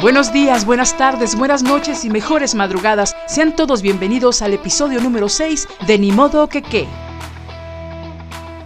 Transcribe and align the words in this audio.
Buenos 0.00 0.32
días, 0.32 0.64
buenas 0.64 0.96
tardes, 0.96 1.36
buenas 1.36 1.62
noches 1.62 2.06
y 2.06 2.10
mejores 2.10 2.54
madrugadas. 2.54 3.14
Sean 3.26 3.54
todos 3.54 3.82
bienvenidos 3.82 4.40
al 4.40 4.54
episodio 4.54 4.98
número 4.98 5.28
6 5.28 5.68
de 5.86 5.98
Ni 5.98 6.10
modo 6.10 6.48
que 6.48 6.62
qué. 6.62 6.86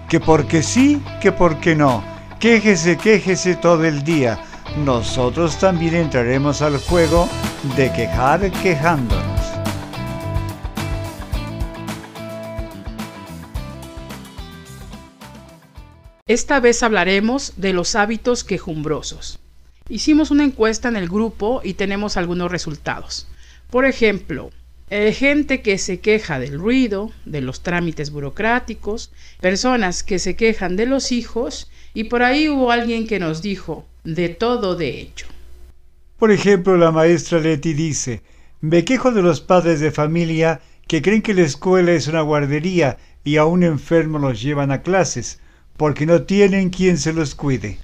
Que 0.08 0.20
porque 0.20 0.62
sí, 0.62 1.02
que 1.20 1.32
porque 1.32 1.74
no. 1.74 2.04
Quéjese, 2.38 2.96
quéjese 2.96 3.56
todo 3.56 3.84
el 3.84 4.04
día. 4.04 4.38
Nosotros 4.84 5.58
también 5.58 5.96
entraremos 5.96 6.62
al 6.62 6.78
juego 6.78 7.28
de 7.76 7.92
quejar 7.92 8.52
quejándonos. 8.62 9.40
Esta 16.28 16.60
vez 16.60 16.84
hablaremos 16.84 17.54
de 17.56 17.72
los 17.72 17.96
hábitos 17.96 18.44
quejumbrosos. 18.44 19.43
Hicimos 19.90 20.30
una 20.30 20.44
encuesta 20.44 20.88
en 20.88 20.96
el 20.96 21.10
grupo 21.10 21.60
y 21.62 21.74
tenemos 21.74 22.16
algunos 22.16 22.50
resultados. 22.50 23.28
Por 23.70 23.84
ejemplo, 23.84 24.50
eh, 24.88 25.12
gente 25.12 25.60
que 25.60 25.76
se 25.76 26.00
queja 26.00 26.38
del 26.38 26.58
ruido, 26.58 27.12
de 27.26 27.42
los 27.42 27.62
trámites 27.62 28.10
burocráticos, 28.10 29.12
personas 29.42 30.02
que 30.02 30.18
se 30.18 30.36
quejan 30.36 30.76
de 30.76 30.86
los 30.86 31.12
hijos 31.12 31.70
y 31.92 32.04
por 32.04 32.22
ahí 32.22 32.48
hubo 32.48 32.70
alguien 32.70 33.06
que 33.06 33.18
nos 33.18 33.42
dijo, 33.42 33.84
de 34.04 34.30
todo 34.30 34.74
de 34.74 35.00
hecho. 35.02 35.26
Por 36.18 36.32
ejemplo, 36.32 36.78
la 36.78 36.90
maestra 36.90 37.38
Leti 37.38 37.74
dice, 37.74 38.22
me 38.62 38.86
quejo 38.86 39.12
de 39.12 39.20
los 39.20 39.42
padres 39.42 39.80
de 39.80 39.90
familia 39.90 40.62
que 40.88 41.02
creen 41.02 41.20
que 41.20 41.34
la 41.34 41.42
escuela 41.42 41.92
es 41.92 42.06
una 42.06 42.22
guardería 42.22 42.96
y 43.22 43.36
a 43.36 43.44
un 43.44 43.62
enfermo 43.62 44.18
los 44.18 44.40
llevan 44.40 44.70
a 44.70 44.80
clases 44.80 45.40
porque 45.76 46.06
no 46.06 46.22
tienen 46.22 46.70
quien 46.70 46.96
se 46.96 47.12
los 47.12 47.34
cuide. 47.34 47.78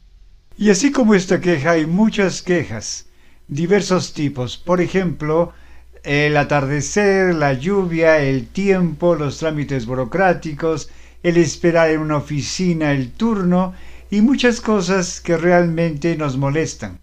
Y 0.60 0.68
así 0.68 0.92
como 0.92 1.14
esta 1.14 1.40
queja 1.40 1.70
hay 1.70 1.86
muchas 1.86 2.42
quejas, 2.42 3.06
diversos 3.48 4.12
tipos. 4.12 4.58
Por 4.58 4.82
ejemplo, 4.82 5.54
el 6.02 6.36
atardecer, 6.36 7.34
la 7.34 7.54
lluvia, 7.54 8.18
el 8.18 8.46
tiempo, 8.46 9.14
los 9.14 9.38
trámites 9.38 9.86
burocráticos, 9.86 10.90
el 11.22 11.38
esperar 11.38 11.88
en 11.88 12.00
una 12.00 12.18
oficina 12.18 12.92
el 12.92 13.10
turno 13.10 13.72
y 14.10 14.20
muchas 14.20 14.60
cosas 14.60 15.22
que 15.22 15.38
realmente 15.38 16.14
nos 16.18 16.36
molestan. 16.36 17.00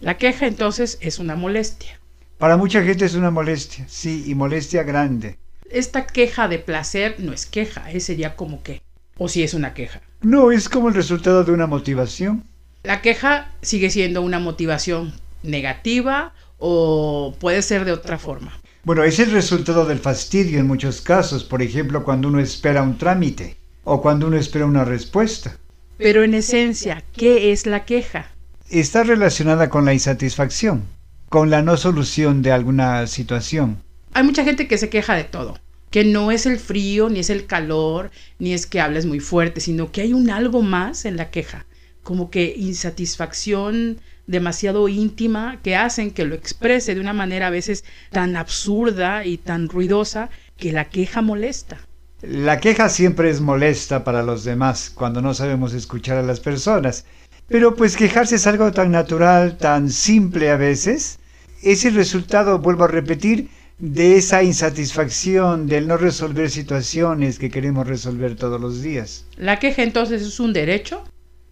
La 0.00 0.18
queja 0.18 0.46
entonces 0.46 0.98
es 1.00 1.18
una 1.18 1.36
molestia. 1.36 1.98
Para 2.36 2.58
mucha 2.58 2.82
gente 2.82 3.06
es 3.06 3.14
una 3.14 3.30
molestia, 3.30 3.86
sí, 3.88 4.24
y 4.26 4.34
molestia 4.34 4.82
grande. 4.82 5.38
Esta 5.70 6.06
queja 6.06 6.48
de 6.48 6.58
placer 6.58 7.14
no 7.18 7.32
es 7.32 7.46
queja, 7.46 7.90
¿eh? 7.90 8.00
sería 8.00 8.36
como 8.36 8.62
que, 8.62 8.82
o 9.16 9.26
si 9.26 9.42
es 9.42 9.54
una 9.54 9.72
queja. 9.72 10.02
No, 10.20 10.52
es 10.52 10.68
como 10.68 10.88
el 10.88 10.94
resultado 10.94 11.44
de 11.44 11.52
una 11.52 11.66
motivación. 11.66 12.44
La 12.82 13.02
queja 13.02 13.52
sigue 13.60 13.90
siendo 13.90 14.22
una 14.22 14.38
motivación 14.38 15.12
negativa 15.42 16.32
o 16.58 17.34
puede 17.38 17.60
ser 17.60 17.84
de 17.84 17.92
otra 17.92 18.18
forma. 18.18 18.58
Bueno, 18.84 19.04
es 19.04 19.18
el 19.18 19.30
resultado 19.32 19.84
del 19.84 19.98
fastidio 19.98 20.58
en 20.58 20.66
muchos 20.66 21.02
casos, 21.02 21.44
por 21.44 21.60
ejemplo, 21.60 22.04
cuando 22.04 22.28
uno 22.28 22.40
espera 22.40 22.82
un 22.82 22.96
trámite 22.96 23.58
o 23.84 24.00
cuando 24.00 24.28
uno 24.28 24.38
espera 24.38 24.64
una 24.64 24.86
respuesta. 24.86 25.58
Pero 25.98 26.24
en 26.24 26.32
esencia, 26.32 27.04
¿qué 27.14 27.52
es 27.52 27.66
la 27.66 27.84
queja? 27.84 28.30
Está 28.70 29.02
relacionada 29.02 29.68
con 29.68 29.84
la 29.84 29.92
insatisfacción, 29.92 30.84
con 31.28 31.50
la 31.50 31.60
no 31.60 31.76
solución 31.76 32.40
de 32.40 32.52
alguna 32.52 33.06
situación. 33.06 33.82
Hay 34.14 34.24
mucha 34.24 34.42
gente 34.42 34.66
que 34.66 34.78
se 34.78 34.88
queja 34.88 35.14
de 35.14 35.24
todo 35.24 35.58
que 35.90 36.04
no 36.04 36.30
es 36.30 36.46
el 36.46 36.58
frío, 36.58 37.08
ni 37.08 37.18
es 37.18 37.30
el 37.30 37.46
calor, 37.46 38.10
ni 38.38 38.52
es 38.52 38.66
que 38.66 38.80
hables 38.80 39.06
muy 39.06 39.20
fuerte, 39.20 39.60
sino 39.60 39.90
que 39.90 40.02
hay 40.02 40.12
un 40.12 40.30
algo 40.30 40.62
más 40.62 41.04
en 41.04 41.16
la 41.16 41.30
queja, 41.30 41.66
como 42.02 42.30
que 42.30 42.54
insatisfacción 42.56 44.00
demasiado 44.26 44.88
íntima 44.88 45.58
que 45.62 45.76
hacen 45.76 46.12
que 46.12 46.24
lo 46.24 46.34
exprese 46.34 46.94
de 46.94 47.00
una 47.00 47.12
manera 47.12 47.48
a 47.48 47.50
veces 47.50 47.84
tan 48.10 48.36
absurda 48.36 49.24
y 49.24 49.38
tan 49.38 49.68
ruidosa 49.68 50.30
que 50.56 50.72
la 50.72 50.86
queja 50.86 51.20
molesta. 51.20 51.78
La 52.22 52.60
queja 52.60 52.88
siempre 52.88 53.30
es 53.30 53.40
molesta 53.40 54.04
para 54.04 54.22
los 54.22 54.44
demás 54.44 54.90
cuando 54.94 55.20
no 55.22 55.34
sabemos 55.34 55.72
escuchar 55.72 56.18
a 56.18 56.22
las 56.22 56.38
personas. 56.38 57.04
Pero 57.48 57.74
pues 57.74 57.96
quejarse 57.96 58.36
es 58.36 58.46
algo 58.46 58.70
tan 58.70 58.92
natural, 58.92 59.56
tan 59.58 59.90
simple 59.90 60.50
a 60.50 60.56
veces. 60.56 61.18
Es 61.62 61.84
el 61.84 61.94
resultado, 61.94 62.60
vuelvo 62.60 62.84
a 62.84 62.88
repetir, 62.88 63.48
de 63.78 64.16
esa 64.16 64.42
insatisfacción, 64.42 65.66
del 65.66 65.88
no 65.88 65.96
resolver 65.96 66.50
situaciones 66.50 67.38
que 67.38 67.50
queremos 67.50 67.88
resolver 67.88 68.36
todos 68.36 68.60
los 68.60 68.82
días. 68.82 69.24
¿La 69.36 69.58
queja 69.58 69.82
entonces 69.82 70.22
es 70.22 70.38
un 70.38 70.52
derecho? 70.52 71.02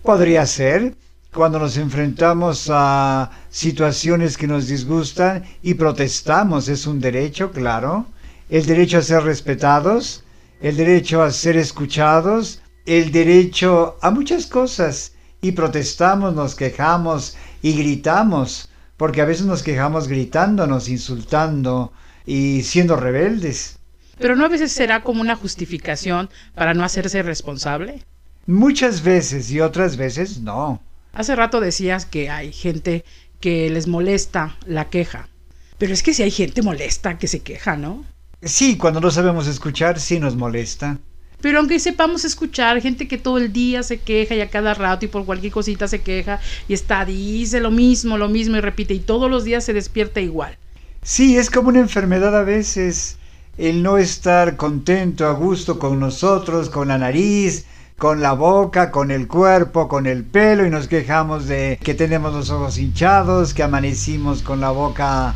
Podría 0.02 0.46
ser 0.46 0.94
cuando 1.32 1.58
nos 1.58 1.76
enfrentamos 1.76 2.68
a 2.72 3.30
situaciones 3.50 4.36
que 4.36 4.46
nos 4.46 4.68
disgustan 4.68 5.44
y 5.62 5.74
protestamos, 5.74 6.68
es 6.68 6.86
un 6.86 7.00
derecho, 7.00 7.50
claro. 7.52 8.06
El 8.48 8.64
derecho 8.66 8.98
a 8.98 9.02
ser 9.02 9.22
respetados, 9.24 10.24
el 10.60 10.76
derecho 10.76 11.22
a 11.22 11.30
ser 11.30 11.56
escuchados, 11.56 12.62
el 12.86 13.12
derecho 13.12 13.96
a 14.00 14.10
muchas 14.10 14.46
cosas. 14.46 15.12
Y 15.40 15.52
protestamos, 15.52 16.34
nos 16.34 16.54
quejamos 16.54 17.36
y 17.62 17.74
gritamos, 17.74 18.70
porque 18.96 19.20
a 19.20 19.26
veces 19.26 19.46
nos 19.46 19.62
quejamos 19.62 20.08
gritándonos, 20.08 20.88
insultando, 20.88 21.92
y 22.28 22.62
siendo 22.62 22.94
rebeldes. 22.96 23.78
Pero 24.18 24.36
no 24.36 24.44
a 24.44 24.48
veces 24.48 24.70
será 24.70 25.02
como 25.02 25.22
una 25.22 25.34
justificación 25.34 26.28
para 26.54 26.74
no 26.74 26.84
hacerse 26.84 27.22
responsable. 27.22 28.04
Muchas 28.48 29.02
veces 29.02 29.50
y 29.50 29.60
otras 29.60 29.98
veces 29.98 30.40
no. 30.40 30.80
Hace 31.12 31.36
rato 31.36 31.60
decías 31.60 32.06
que 32.06 32.30
hay 32.30 32.50
gente 32.50 33.04
que 33.40 33.68
les 33.68 33.86
molesta 33.86 34.56
la 34.64 34.88
queja. 34.88 35.28
Pero 35.76 35.92
es 35.92 36.02
que 36.02 36.14
si 36.14 36.22
hay 36.22 36.30
gente 36.30 36.62
molesta 36.62 37.18
que 37.18 37.28
se 37.28 37.40
queja, 37.40 37.76
¿no? 37.76 38.06
Sí, 38.40 38.78
cuando 38.78 39.02
no 39.02 39.10
sabemos 39.10 39.46
escuchar, 39.48 40.00
sí 40.00 40.18
nos 40.18 40.34
molesta. 40.34 40.96
Pero 41.42 41.58
aunque 41.58 41.78
sepamos 41.78 42.24
escuchar, 42.24 42.80
gente 42.80 43.06
que 43.06 43.18
todo 43.18 43.36
el 43.36 43.52
día 43.52 43.82
se 43.82 43.98
queja 43.98 44.34
y 44.34 44.40
a 44.40 44.48
cada 44.48 44.72
rato 44.72 45.04
y 45.04 45.08
por 45.08 45.26
cualquier 45.26 45.52
cosita 45.52 45.86
se 45.86 46.00
queja 46.00 46.40
y 46.68 46.72
está, 46.72 47.04
dice 47.04 47.60
lo 47.60 47.70
mismo, 47.70 48.16
lo 48.16 48.30
mismo 48.30 48.56
y 48.56 48.60
repite 48.60 48.94
y 48.94 49.00
todos 49.00 49.30
los 49.30 49.44
días 49.44 49.62
se 49.62 49.74
despierta 49.74 50.22
igual. 50.22 50.56
Sí, 51.02 51.36
es 51.36 51.50
como 51.50 51.68
una 51.68 51.80
enfermedad 51.80 52.34
a 52.34 52.44
veces 52.44 53.18
el 53.58 53.82
no 53.82 53.98
estar 53.98 54.56
contento, 54.56 55.26
a 55.26 55.32
gusto 55.32 55.78
con 55.78 56.00
nosotros, 56.00 56.70
con 56.70 56.88
la 56.88 56.96
nariz, 56.96 57.66
con 57.98 58.22
la 58.22 58.32
boca, 58.32 58.92
con 58.92 59.10
el 59.10 59.26
cuerpo, 59.26 59.88
con 59.88 60.06
el 60.06 60.24
pelo 60.24 60.64
y 60.64 60.70
nos 60.70 60.86
quejamos 60.86 61.46
de 61.46 61.78
que 61.82 61.94
tenemos 61.94 62.32
los 62.32 62.48
ojos 62.48 62.78
hinchados, 62.78 63.52
que 63.52 63.64
amanecimos 63.64 64.42
con 64.42 64.60
la 64.60 64.70
boca 64.70 65.34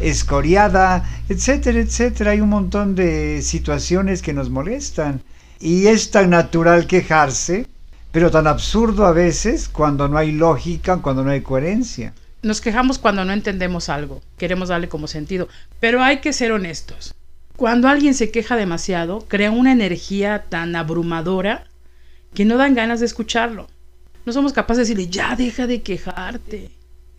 escoriada, 0.00 1.08
etcétera, 1.28 1.78
etcétera. 1.78 2.32
Hay 2.32 2.40
un 2.40 2.48
montón 2.48 2.96
de 2.96 3.42
situaciones 3.42 4.22
que 4.22 4.32
nos 4.32 4.50
molestan 4.50 5.22
y 5.60 5.86
es 5.86 6.10
tan 6.10 6.30
natural 6.30 6.88
quejarse, 6.88 7.68
pero 8.10 8.32
tan 8.32 8.48
absurdo 8.48 9.06
a 9.06 9.12
veces 9.12 9.68
cuando 9.68 10.08
no 10.08 10.18
hay 10.18 10.32
lógica, 10.32 10.96
cuando 10.96 11.22
no 11.22 11.30
hay 11.30 11.42
coherencia. 11.42 12.12
Nos 12.42 12.60
quejamos 12.60 12.98
cuando 12.98 13.24
no 13.24 13.32
entendemos 13.32 13.88
algo, 13.88 14.20
queremos 14.36 14.70
darle 14.70 14.88
como 14.88 15.06
sentido, 15.06 15.48
pero 15.78 16.02
hay 16.02 16.18
que 16.18 16.32
ser 16.32 16.50
honestos. 16.50 17.14
Cuando 17.56 17.86
alguien 17.86 18.14
se 18.14 18.32
queja 18.32 18.56
demasiado, 18.56 19.20
crea 19.28 19.52
una 19.52 19.70
energía 19.70 20.46
tan 20.48 20.74
abrumadora 20.74 21.69
que 22.34 22.44
no 22.44 22.56
dan 22.56 22.74
ganas 22.74 23.00
de 23.00 23.06
escucharlo. 23.06 23.68
No 24.24 24.32
somos 24.32 24.52
capaces 24.52 24.88
de 24.88 24.94
decirle, 24.94 25.12
ya 25.12 25.34
deja 25.36 25.66
de 25.66 25.82
quejarte. 25.82 26.70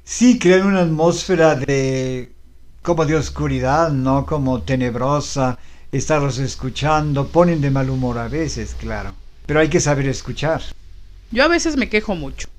Sí, 0.03 0.39
crean 0.39 0.67
una 0.67 0.81
atmósfera 0.81 1.55
de 1.55 2.31
como 2.81 3.05
de 3.05 3.15
oscuridad, 3.15 3.91
¿no? 3.91 4.25
Como 4.25 4.61
tenebrosa, 4.61 5.59
estarlos 5.91 6.39
escuchando, 6.39 7.27
ponen 7.27 7.61
de 7.61 7.69
mal 7.69 7.89
humor 7.89 8.17
a 8.17 8.27
veces, 8.27 8.75
claro. 8.75 9.13
Pero 9.45 9.59
hay 9.59 9.69
que 9.69 9.79
saber 9.79 10.07
escuchar. 10.07 10.61
Yo 11.31 11.43
a 11.43 11.47
veces 11.47 11.77
me 11.77 11.89
quejo 11.89 12.15
mucho, 12.15 12.49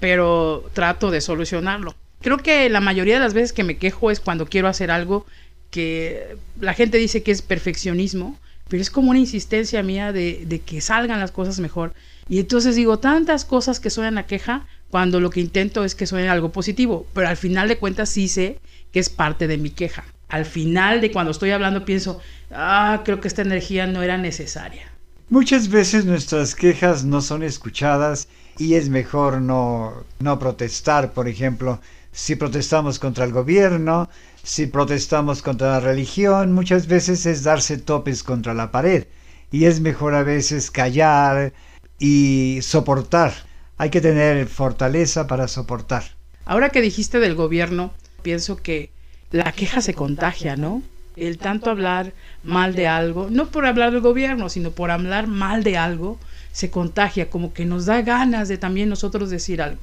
pero 0.00 0.68
trato 0.72 1.10
de 1.10 1.20
solucionarlo. 1.20 1.94
Creo 2.20 2.38
que 2.38 2.68
la 2.68 2.80
mayoría 2.80 3.14
de 3.14 3.20
las 3.20 3.34
veces 3.34 3.52
que 3.52 3.64
me 3.64 3.78
quejo 3.78 4.10
es 4.10 4.20
cuando 4.20 4.46
quiero 4.46 4.68
hacer 4.68 4.90
algo 4.90 5.26
que 5.70 6.36
la 6.60 6.74
gente 6.74 6.98
dice 6.98 7.22
que 7.22 7.30
es 7.30 7.42
perfeccionismo, 7.42 8.38
pero 8.68 8.82
es 8.82 8.90
como 8.90 9.10
una 9.10 9.18
insistencia 9.18 9.82
mía 9.82 10.12
de, 10.12 10.62
que 10.64 10.80
salgan 10.80 11.20
las 11.20 11.32
cosas 11.32 11.58
mejor. 11.60 11.94
Y 12.28 12.38
entonces 12.38 12.76
digo 12.76 12.98
tantas 12.98 13.44
cosas 13.44 13.80
que 13.80 13.90
suenan 13.90 14.18
a 14.18 14.26
queja 14.26 14.66
cuando 14.90 15.20
lo 15.20 15.30
que 15.30 15.40
intento 15.40 15.84
es 15.84 15.94
que 15.94 16.06
suene 16.06 16.28
algo 16.28 16.52
positivo, 16.52 17.06
pero 17.14 17.28
al 17.28 17.36
final 17.36 17.68
de 17.68 17.78
cuentas 17.78 18.08
sí 18.10 18.28
sé 18.28 18.60
que 18.92 19.00
es 19.00 19.08
parte 19.08 19.46
de 19.46 19.58
mi 19.58 19.70
queja. 19.70 20.04
Al 20.28 20.44
final 20.44 21.00
de 21.00 21.10
cuando 21.10 21.32
estoy 21.32 21.50
hablando 21.50 21.84
pienso, 21.84 22.20
ah, 22.50 23.02
creo 23.04 23.20
que 23.20 23.28
esta 23.28 23.42
energía 23.42 23.86
no 23.86 24.02
era 24.02 24.18
necesaria. 24.18 24.90
Muchas 25.30 25.68
veces 25.68 26.04
nuestras 26.04 26.54
quejas 26.54 27.04
no 27.04 27.20
son 27.20 27.42
escuchadas 27.42 28.28
y 28.58 28.74
es 28.74 28.88
mejor 28.88 29.40
no, 29.40 30.04
no 30.20 30.38
protestar, 30.38 31.12
por 31.12 31.28
ejemplo, 31.28 31.80
si 32.12 32.34
protestamos 32.34 32.98
contra 32.98 33.24
el 33.24 33.32
gobierno, 33.32 34.08
si 34.42 34.66
protestamos 34.66 35.42
contra 35.42 35.72
la 35.72 35.80
religión, 35.80 36.52
muchas 36.52 36.86
veces 36.86 37.26
es 37.26 37.42
darse 37.42 37.78
topes 37.78 38.22
contra 38.22 38.54
la 38.54 38.70
pared. 38.70 39.06
Y 39.50 39.64
es 39.64 39.80
mejor 39.80 40.14
a 40.14 40.22
veces 40.22 40.70
callar 40.70 41.52
y 41.98 42.60
soportar. 42.62 43.32
Hay 43.76 43.90
que 43.90 44.00
tener 44.00 44.46
fortaleza 44.46 45.26
para 45.26 45.48
soportar. 45.48 46.04
Ahora 46.44 46.70
que 46.70 46.80
dijiste 46.80 47.20
del 47.20 47.34
gobierno, 47.34 47.92
pienso 48.22 48.56
que 48.56 48.90
la 49.30 49.52
queja 49.52 49.80
se 49.80 49.94
contagia, 49.94 50.56
¿no? 50.56 50.82
El 51.16 51.38
tanto 51.38 51.70
hablar 51.70 52.12
mal 52.44 52.74
de 52.74 52.86
algo, 52.86 53.28
no 53.30 53.48
por 53.48 53.66
hablar 53.66 53.92
del 53.92 54.00
gobierno, 54.00 54.48
sino 54.48 54.70
por 54.70 54.90
hablar 54.90 55.26
mal 55.26 55.64
de 55.64 55.76
algo, 55.76 56.18
se 56.52 56.70
contagia, 56.70 57.28
como 57.28 57.52
que 57.52 57.64
nos 57.64 57.86
da 57.86 58.02
ganas 58.02 58.48
de 58.48 58.58
también 58.58 58.88
nosotros 58.88 59.30
decir 59.30 59.60
algo. 59.60 59.82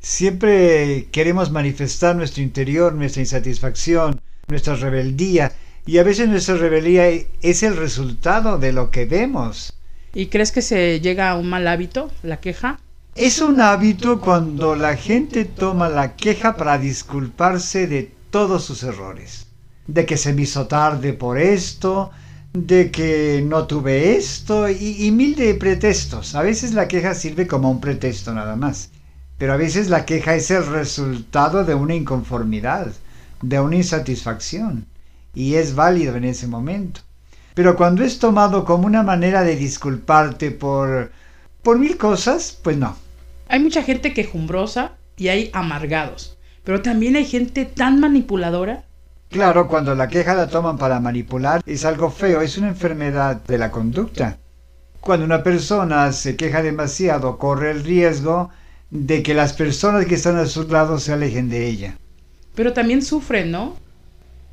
Siempre 0.00 1.08
queremos 1.10 1.50
manifestar 1.50 2.14
nuestro 2.14 2.42
interior, 2.42 2.94
nuestra 2.94 3.20
insatisfacción, 3.20 4.20
nuestra 4.46 4.76
rebeldía, 4.76 5.52
y 5.86 5.98
a 5.98 6.04
veces 6.04 6.28
nuestra 6.28 6.56
rebeldía 6.56 7.08
es 7.42 7.62
el 7.64 7.76
resultado 7.76 8.58
de 8.58 8.72
lo 8.72 8.92
que 8.92 9.06
vemos. 9.06 9.72
¿Y 10.14 10.26
crees 10.26 10.52
que 10.52 10.62
se 10.62 11.00
llega 11.00 11.30
a 11.30 11.36
un 11.36 11.48
mal 11.48 11.66
hábito, 11.66 12.12
la 12.22 12.38
queja? 12.38 12.78
Es 13.16 13.40
un 13.40 13.60
hábito 13.60 14.20
cuando 14.20 14.76
la 14.76 14.96
gente 14.96 15.44
toma 15.44 15.88
la 15.88 16.14
queja 16.14 16.56
para 16.56 16.78
disculparse 16.78 17.88
de 17.88 18.12
todos 18.30 18.64
sus 18.64 18.84
errores. 18.84 19.46
De 19.88 20.06
que 20.06 20.16
se 20.16 20.32
me 20.32 20.42
hizo 20.42 20.68
tarde 20.68 21.12
por 21.12 21.38
esto, 21.38 22.12
de 22.52 22.92
que 22.92 23.42
no 23.44 23.66
tuve 23.66 24.16
esto 24.16 24.68
y, 24.68 25.06
y, 25.06 25.10
mil 25.10 25.34
de 25.34 25.54
pretextos. 25.54 26.36
A 26.36 26.42
veces 26.42 26.72
la 26.72 26.86
queja 26.86 27.14
sirve 27.14 27.48
como 27.48 27.70
un 27.70 27.80
pretexto 27.80 28.32
nada 28.32 28.54
más. 28.54 28.90
Pero 29.38 29.52
a 29.52 29.56
veces 29.56 29.88
la 29.88 30.04
queja 30.04 30.34
es 30.34 30.50
el 30.50 30.66
resultado 30.66 31.64
de 31.64 31.74
una 31.74 31.94
inconformidad, 31.94 32.88
de 33.40 33.60
una 33.60 33.76
insatisfacción. 33.76 34.86
Y 35.32 35.54
es 35.54 35.76
válido 35.76 36.16
en 36.16 36.24
ese 36.24 36.48
momento. 36.48 37.02
Pero 37.54 37.76
cuando 37.76 38.02
es 38.02 38.18
tomado 38.18 38.64
como 38.64 38.86
una 38.86 39.04
manera 39.04 39.42
de 39.42 39.54
disculparte 39.54 40.50
por, 40.50 41.12
por 41.62 41.78
mil 41.78 41.96
cosas, 41.96 42.58
pues 42.62 42.76
no. 42.76 42.96
Hay 43.48 43.60
mucha 43.60 43.82
gente 43.84 44.12
quejumbrosa 44.12 44.92
y 45.16 45.28
hay 45.28 45.50
amargados. 45.52 46.36
Pero 46.64 46.82
también 46.82 47.14
hay 47.14 47.24
gente 47.24 47.64
tan 47.64 48.00
manipuladora. 48.00 48.84
Claro, 49.30 49.68
cuando 49.68 49.94
la 49.94 50.08
queja 50.08 50.34
la 50.34 50.48
toman 50.48 50.78
para 50.78 51.00
manipular 51.00 51.62
es 51.64 51.84
algo 51.84 52.10
feo, 52.10 52.40
es 52.40 52.58
una 52.58 52.68
enfermedad 52.68 53.36
de 53.36 53.58
la 53.58 53.70
conducta. 53.70 54.38
Cuando 55.00 55.24
una 55.24 55.44
persona 55.44 56.10
se 56.12 56.34
queja 56.34 56.62
demasiado, 56.62 57.38
corre 57.38 57.70
el 57.70 57.84
riesgo 57.84 58.50
de 58.90 59.22
que 59.22 59.34
las 59.34 59.52
personas 59.52 60.06
que 60.06 60.14
están 60.14 60.36
a 60.36 60.46
su 60.46 60.66
lado 60.68 60.98
se 60.98 61.12
alejen 61.12 61.48
de 61.48 61.66
ella. 61.66 61.96
Pero 62.54 62.72
también 62.72 63.02
sufren, 63.02 63.50
¿no? 63.50 63.76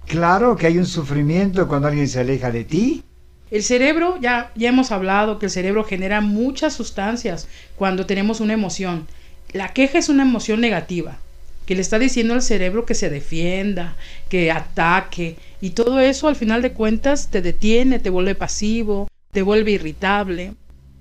Claro 0.06 0.56
que 0.56 0.68
hay 0.68 0.78
un 0.78 0.86
sufrimiento 0.86 1.68
cuando 1.68 1.88
alguien 1.88 2.08
se 2.08 2.20
aleja 2.20 2.52
de 2.52 2.64
ti. 2.64 3.04
El 3.50 3.64
cerebro, 3.64 4.20
ya, 4.20 4.52
ya 4.56 4.70
hemos 4.70 4.92
hablado 4.92 5.40
que 5.40 5.48
el 5.48 5.52
cerebro 5.52 5.84
genera 5.84 6.22
muchas 6.22 6.74
sustancias 6.74 7.48
cuando 7.76 8.06
tenemos 8.06 8.40
una 8.40 8.54
emoción. 8.54 9.08
La 9.54 9.70
queja 9.70 9.98
es 9.98 10.10
una 10.10 10.24
emoción 10.24 10.62
negativa, 10.62 11.20
que 11.66 11.76
le 11.76 11.82
está 11.82 11.98
diciendo 11.98 12.34
al 12.34 12.42
cerebro 12.42 12.86
que 12.86 12.96
se 12.96 13.10
defienda, 13.10 13.96
que 14.30 14.52
ataque, 14.52 15.38
y 15.62 15.72
todo 15.72 16.00
eso 16.00 16.28
al 16.28 16.36
final 16.36 16.62
de 16.62 16.74
cuentas 16.74 17.30
te 17.30 17.42
detiene, 17.42 18.00
te 18.00 18.10
vuelve 18.10 18.36
pasivo, 18.36 19.08
te 19.32 19.42
vuelve 19.42 19.72
irritable. 19.72 20.54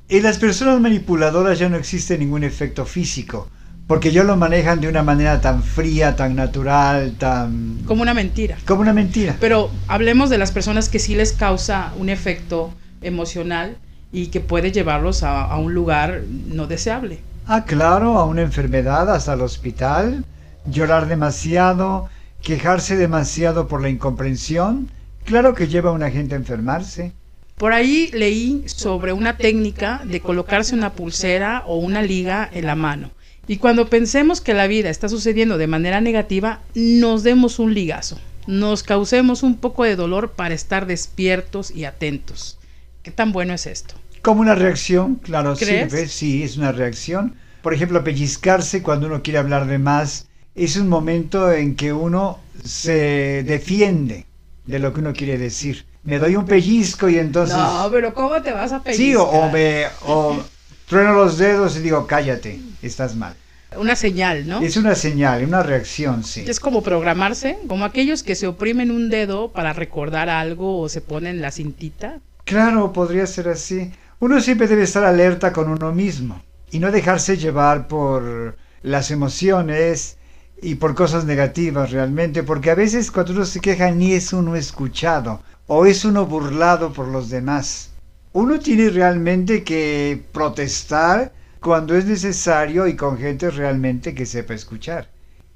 En 0.09 0.23
las 0.23 0.39
personas 0.39 0.81
manipuladoras 0.81 1.59
ya 1.59 1.71
no 1.71 1.77
existe 1.77 2.19
ningún 2.19 2.45
efecto 2.45 2.85
físico, 2.85 3.49
porque 3.87 4.12
ya 4.12 4.23
lo 4.23 4.37
manejan 4.37 4.81
de 4.83 4.89
una 4.89 5.03
manera 5.03 5.41
tan 5.41 5.62
fría, 5.62 6.15
tan 6.15 6.37
natural, 6.37 7.15
tan... 7.19 7.79
Como 7.87 8.03
una 8.03 8.12
mentira. 8.12 8.59
Como 8.67 8.83
una 8.83 8.93
mentira. 8.93 9.37
Pero 9.41 9.71
hablemos 9.89 10.29
de 10.29 10.37
las 10.37 10.53
personas 10.53 10.91
que 10.91 10.99
sí 10.99 11.15
les 11.15 11.33
causa 11.33 11.95
un 11.99 12.11
efecto 12.11 12.75
emocional 13.01 13.79
y 14.12 14.27
que 14.27 14.41
puede 14.41 14.73
llevarlos 14.73 15.23
a, 15.23 15.43
a 15.45 15.56
un 15.56 15.73
lugar 15.73 16.23
no 16.49 16.67
deseable. 16.67 17.21
Ah, 17.47 17.65
claro, 17.65 18.19
a 18.19 18.27
una 18.27 18.43
enfermedad, 18.43 19.11
hasta 19.11 19.33
el 19.33 19.41
hospital, 19.41 20.25
llorar 20.67 21.09
demasiado, 21.09 22.11
quejarse 22.43 22.97
demasiado 22.97 23.69
por 23.69 23.81
la 23.81 23.89
incomprensión. 23.89 24.91
Claro 25.25 25.55
que 25.55 25.67
lleva 25.67 25.91
a 25.91 25.95
una 25.95 26.11
gente 26.11 26.35
a 26.35 26.39
enfermarse. 26.39 27.12
Por 27.56 27.73
ahí 27.73 28.11
leí 28.12 28.65
sobre 28.67 29.12
una 29.12 29.37
técnica 29.37 30.03
de 30.05 30.21
colocarse 30.21 30.75
una 30.75 30.93
pulsera 30.93 31.62
o 31.67 31.77
una 31.77 32.03
liga 32.03 32.49
en 32.53 32.67
la 32.67 32.75
mano. 32.75 33.12
Y 33.47 33.59
cuando 33.59 33.89
pensemos 33.89 34.41
que 34.41 34.55
la 34.55 34.67
vida 34.67 34.91
está 34.91 35.09
sucediendo 35.09 35.56
de 35.56 35.67
manera 35.67 36.01
negativa, 36.01 36.61
nos 36.75 37.23
demos 37.23 37.59
un 37.59 37.73
ligazo, 37.73 38.19
nos 38.47 38.83
causemos 38.83 39.43
un 39.43 39.56
poco 39.56 39.85
de 39.85 39.97
dolor 39.97 40.33
para 40.33 40.55
estar 40.55 40.87
despiertos 40.87 41.71
y 41.71 41.85
atentos. 41.85 42.59
¿Qué 43.03 43.11
tan 43.11 43.33
bueno 43.33 43.55
es 43.55 43.67
esto? 43.67 43.95
Como 44.23 44.41
una 44.41 44.55
reacción, 44.55 45.17
claro, 45.17 45.55
¿Crees? 45.56 45.93
sirve, 45.93 46.09
sí, 46.09 46.43
es 46.43 46.56
una 46.56 46.73
reacción. 46.73 47.37
Por 47.62 47.75
ejemplo, 47.75 48.03
pellizcarse 48.03 48.83
cuando 48.83 49.06
uno 49.06 49.23
quiere 49.23 49.39
hablar 49.39 49.67
de 49.67 49.79
más 49.79 50.27
es 50.55 50.77
un 50.77 50.89
momento 50.89 51.53
en 51.53 51.77
que 51.77 51.93
uno 51.93 52.39
se 52.65 53.43
defiende 53.45 54.27
de 54.67 54.79
lo 54.79 54.93
que 54.93 55.01
uno 55.01 55.12
quiere 55.12 55.37
decir. 55.37 55.85
Me 56.05 56.19
doy 56.19 56.37
un 56.37 56.45
pellizco 56.45 57.09
y 57.09 57.19
entonces... 57.19 57.56
No, 57.56 57.89
pero 57.91 58.12
¿cómo 58.12 58.41
te 58.43 58.53
vas 58.53 58.73
a 58.73 58.83
pellizcar? 58.83 59.06
Sí, 59.06 59.15
o, 59.15 59.25
o 59.25 59.51
me... 59.51 59.87
O 60.06 60.39
trueno 60.87 61.15
los 61.15 61.39
dedos 61.39 61.77
y 61.77 61.81
digo, 61.81 62.06
cállate, 62.06 62.61
estás 62.83 63.17
mal. 63.17 63.35
Una 63.77 63.97
señal, 63.97 64.47
¿no? 64.47 64.61
Es 64.61 64.77
una 64.77 64.95
señal, 64.95 65.45
una 65.45 65.62
reacción, 65.62 66.23
sí. 66.23 66.45
Es 66.47 66.61
como 66.61 66.83
programarse, 66.83 67.59
como 67.67 67.85
aquellos 67.85 68.23
que 68.23 68.35
se 68.35 68.47
oprimen 68.47 68.91
un 68.91 69.11
dedo 69.11 69.51
para 69.51 69.73
recordar 69.73 70.29
algo 70.29 70.79
o 70.79 70.89
se 70.89 71.01
ponen 71.01 71.41
la 71.41 71.51
cintita. 71.51 72.21
Claro, 72.45 72.93
podría 72.93 73.27
ser 73.27 73.49
así. 73.49 73.91
Uno 74.21 74.41
siempre 74.41 74.69
debe 74.69 74.83
estar 74.83 75.05
alerta 75.05 75.53
con 75.53 75.69
uno 75.69 75.93
mismo 75.93 76.41
y 76.71 76.79
no 76.79 76.93
dejarse 76.93 77.37
llevar 77.37 77.89
por 77.89 78.56
las 78.83 79.11
emociones 79.11 80.19
y 80.62 80.77
por 80.77 80.95
cosas 80.95 81.25
negativas 81.25 81.91
realmente, 81.91 82.43
porque 82.43 82.71
a 82.71 82.75
veces 82.75 83.11
cuando 83.11 83.33
uno 83.33 83.45
se 83.45 83.61
queja 83.61 83.91
ni 83.91 84.12
es 84.12 84.33
uno 84.33 84.55
escuchado 84.55 85.43
o 85.67 85.87
es 85.87 86.05
uno 86.05 86.27
burlado 86.27 86.93
por 86.93 87.09
los 87.09 87.31
demás. 87.31 87.91
Uno 88.33 88.59
tiene 88.59 88.91
realmente 88.91 89.63
que 89.63 90.23
protestar 90.33 91.33
cuando 91.61 91.97
es 91.97 92.05
necesario 92.05 92.87
y 92.87 92.97
con 92.97 93.19
gente 93.19 93.51
realmente 93.51 94.15
que 94.15 94.27
sepa 94.27 94.55
escuchar. 94.55 95.09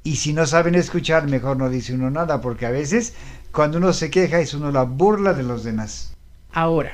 Y 0.05 0.17
si 0.17 0.33
no 0.33 0.47
saben 0.47 0.75
escuchar, 0.75 1.29
mejor 1.29 1.57
no 1.59 1.69
dice 1.69 1.93
uno 1.93 2.11
nada, 2.11 2.41
porque 2.41 2.67
a 2.67 2.71
veces 2.71 3.15
cuando 3.53 3.79
uno 3.79 3.93
se 3.93 4.11
queja 4.11 4.41
es 4.41 4.55
uno 4.55 4.71
la 4.71 4.85
burla 4.85 5.35
de 5.35 5.43
los 5.43 5.65
demás. 5.65 6.15
Ahora, 6.53 6.93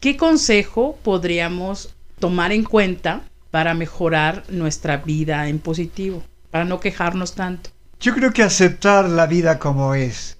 ¿qué 0.00 0.16
consejo 0.16 0.96
podríamos 1.02 1.94
tomar 2.18 2.52
en 2.52 2.62
cuenta 2.62 3.22
para 3.50 3.74
mejorar 3.74 4.44
nuestra 4.48 4.98
vida 4.98 5.48
en 5.48 5.58
positivo? 5.58 6.22
Para 6.50 6.64
no 6.64 6.80
quejarnos 6.80 7.34
tanto. 7.34 7.70
Yo 8.00 8.14
creo 8.14 8.32
que 8.32 8.42
aceptar 8.42 9.08
la 9.08 9.26
vida 9.26 9.58
como 9.58 9.94
es. 9.94 10.35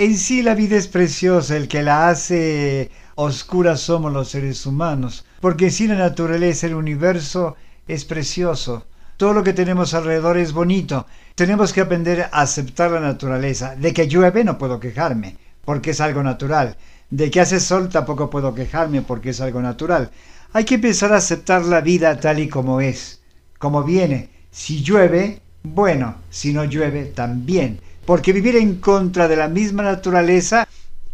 En 0.00 0.16
sí 0.16 0.42
la 0.42 0.54
vida 0.54 0.76
es 0.76 0.86
preciosa, 0.86 1.56
el 1.56 1.66
que 1.66 1.82
la 1.82 2.08
hace 2.08 2.88
oscura 3.16 3.76
somos 3.76 4.12
los 4.12 4.28
seres 4.28 4.64
humanos, 4.64 5.24
porque 5.40 5.64
en 5.64 5.70
sí 5.72 5.88
la 5.88 5.96
naturaleza, 5.96 6.68
el 6.68 6.76
universo 6.76 7.56
es 7.88 8.04
precioso. 8.04 8.86
Todo 9.16 9.32
lo 9.32 9.42
que 9.42 9.52
tenemos 9.52 9.94
alrededor 9.94 10.38
es 10.38 10.52
bonito. 10.52 11.04
Tenemos 11.34 11.72
que 11.72 11.80
aprender 11.80 12.28
a 12.30 12.42
aceptar 12.42 12.92
la 12.92 13.00
naturaleza. 13.00 13.74
De 13.74 13.92
que 13.92 14.06
llueve 14.06 14.44
no 14.44 14.56
puedo 14.56 14.78
quejarme, 14.78 15.36
porque 15.64 15.90
es 15.90 16.00
algo 16.00 16.22
natural. 16.22 16.76
De 17.10 17.28
que 17.28 17.40
hace 17.40 17.58
sol 17.58 17.88
tampoco 17.88 18.30
puedo 18.30 18.54
quejarme, 18.54 19.02
porque 19.02 19.30
es 19.30 19.40
algo 19.40 19.60
natural. 19.60 20.12
Hay 20.52 20.64
que 20.64 20.76
empezar 20.76 21.12
a 21.12 21.16
aceptar 21.16 21.64
la 21.64 21.80
vida 21.80 22.20
tal 22.20 22.38
y 22.38 22.48
como 22.48 22.80
es, 22.80 23.20
como 23.58 23.82
viene. 23.82 24.28
Si 24.52 24.80
llueve, 24.80 25.40
bueno, 25.64 26.14
si 26.30 26.52
no 26.52 26.62
llueve, 26.62 27.06
también. 27.06 27.80
Porque 28.08 28.32
vivir 28.32 28.56
en 28.56 28.76
contra 28.76 29.28
de 29.28 29.36
la 29.36 29.48
misma 29.48 29.82
naturaleza 29.82 30.66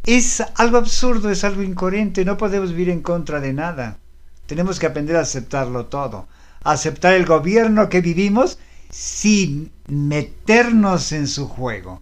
es 0.07 0.41
algo 0.55 0.77
absurdo, 0.77 1.29
es 1.29 1.43
algo 1.43 1.61
incoherente. 1.65 2.25
No 2.25 2.37
podemos 2.37 2.71
vivir 2.71 2.89
en 2.89 3.03
contra 3.03 3.41
de 3.41 3.53
nada. 3.53 3.99
Tenemos 4.47 4.79
que 4.79 4.87
aprender 4.87 5.17
a 5.17 5.23
aceptarlo 5.23 5.87
todo. 5.87 6.29
Aceptar 6.63 7.15
el 7.15 7.27
gobierno 7.27 7.89
que 7.89 8.01
vivimos 8.01 8.61
sin 8.91 9.73
meternos 9.89 11.11
en 11.11 11.27
su 11.27 11.49
juego. 11.49 12.01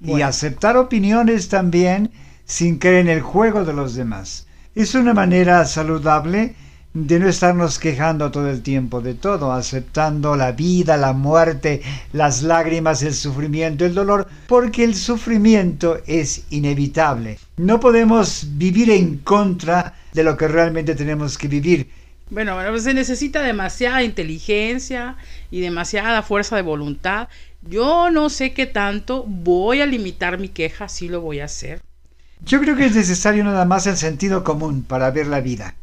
Bueno. 0.00 0.18
Y 0.18 0.22
aceptar 0.22 0.76
opiniones 0.76 1.48
también 1.48 2.10
sin 2.44 2.80
creer 2.80 2.96
en 2.96 3.10
el 3.10 3.20
juego 3.20 3.64
de 3.64 3.74
los 3.74 3.94
demás. 3.94 4.48
Es 4.74 4.96
una 4.96 5.14
manera 5.14 5.64
saludable 5.66 6.56
de 6.94 7.18
no 7.18 7.28
estarnos 7.28 7.78
quejando 7.78 8.30
todo 8.30 8.50
el 8.50 8.62
tiempo 8.62 9.00
de 9.00 9.14
todo, 9.14 9.52
aceptando 9.52 10.36
la 10.36 10.52
vida, 10.52 10.96
la 10.96 11.14
muerte, 11.14 11.80
las 12.12 12.42
lágrimas, 12.42 13.02
el 13.02 13.14
sufrimiento, 13.14 13.86
el 13.86 13.94
dolor, 13.94 14.28
porque 14.46 14.84
el 14.84 14.94
sufrimiento 14.94 15.98
es 16.06 16.44
inevitable. 16.50 17.38
No 17.56 17.80
podemos 17.80 18.46
vivir 18.58 18.90
en 18.90 19.18
contra 19.18 19.94
de 20.12 20.22
lo 20.22 20.36
que 20.36 20.48
realmente 20.48 20.94
tenemos 20.94 21.38
que 21.38 21.48
vivir. 21.48 21.88
Bueno, 22.28 22.54
bueno, 22.54 22.70
pues 22.70 22.84
se 22.84 22.94
necesita 22.94 23.42
demasiada 23.42 24.02
inteligencia 24.02 25.16
y 25.50 25.60
demasiada 25.60 26.22
fuerza 26.22 26.56
de 26.56 26.62
voluntad. 26.62 27.28
Yo 27.62 28.10
no 28.10 28.30
sé 28.30 28.52
qué 28.52 28.66
tanto 28.66 29.24
voy 29.26 29.80
a 29.80 29.86
limitar 29.86 30.38
mi 30.38 30.48
queja, 30.48 30.88
sí 30.88 31.08
lo 31.08 31.20
voy 31.20 31.40
a 31.40 31.44
hacer. 31.44 31.80
Yo 32.44 32.60
creo 32.60 32.74
que 32.74 32.86
es 32.86 32.96
necesario 32.96 33.44
nada 33.44 33.64
más 33.64 33.86
el 33.86 33.96
sentido 33.96 34.42
común 34.42 34.82
para 34.82 35.10
ver 35.10 35.28
la 35.28 35.40
vida, 35.40 35.74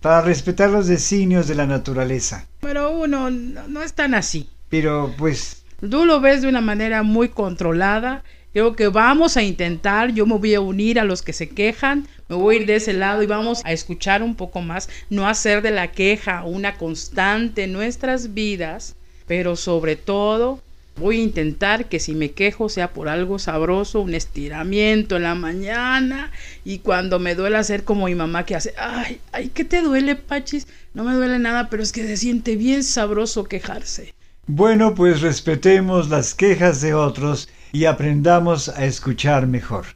para 0.00 0.22
respetar 0.22 0.70
los 0.70 0.86
designios 0.86 1.48
de 1.48 1.54
la 1.54 1.66
naturaleza. 1.66 2.46
Pero 2.60 2.90
uno 2.90 3.30
no, 3.30 3.68
no 3.68 3.82
es 3.82 3.92
tan 3.92 4.14
así. 4.14 4.48
Pero 4.68 5.14
pues 5.16 5.64
Tú 5.80 6.06
lo 6.06 6.20
ves 6.20 6.40
de 6.40 6.48
una 6.48 6.62
manera 6.62 7.02
muy 7.02 7.28
controlada. 7.28 8.24
Creo 8.52 8.74
que 8.74 8.88
vamos 8.88 9.36
a 9.36 9.42
intentar, 9.42 10.12
yo 10.12 10.24
me 10.24 10.38
voy 10.38 10.54
a 10.54 10.60
unir 10.62 10.98
a 10.98 11.04
los 11.04 11.20
que 11.20 11.34
se 11.34 11.50
quejan, 11.50 12.08
me 12.28 12.36
voy 12.36 12.56
a 12.56 12.60
ir 12.60 12.66
de 12.66 12.76
ese 12.76 12.94
lado 12.94 13.22
y 13.22 13.26
vamos 13.26 13.60
a 13.66 13.72
escuchar 13.72 14.22
un 14.22 14.34
poco 14.34 14.62
más, 14.62 14.88
no 15.10 15.28
hacer 15.28 15.60
de 15.60 15.70
la 15.70 15.92
queja 15.92 16.42
una 16.44 16.78
constante 16.78 17.64
en 17.64 17.74
nuestras 17.74 18.32
vidas, 18.32 18.96
pero 19.26 19.56
sobre 19.56 19.96
todo 19.96 20.62
Voy 20.98 21.20
a 21.20 21.24
intentar 21.24 21.90
que 21.90 22.00
si 22.00 22.14
me 22.14 22.30
quejo 22.30 22.70
sea 22.70 22.94
por 22.94 23.08
algo 23.08 23.38
sabroso, 23.38 24.00
un 24.00 24.14
estiramiento 24.14 25.16
en 25.16 25.24
la 25.24 25.34
mañana 25.34 26.32
y 26.64 26.78
cuando 26.78 27.18
me 27.18 27.34
duele 27.34 27.58
hacer 27.58 27.84
como 27.84 28.06
mi 28.06 28.14
mamá 28.14 28.46
que 28.46 28.56
hace, 28.56 28.72
ay, 28.78 29.20
ay, 29.32 29.50
¿qué 29.50 29.64
te 29.64 29.82
duele, 29.82 30.16
Pachis? 30.16 30.66
No 30.94 31.04
me 31.04 31.12
duele 31.12 31.38
nada, 31.38 31.68
pero 31.68 31.82
es 31.82 31.92
que 31.92 32.06
se 32.06 32.16
siente 32.16 32.56
bien 32.56 32.82
sabroso 32.82 33.44
quejarse. 33.44 34.14
Bueno, 34.46 34.94
pues 34.94 35.20
respetemos 35.20 36.08
las 36.08 36.32
quejas 36.32 36.80
de 36.80 36.94
otros 36.94 37.50
y 37.72 37.84
aprendamos 37.84 38.70
a 38.70 38.86
escuchar 38.86 39.46
mejor. 39.46 39.95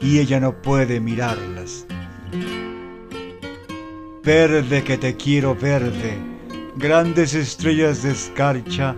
y 0.00 0.18
ella 0.18 0.40
no 0.40 0.60
puede 0.62 1.00
mirarlas. 1.00 1.86
Verde 4.22 4.84
que 4.84 4.98
te 4.98 5.16
quiero 5.16 5.54
verde, 5.54 6.18
grandes 6.76 7.34
estrellas 7.34 8.02
de 8.02 8.12
escarcha 8.12 8.94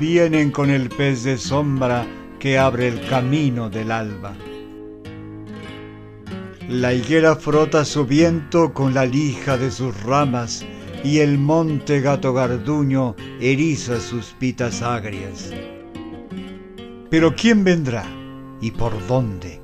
vienen 0.00 0.50
con 0.50 0.70
el 0.70 0.88
pez 0.88 1.22
de 1.24 1.38
sombra 1.38 2.06
que 2.38 2.58
abre 2.58 2.88
el 2.88 3.06
camino 3.06 3.70
del 3.70 3.92
alba. 3.92 4.34
La 6.68 6.92
higuera 6.92 7.36
frota 7.36 7.84
su 7.84 8.06
viento 8.06 8.72
con 8.72 8.94
la 8.94 9.06
lija 9.06 9.56
de 9.56 9.70
sus 9.70 10.02
ramas 10.02 10.64
y 11.04 11.18
el 11.18 11.38
monte 11.38 12.00
gato 12.00 12.32
garduño 12.32 13.14
eriza 13.40 14.00
sus 14.00 14.34
pitas 14.38 14.82
agrias. 14.82 15.52
Pero 17.10 17.34
¿quién 17.36 17.62
vendrá? 17.62 18.04
¿Y 18.60 18.70
por 18.70 19.06
dónde? 19.06 19.61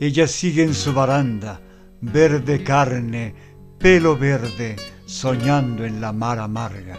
Ella 0.00 0.26
sigue 0.26 0.62
en 0.62 0.72
su 0.72 0.94
baranda, 0.94 1.60
verde 2.00 2.64
carne, 2.64 3.34
pelo 3.78 4.16
verde, 4.16 4.76
soñando 5.04 5.84
en 5.84 6.00
la 6.00 6.10
mar 6.14 6.38
amarga. 6.38 6.98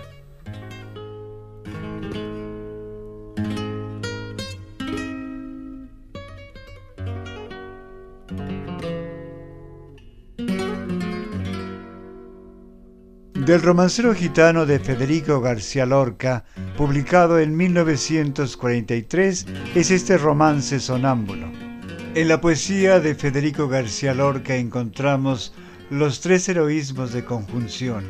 Del 13.33 13.63
romancero 13.63 14.13
gitano 14.13 14.67
de 14.67 14.77
Federico 14.77 15.41
García 15.41 15.87
Lorca, 15.87 16.45
publicado 16.77 17.39
en 17.39 17.57
1943, 17.57 19.47
es 19.73 19.89
este 19.89 20.19
romance 20.19 20.79
sonámbulo. 20.79 21.70
En 22.13 22.27
la 22.27 22.41
poesía 22.41 22.99
de 22.99 23.15
Federico 23.15 23.69
García 23.69 24.13
Lorca 24.13 24.57
encontramos 24.57 25.53
los 25.89 26.19
tres 26.19 26.49
heroísmos 26.49 27.13
de 27.13 27.23
conjunción, 27.23 28.03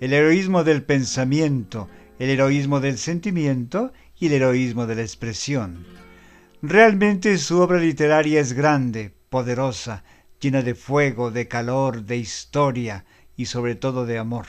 el 0.00 0.14
heroísmo 0.14 0.64
del 0.64 0.82
pensamiento, 0.82 1.90
el 2.18 2.30
heroísmo 2.30 2.80
del 2.80 2.96
sentimiento 2.96 3.92
y 4.18 4.28
el 4.28 4.32
heroísmo 4.32 4.86
de 4.86 4.94
la 4.94 5.02
expresión. 5.02 5.84
Realmente 6.62 7.36
su 7.36 7.60
obra 7.60 7.78
literaria 7.80 8.40
es 8.40 8.54
grande, 8.54 9.12
poderosa, 9.28 10.04
llena 10.40 10.62
de 10.62 10.74
fuego, 10.74 11.30
de 11.30 11.46
calor, 11.46 12.06
de 12.06 12.16
historia 12.16 13.04
y 13.36 13.44
sobre 13.44 13.74
todo 13.74 14.06
de 14.06 14.16
amor. 14.16 14.46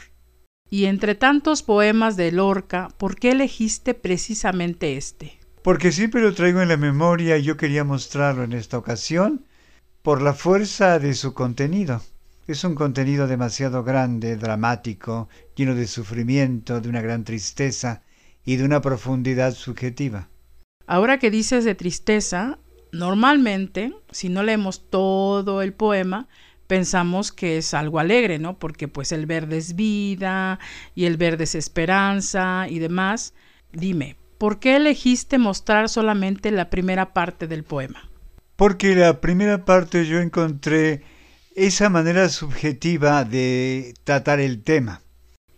Y 0.70 0.86
entre 0.86 1.16
tantos 1.16 1.64
poemas 1.64 2.16
de 2.16 2.32
Lorca, 2.32 2.88
¿por 2.98 3.18
qué 3.18 3.32
elegiste 3.32 3.94
precisamente 3.94 4.96
este? 4.96 5.45
Porque 5.66 5.92
siempre 5.92 6.22
lo 6.22 6.36
traigo 6.36 6.62
en 6.62 6.68
la 6.68 6.78
memoria 6.78 7.40
y 7.40 7.42
yo 7.42 7.58
quería 7.58 7.84
mostrarlo 7.84 8.44
en 8.44 8.54
esta 8.54 8.78
ocasión 8.78 9.46
por 10.04 10.22
la 10.22 10.36
fuerza 10.36 11.00
de 11.00 11.16
su 11.16 11.34
contenido. 11.34 12.04
Es 12.46 12.64
un 12.64 12.76
contenido 12.76 13.26
demasiado 13.26 13.84
grande, 13.84 14.38
dramático, 14.38 15.28
lleno 15.56 15.74
de 15.74 15.88
sufrimiento, 15.88 16.82
de 16.82 16.90
una 16.90 17.02
gran 17.02 17.24
tristeza 17.24 18.04
y 18.46 18.58
de 18.58 18.64
una 18.64 18.80
profundidad 18.80 19.56
subjetiva. 19.56 20.30
Ahora 20.86 21.18
que 21.18 21.32
dices 21.32 21.66
de 21.66 21.74
tristeza, 21.74 22.60
normalmente, 22.92 23.92
si 24.12 24.30
no 24.30 24.44
leemos 24.44 24.88
todo 24.92 25.64
el 25.64 25.74
poema, 25.74 26.28
pensamos 26.68 27.32
que 27.32 27.58
es 27.58 27.74
algo 27.74 27.98
alegre, 27.98 28.38
¿no? 28.38 28.60
Porque 28.60 28.88
pues 28.88 29.12
el 29.12 29.26
verde 29.26 29.58
es 29.58 29.76
vida 29.76 30.60
y 30.94 31.06
el 31.06 31.18
verde 31.18 31.46
es 31.46 31.56
esperanza 31.56 32.68
y 32.70 32.78
demás. 32.78 33.34
Dime, 33.74 34.16
¿Por 34.46 34.60
qué 34.60 34.76
elegiste 34.76 35.40
mostrar 35.40 35.90
solamente 35.90 36.52
la 36.52 36.70
primera 36.70 37.14
parte 37.14 37.48
del 37.48 37.64
poema? 37.64 38.08
Porque 38.56 38.94
la 38.94 39.20
primera 39.20 39.66
parte 39.66 40.06
yo 40.06 40.20
encontré 40.20 41.02
esa 41.56 41.90
manera 41.90 42.30
subjetiva 42.30 43.24
de 43.24 43.96
tratar 44.04 44.40
el 44.40 44.62
tema. 44.62 45.02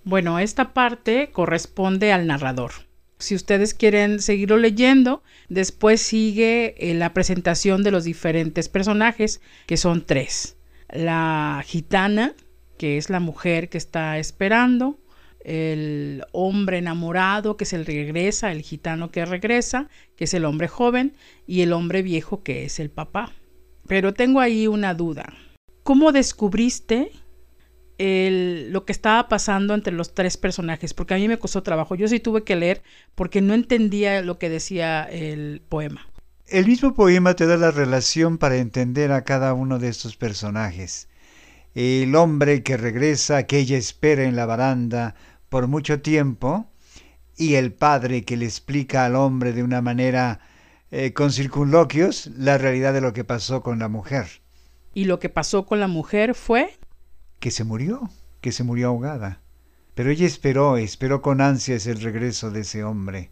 Bueno, 0.06 0.40
esta 0.40 0.74
parte 0.74 1.32
corresponde 1.34 2.14
al 2.14 2.28
narrador. 2.28 2.72
Si 3.20 3.36
ustedes 3.36 3.74
quieren 3.74 4.22
seguirlo 4.22 4.56
leyendo, 4.56 5.22
después 5.50 6.02
sigue 6.02 6.76
eh, 6.78 6.94
la 6.94 7.12
presentación 7.12 7.84
de 7.84 7.92
los 7.92 8.06
diferentes 8.06 8.70
personajes, 8.70 9.42
que 9.66 9.76
son 9.76 10.06
tres. 10.06 10.56
La 10.88 11.62
gitana, 11.66 12.36
que 12.78 12.98
es 12.98 13.10
la 13.10 13.20
mujer 13.20 13.68
que 13.68 13.80
está 13.80 14.18
esperando, 14.18 14.98
el 15.48 16.26
hombre 16.34 16.80
enamorado 16.80 17.56
que 17.56 17.64
se 17.64 17.82
regresa, 17.82 18.52
el 18.52 18.62
gitano 18.62 19.12
que 19.12 19.24
regresa, 19.24 19.88
que 20.18 20.26
es 20.26 20.34
el 20.34 20.44
hombre 20.44 20.68
joven, 20.68 21.14
y 21.48 21.62
el 21.62 21.72
hombre 21.72 22.02
viejo 22.02 22.44
que 22.44 22.66
es 22.66 22.82
el 22.82 22.90
papá. 22.90 23.32
Pero 23.88 24.14
tengo 24.14 24.42
ahí 24.42 24.68
una 24.68 24.94
duda. 24.94 25.34
¿Cómo 25.84 26.12
descubriste 26.12 27.12
lo 27.98 28.84
que 28.84 28.92
estaba 28.92 29.30
pasando 29.30 29.74
entre 29.74 29.94
los 29.94 30.14
tres 30.14 30.36
personajes? 30.36 30.94
Porque 30.94 31.14
a 31.14 31.18
mí 31.18 31.30
me 31.30 31.40
costó 31.40 31.64
trabajo. 31.64 31.96
Yo 31.96 32.10
sí 32.10 32.20
tuve 32.20 32.44
que 32.44 32.58
leer 32.58 32.82
porque 33.16 33.40
no 33.40 33.54
entendía 33.54 34.22
lo 34.22 34.38
que 34.40 34.50
decía 34.50 35.04
el 35.04 35.62
poema. 35.70 36.10
El 36.46 36.68
mismo 36.68 36.94
poema 36.94 37.36
te 37.36 37.46
da 37.46 37.56
la 37.56 37.72
relación 37.72 38.38
para 38.38 38.58
entender 38.58 39.14
a 39.14 39.24
cada 39.24 39.54
uno 39.54 39.80
de 39.80 39.88
estos 39.88 40.18
personajes. 40.18 41.08
El 41.74 42.16
hombre 42.16 42.64
que 42.64 42.76
regresa, 42.76 43.44
que 43.44 43.60
ella 43.60 43.78
espera 43.78 44.24
en 44.24 44.36
la 44.36 44.46
baranda, 44.46 45.16
por 45.50 45.68
mucho 45.68 46.02
tiempo 46.02 46.70
y 47.36 47.56
el 47.56 47.74
padre 47.74 48.24
que 48.24 48.38
le 48.38 48.46
explica 48.46 49.06
al 49.06 49.16
hombre 49.16 49.54
de 49.54 49.64
una 49.64 49.82
manera 49.82 50.40
eh, 50.92 51.14
con 51.14 51.32
circunloquios 51.32 52.28
la 52.36 52.58
realidad 52.58 52.94
de 52.94 53.02
lo 53.02 53.14
que 53.14 53.24
pasó 53.24 53.62
con 53.62 53.80
la 53.80 53.88
mujer. 53.88 54.42
¿Y 54.94 55.06
lo 55.06 55.20
que 55.20 55.30
pasó 55.30 55.66
con 55.66 55.80
la 55.80 55.88
mujer 55.88 56.34
fue? 56.34 56.72
Que 57.40 57.52
se 57.52 57.64
murió, 57.64 58.10
que 58.42 58.52
se 58.52 58.64
murió 58.64 58.88
ahogada. 58.88 59.42
Pero 59.94 60.10
ella 60.10 60.26
esperó, 60.26 60.78
esperó 60.78 61.22
con 61.22 61.42
ansias 61.42 61.88
el 61.88 62.02
regreso 62.02 62.52
de 62.52 62.62
ese 62.62 62.84
hombre, 62.84 63.32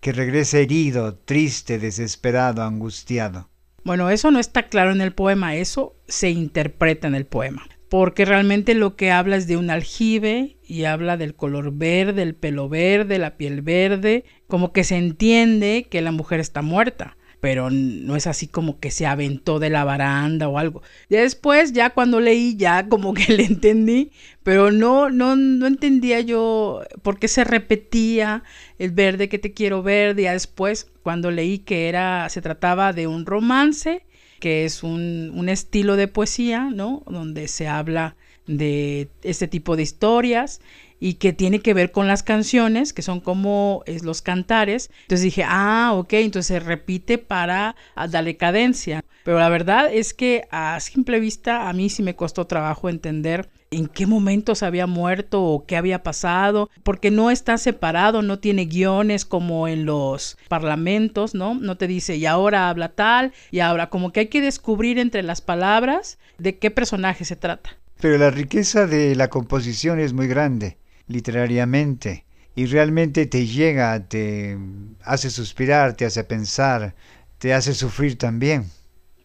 que 0.00 0.12
regresa 0.12 0.58
herido, 0.58 1.14
triste, 1.14 1.78
desesperado, 1.78 2.62
angustiado. 2.62 3.48
Bueno, 3.84 4.10
eso 4.10 4.30
no 4.30 4.38
está 4.38 4.68
claro 4.68 4.92
en 4.92 5.00
el 5.00 5.12
poema, 5.12 5.56
eso 5.56 5.96
se 6.08 6.30
interpreta 6.30 7.06
en 7.06 7.14
el 7.14 7.26
poema 7.26 7.68
porque 7.94 8.24
realmente 8.24 8.74
lo 8.74 8.96
que 8.96 9.12
habla 9.12 9.36
es 9.36 9.46
de 9.46 9.56
un 9.56 9.70
aljibe 9.70 10.53
y 10.66 10.84
habla 10.84 11.16
del 11.16 11.34
color 11.34 11.72
verde, 11.72 12.22
el 12.22 12.34
pelo 12.34 12.68
verde, 12.68 13.18
la 13.18 13.36
piel 13.36 13.62
verde, 13.62 14.24
como 14.46 14.72
que 14.72 14.84
se 14.84 14.96
entiende 14.96 15.86
que 15.90 16.02
la 16.02 16.12
mujer 16.12 16.40
está 16.40 16.62
muerta, 16.62 17.16
pero 17.40 17.68
no 17.70 18.16
es 18.16 18.26
así 18.26 18.48
como 18.48 18.80
que 18.80 18.90
se 18.90 19.06
aventó 19.06 19.58
de 19.58 19.68
la 19.68 19.84
baranda 19.84 20.48
o 20.48 20.58
algo. 20.58 20.82
Después, 21.10 21.72
ya 21.72 21.90
cuando 21.90 22.20
leí, 22.20 22.56
ya 22.56 22.88
como 22.88 23.12
que 23.12 23.32
le 23.36 23.44
entendí, 23.44 24.12
pero 24.42 24.70
no, 24.70 25.10
no, 25.10 25.36
no 25.36 25.66
entendía 25.66 26.20
yo 26.20 26.82
por 27.02 27.18
qué 27.18 27.28
se 27.28 27.44
repetía 27.44 28.42
el 28.78 28.92
verde 28.92 29.28
que 29.28 29.38
te 29.38 29.52
quiero 29.52 29.82
ver. 29.82 30.16
Ya 30.16 30.32
después, 30.32 30.90
cuando 31.02 31.30
leí 31.30 31.58
que 31.58 31.88
era, 31.90 32.28
se 32.30 32.40
trataba 32.40 32.94
de 32.94 33.06
un 33.06 33.26
romance, 33.26 34.06
que 34.40 34.64
es 34.64 34.82
un, 34.82 35.30
un 35.34 35.50
estilo 35.50 35.96
de 35.96 36.08
poesía, 36.08 36.70
¿no? 36.72 37.02
Donde 37.06 37.48
se 37.48 37.68
habla 37.68 38.16
de 38.46 39.08
este 39.22 39.48
tipo 39.48 39.76
de 39.76 39.82
historias 39.82 40.60
y 41.00 41.14
que 41.14 41.32
tiene 41.32 41.60
que 41.60 41.74
ver 41.74 41.92
con 41.92 42.08
las 42.08 42.22
canciones, 42.22 42.92
que 42.92 43.02
son 43.02 43.20
como 43.20 43.82
es, 43.86 44.04
los 44.04 44.22
cantares. 44.22 44.90
Entonces 45.02 45.22
dije, 45.22 45.44
ah, 45.46 45.92
ok, 45.94 46.14
entonces 46.14 46.46
se 46.46 46.60
repite 46.60 47.18
para 47.18 47.76
darle 47.94 48.36
cadencia. 48.36 49.04
Pero 49.24 49.38
la 49.38 49.48
verdad 49.48 49.92
es 49.92 50.14
que 50.14 50.46
a 50.50 50.78
simple 50.80 51.20
vista 51.20 51.68
a 51.68 51.72
mí 51.72 51.90
sí 51.90 52.02
me 52.02 52.16
costó 52.16 52.46
trabajo 52.46 52.88
entender 52.88 53.50
en 53.70 53.88
qué 53.88 54.06
momentos 54.06 54.62
había 54.62 54.86
muerto 54.86 55.42
o 55.42 55.66
qué 55.66 55.76
había 55.76 56.02
pasado, 56.02 56.70
porque 56.84 57.10
no 57.10 57.30
está 57.30 57.58
separado, 57.58 58.22
no 58.22 58.38
tiene 58.38 58.66
guiones 58.66 59.24
como 59.24 59.66
en 59.68 59.84
los 59.84 60.38
parlamentos, 60.48 61.34
¿no? 61.34 61.54
No 61.54 61.76
te 61.76 61.88
dice, 61.88 62.16
y 62.16 62.26
ahora 62.26 62.68
habla 62.68 62.90
tal, 62.90 63.32
y 63.50 63.60
ahora 63.60 63.90
como 63.90 64.12
que 64.12 64.20
hay 64.20 64.26
que 64.28 64.40
descubrir 64.40 64.98
entre 64.98 65.22
las 65.22 65.40
palabras 65.40 66.18
de 66.38 66.56
qué 66.58 66.70
personaje 66.70 67.24
se 67.24 67.36
trata. 67.36 67.76
Pero 68.04 68.18
la 68.18 68.28
riqueza 68.28 68.86
de 68.86 69.16
la 69.16 69.30
composición 69.30 69.98
es 69.98 70.12
muy 70.12 70.26
grande 70.26 70.76
literariamente 71.06 72.26
y 72.54 72.66
realmente 72.66 73.24
te 73.24 73.46
llega, 73.46 73.98
te 74.06 74.58
hace 75.02 75.30
suspirar, 75.30 75.96
te 75.96 76.04
hace 76.04 76.22
pensar, 76.22 76.94
te 77.38 77.54
hace 77.54 77.72
sufrir 77.72 78.18
también. 78.18 78.66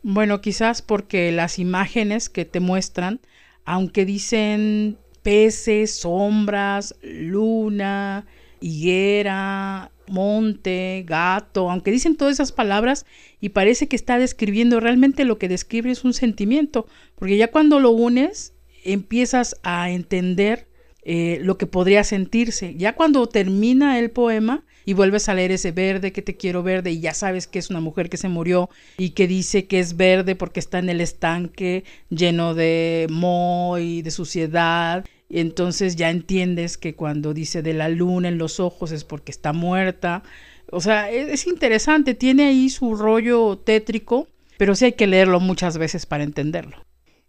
Bueno, 0.02 0.40
quizás 0.40 0.82
porque 0.82 1.34
las 1.34 1.60
imágenes 1.60 2.30
que 2.30 2.46
te 2.46 2.62
muestran, 2.62 3.20
aunque 3.66 4.06
dicen 4.06 4.98
peces, 5.24 6.00
sombras, 6.00 6.96
luna, 7.02 8.28
higuera, 8.62 9.92
monte, 10.08 11.04
gato, 11.06 11.70
aunque 11.70 11.92
dicen 11.92 12.16
todas 12.16 12.36
esas 12.36 12.54
palabras 12.54 13.06
y 13.42 13.50
parece 13.50 13.90
que 13.90 13.98
está 13.98 14.18
describiendo, 14.18 14.80
realmente 14.80 15.26
lo 15.26 15.38
que 15.38 15.50
describe 15.50 15.92
es 15.92 16.06
un 16.06 16.14
sentimiento, 16.14 16.88
porque 17.16 17.36
ya 17.36 17.52
cuando 17.52 17.82
lo 17.82 17.92
unes 17.92 18.54
empiezas 18.84 19.56
a 19.64 19.90
entender 19.90 20.68
eh, 21.04 21.40
lo 21.42 21.58
que 21.58 21.66
podría 21.66 22.04
sentirse. 22.04 22.76
Ya 22.76 22.94
cuando 22.94 23.28
termina 23.28 24.00
el 24.00 24.12
poema 24.12 24.66
y 24.86 24.94
vuelves 24.94 25.30
a 25.30 25.34
leer 25.34 25.52
ese 25.52 25.72
verde 25.72 26.12
que 26.12 26.22
te 26.22 26.36
quiero 26.36 26.62
verde 26.62 26.92
y 26.92 27.00
ya 27.00 27.14
sabes 27.14 27.48
que 27.48 27.58
es 27.60 27.70
una 27.70 27.80
mujer 27.80 28.10
que 28.10 28.18
se 28.18 28.28
murió 28.28 28.70
y 28.98 29.12
que 29.12 29.28
dice 29.28 29.66
que 29.66 29.80
es 29.80 29.98
verde 29.98 30.36
porque 30.36 30.60
está 30.60 30.80
en 30.80 30.90
el 30.90 31.00
estanque 31.00 31.84
lleno 32.10 32.54
de 32.54 33.08
moho 33.10 33.78
y 33.78 34.02
de 34.02 34.12
suciedad. 34.12 35.06
Y 35.30 35.40
entonces 35.40 35.96
ya 35.96 36.10
entiendes 36.10 36.78
que 36.78 36.96
cuando 36.96 37.34
dice 37.34 37.62
de 37.62 37.74
la 37.74 37.88
luna 37.88 38.28
en 38.28 38.38
los 38.38 38.60
ojos 38.60 38.92
es 38.92 39.04
porque 39.04 39.32
está 39.32 39.54
muerta. 39.54 40.24
O 40.72 40.82
sea, 40.82 41.10
es, 41.10 41.30
es 41.30 41.48
interesante, 41.48 42.14
tiene 42.14 42.46
ahí 42.46 42.70
su 42.70 42.96
rollo 42.96 43.58
tétrico, 43.58 44.28
pero 44.58 44.76
sí 44.76 44.86
hay 44.86 44.94
que 44.94 45.08
leerlo 45.08 45.40
muchas 45.40 45.78
veces 45.78 46.06
para 46.06 46.24
entenderlo. 46.24 46.78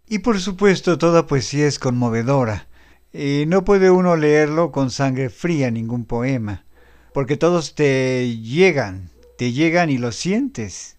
Y 0.07 0.19
por 0.19 0.39
supuesto, 0.39 0.97
toda 0.97 1.27
poesía 1.27 1.67
es 1.67 1.79
conmovedora. 1.79 2.67
Y 3.13 3.45
no 3.47 3.65
puede 3.65 3.91
uno 3.91 4.15
leerlo 4.15 4.71
con 4.71 4.89
sangre 4.89 5.29
fría 5.29 5.69
ningún 5.69 6.05
poema, 6.05 6.65
porque 7.13 7.35
todos 7.37 7.75
te 7.75 8.37
llegan, 8.37 9.09
te 9.37 9.51
llegan 9.51 9.89
y 9.89 9.97
lo 9.97 10.11
sientes. 10.11 10.97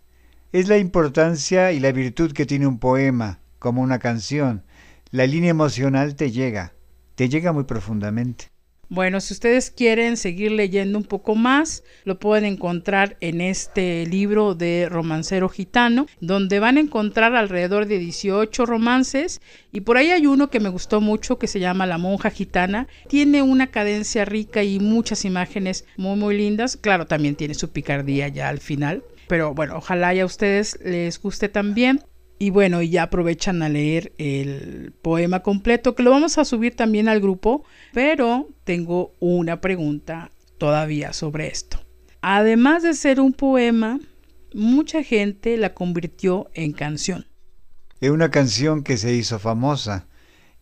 Es 0.52 0.68
la 0.68 0.76
importancia 0.76 1.72
y 1.72 1.80
la 1.80 1.92
virtud 1.92 2.32
que 2.32 2.44
tiene 2.44 2.66
un 2.66 2.78
poema, 2.78 3.40
como 3.58 3.80
una 3.80 3.98
canción. 3.98 4.64
La 5.10 5.26
línea 5.26 5.50
emocional 5.50 6.14
te 6.14 6.30
llega, 6.30 6.74
te 7.14 7.30
llega 7.30 7.52
muy 7.52 7.64
profundamente. 7.64 8.51
Bueno, 8.92 9.22
si 9.22 9.32
ustedes 9.32 9.70
quieren 9.70 10.18
seguir 10.18 10.52
leyendo 10.52 10.98
un 10.98 11.04
poco 11.04 11.34
más, 11.34 11.82
lo 12.04 12.18
pueden 12.18 12.44
encontrar 12.44 13.16
en 13.20 13.40
este 13.40 14.04
libro 14.04 14.54
de 14.54 14.86
Romancero 14.90 15.48
Gitano, 15.48 16.04
donde 16.20 16.60
van 16.60 16.76
a 16.76 16.80
encontrar 16.80 17.34
alrededor 17.34 17.86
de 17.86 17.96
18 17.96 18.66
romances 18.66 19.40
y 19.72 19.80
por 19.80 19.96
ahí 19.96 20.10
hay 20.10 20.26
uno 20.26 20.50
que 20.50 20.60
me 20.60 20.68
gustó 20.68 21.00
mucho 21.00 21.38
que 21.38 21.46
se 21.46 21.58
llama 21.58 21.86
La 21.86 21.96
monja 21.96 22.28
gitana. 22.28 22.86
Tiene 23.08 23.40
una 23.40 23.68
cadencia 23.68 24.26
rica 24.26 24.62
y 24.62 24.78
muchas 24.78 25.24
imágenes 25.24 25.86
muy 25.96 26.18
muy 26.18 26.36
lindas. 26.36 26.76
Claro, 26.76 27.06
también 27.06 27.34
tiene 27.34 27.54
su 27.54 27.70
picardía 27.70 28.28
ya 28.28 28.50
al 28.50 28.60
final. 28.60 29.02
Pero 29.26 29.54
bueno, 29.54 29.78
ojalá 29.78 30.12
ya 30.12 30.24
a 30.24 30.26
ustedes 30.26 30.78
les 30.84 31.18
guste 31.18 31.48
también. 31.48 32.02
Y 32.42 32.50
bueno, 32.50 32.82
ya 32.82 33.04
aprovechan 33.04 33.62
a 33.62 33.68
leer 33.68 34.14
el 34.18 34.92
poema 35.00 35.44
completo, 35.44 35.94
que 35.94 36.02
lo 36.02 36.10
vamos 36.10 36.38
a 36.38 36.44
subir 36.44 36.74
también 36.74 37.06
al 37.06 37.20
grupo, 37.20 37.62
pero 37.92 38.48
tengo 38.64 39.12
una 39.20 39.60
pregunta 39.60 40.32
todavía 40.58 41.12
sobre 41.12 41.46
esto. 41.46 41.78
Además 42.20 42.82
de 42.82 42.94
ser 42.94 43.20
un 43.20 43.32
poema, 43.32 44.00
mucha 44.54 45.04
gente 45.04 45.56
la 45.56 45.72
convirtió 45.72 46.50
en 46.54 46.72
canción. 46.72 47.28
Es 48.00 48.10
una 48.10 48.32
canción 48.32 48.82
que 48.82 48.96
se 48.96 49.14
hizo 49.14 49.38
famosa 49.38 50.08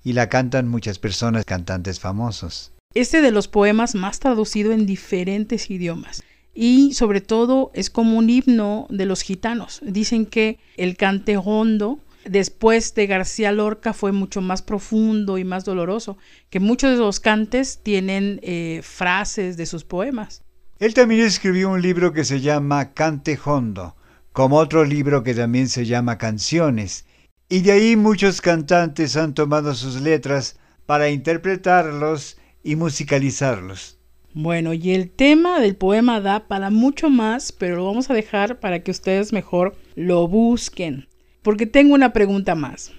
y 0.04 0.12
la 0.12 0.28
cantan 0.28 0.68
muchas 0.68 0.98
personas, 0.98 1.46
cantantes 1.46 1.98
famosos. 1.98 2.74
Este 2.92 3.22
de 3.22 3.30
los 3.30 3.48
poemas 3.48 3.94
más 3.94 4.20
traducido 4.20 4.72
en 4.72 4.84
diferentes 4.84 5.70
idiomas 5.70 6.22
y 6.54 6.94
sobre 6.94 7.20
todo 7.20 7.70
es 7.74 7.90
como 7.90 8.18
un 8.18 8.30
himno 8.30 8.86
de 8.90 9.06
los 9.06 9.22
gitanos. 9.22 9.80
Dicen 9.82 10.26
que 10.26 10.58
el 10.76 10.96
cante 10.96 11.36
hondo 11.36 12.00
después 12.24 12.94
de 12.94 13.06
García 13.06 13.52
Lorca 13.52 13.92
fue 13.92 14.12
mucho 14.12 14.40
más 14.40 14.62
profundo 14.62 15.38
y 15.38 15.44
más 15.44 15.64
doloroso, 15.64 16.18
que 16.50 16.60
muchos 16.60 16.92
de 16.92 16.98
los 16.98 17.20
cantes 17.20 17.80
tienen 17.82 18.40
eh, 18.42 18.80
frases 18.82 19.56
de 19.56 19.66
sus 19.66 19.84
poemas. 19.84 20.42
Él 20.78 20.94
también 20.94 21.22
escribió 21.22 21.70
un 21.70 21.82
libro 21.82 22.12
que 22.12 22.24
se 22.24 22.40
llama 22.40 22.92
Cante 22.92 23.38
Hondo, 23.44 23.96
como 24.32 24.56
otro 24.56 24.84
libro 24.84 25.22
que 25.22 25.34
también 25.34 25.68
se 25.68 25.84
llama 25.84 26.18
Canciones, 26.18 27.04
y 27.48 27.60
de 27.60 27.72
ahí 27.72 27.96
muchos 27.96 28.40
cantantes 28.40 29.16
han 29.16 29.34
tomado 29.34 29.74
sus 29.74 30.00
letras 30.00 30.56
para 30.86 31.10
interpretarlos 31.10 32.38
y 32.62 32.76
musicalizarlos. 32.76 33.99
Bueno, 34.32 34.74
y 34.74 34.92
el 34.92 35.10
tema 35.10 35.58
del 35.58 35.74
poema 35.74 36.20
da 36.20 36.46
para 36.46 36.70
mucho 36.70 37.10
más, 37.10 37.50
pero 37.50 37.76
lo 37.76 37.86
vamos 37.86 38.10
a 38.10 38.14
dejar 38.14 38.60
para 38.60 38.80
que 38.80 38.92
ustedes 38.92 39.32
mejor 39.32 39.76
lo 39.96 40.28
busquen. 40.28 41.08
Porque 41.42 41.66
tengo 41.66 41.94
una 41.94 42.12
pregunta 42.12 42.54
más. 42.54 42.92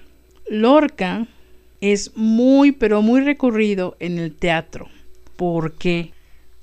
Lorca 0.48 1.26
es 1.80 2.12
muy, 2.16 2.72
pero 2.72 3.00
muy 3.00 3.22
recurrido 3.22 3.96
en 3.98 4.18
el 4.18 4.34
teatro. 4.34 4.88
¿Por 5.36 5.72
qué? 5.72 6.12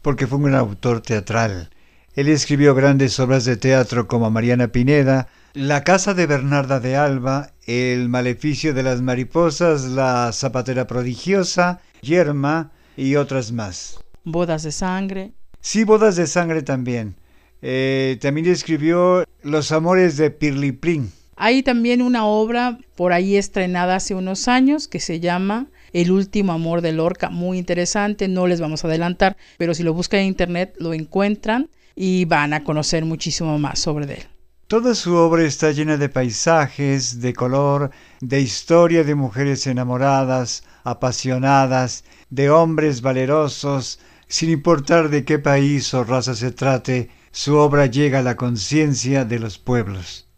Porque 0.04 0.28
fue 0.28 0.38
un 0.38 0.54
autor 0.54 1.02
teatral. 1.02 1.70
Él 2.16 2.28
escribió 2.28 2.76
grandes 2.76 3.20
obras 3.20 3.46
de 3.46 3.58
teatro 3.58 4.08
como 4.08 4.30
Mariana 4.30 4.68
Pineda, 4.68 5.30
La 5.54 5.84
casa 5.84 6.14
de 6.14 6.28
Bernarda 6.28 6.80
de 6.80 6.96
Alba, 6.96 7.54
El 7.66 8.08
maleficio 8.08 8.74
de 8.76 8.84
las 8.84 9.02
mariposas, 9.02 9.86
La 9.86 10.32
zapatera 10.32 10.86
prodigiosa, 10.86 11.82
Yerma 12.02 12.72
y 12.96 13.16
otras 13.16 13.52
más. 13.52 14.00
Bodas 14.32 14.64
de 14.64 14.72
sangre. 14.72 15.32
Sí, 15.62 15.84
bodas 15.84 16.16
de 16.16 16.28
sangre 16.28 16.62
también. 16.62 17.16
Eh, 17.62 18.18
también 18.22 18.48
escribió 18.48 19.26
Los 19.44 19.72
amores 19.72 20.18
de 20.18 20.32
Pirliprin. 20.32 21.12
Hay 21.36 21.64
también 21.64 22.02
una 22.02 22.26
obra 22.26 22.78
por 22.96 23.14
ahí 23.14 23.38
estrenada 23.38 23.96
hace 23.96 24.14
unos 24.14 24.48
años 24.48 24.88
que 24.88 25.00
se 25.00 25.20
llama 25.20 25.68
El 25.94 26.12
último 26.12 26.52
amor 26.52 26.82
de 26.82 26.92
Lorca, 26.92 27.30
muy 27.30 27.58
interesante, 27.58 28.28
no 28.28 28.46
les 28.46 28.60
vamos 28.60 28.84
a 28.84 28.88
adelantar, 28.88 29.38
pero 29.58 29.74
si 29.74 29.84
lo 29.84 29.94
buscan 29.94 30.20
en 30.20 30.28
internet 30.28 30.76
lo 30.80 30.94
encuentran 30.94 31.70
y 31.96 32.26
van 32.26 32.54
a 32.54 32.64
conocer 32.64 33.06
muchísimo 33.06 33.58
más 33.58 33.80
sobre 33.80 34.14
él. 34.14 34.24
Toda 34.68 34.94
su 34.94 35.16
obra 35.16 35.44
está 35.44 35.72
llena 35.72 35.98
de 35.98 36.10
paisajes, 36.10 37.22
de 37.22 37.34
color, 37.34 37.90
de 38.22 38.40
historia 38.40 39.04
de 39.04 39.16
mujeres 39.16 39.66
enamoradas, 39.66 40.64
apasionadas, 40.84 42.04
de 42.30 42.50
hombres 42.50 43.02
valerosos, 43.02 44.00
sin 44.30 44.50
importar 44.50 45.10
de 45.10 45.26
qué 45.26 45.40
país 45.40 45.94
o 45.94 46.06
raza 46.06 46.36
se 46.36 46.52
trate, 46.52 47.10
su 47.32 47.58
obra 47.58 47.88
llega 47.88 48.20
a 48.20 48.24
la 48.24 48.38
conciencia 48.38 49.26
de 49.26 49.40
los 49.40 49.58
pueblos. 49.58 50.29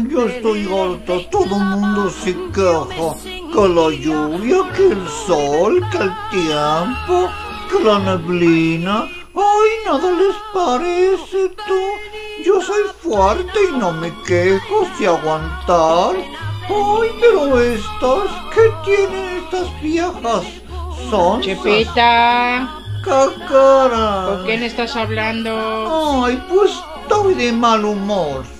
Yo 0.00 0.26
estoy 0.26 0.64
harta, 0.64 1.28
todo 1.30 1.56
el 1.56 1.64
mundo 1.64 2.10
se 2.10 2.34
queja. 2.52 3.14
Que 3.52 3.68
la 3.68 3.90
lluvia, 3.90 4.72
que 4.74 4.88
el 4.88 5.08
sol, 5.26 5.82
que 5.90 5.98
el 5.98 6.12
tiempo, 6.30 7.30
que 7.70 7.84
la 7.84 7.98
neblina. 7.98 9.08
Ay, 9.34 9.70
nada 9.86 10.10
les 10.12 10.36
parece 10.52 11.48
tú. 11.66 12.44
Yo 12.44 12.60
soy 12.60 12.82
fuerte 13.00 13.58
y 13.70 13.78
no 13.78 13.92
me 13.92 14.12
quejo 14.24 14.86
si 14.96 15.06
aguantar. 15.06 16.16
Ay, 16.68 17.10
pero 17.20 17.60
estas, 17.60 18.28
¿qué 18.54 18.70
tienen 18.84 19.44
estas 19.44 19.82
viejas? 19.82 20.44
Son 21.10 21.40
Chepita, 21.40 22.68
cacaras. 23.02 24.28
¿por 24.28 24.46
qué 24.46 24.58
no 24.58 24.64
estás 24.66 24.94
hablando? 24.96 26.24
Ay, 26.24 26.42
pues 26.48 26.72
estoy 27.02 27.34
de 27.34 27.52
mal 27.52 27.84
humor. 27.84 28.57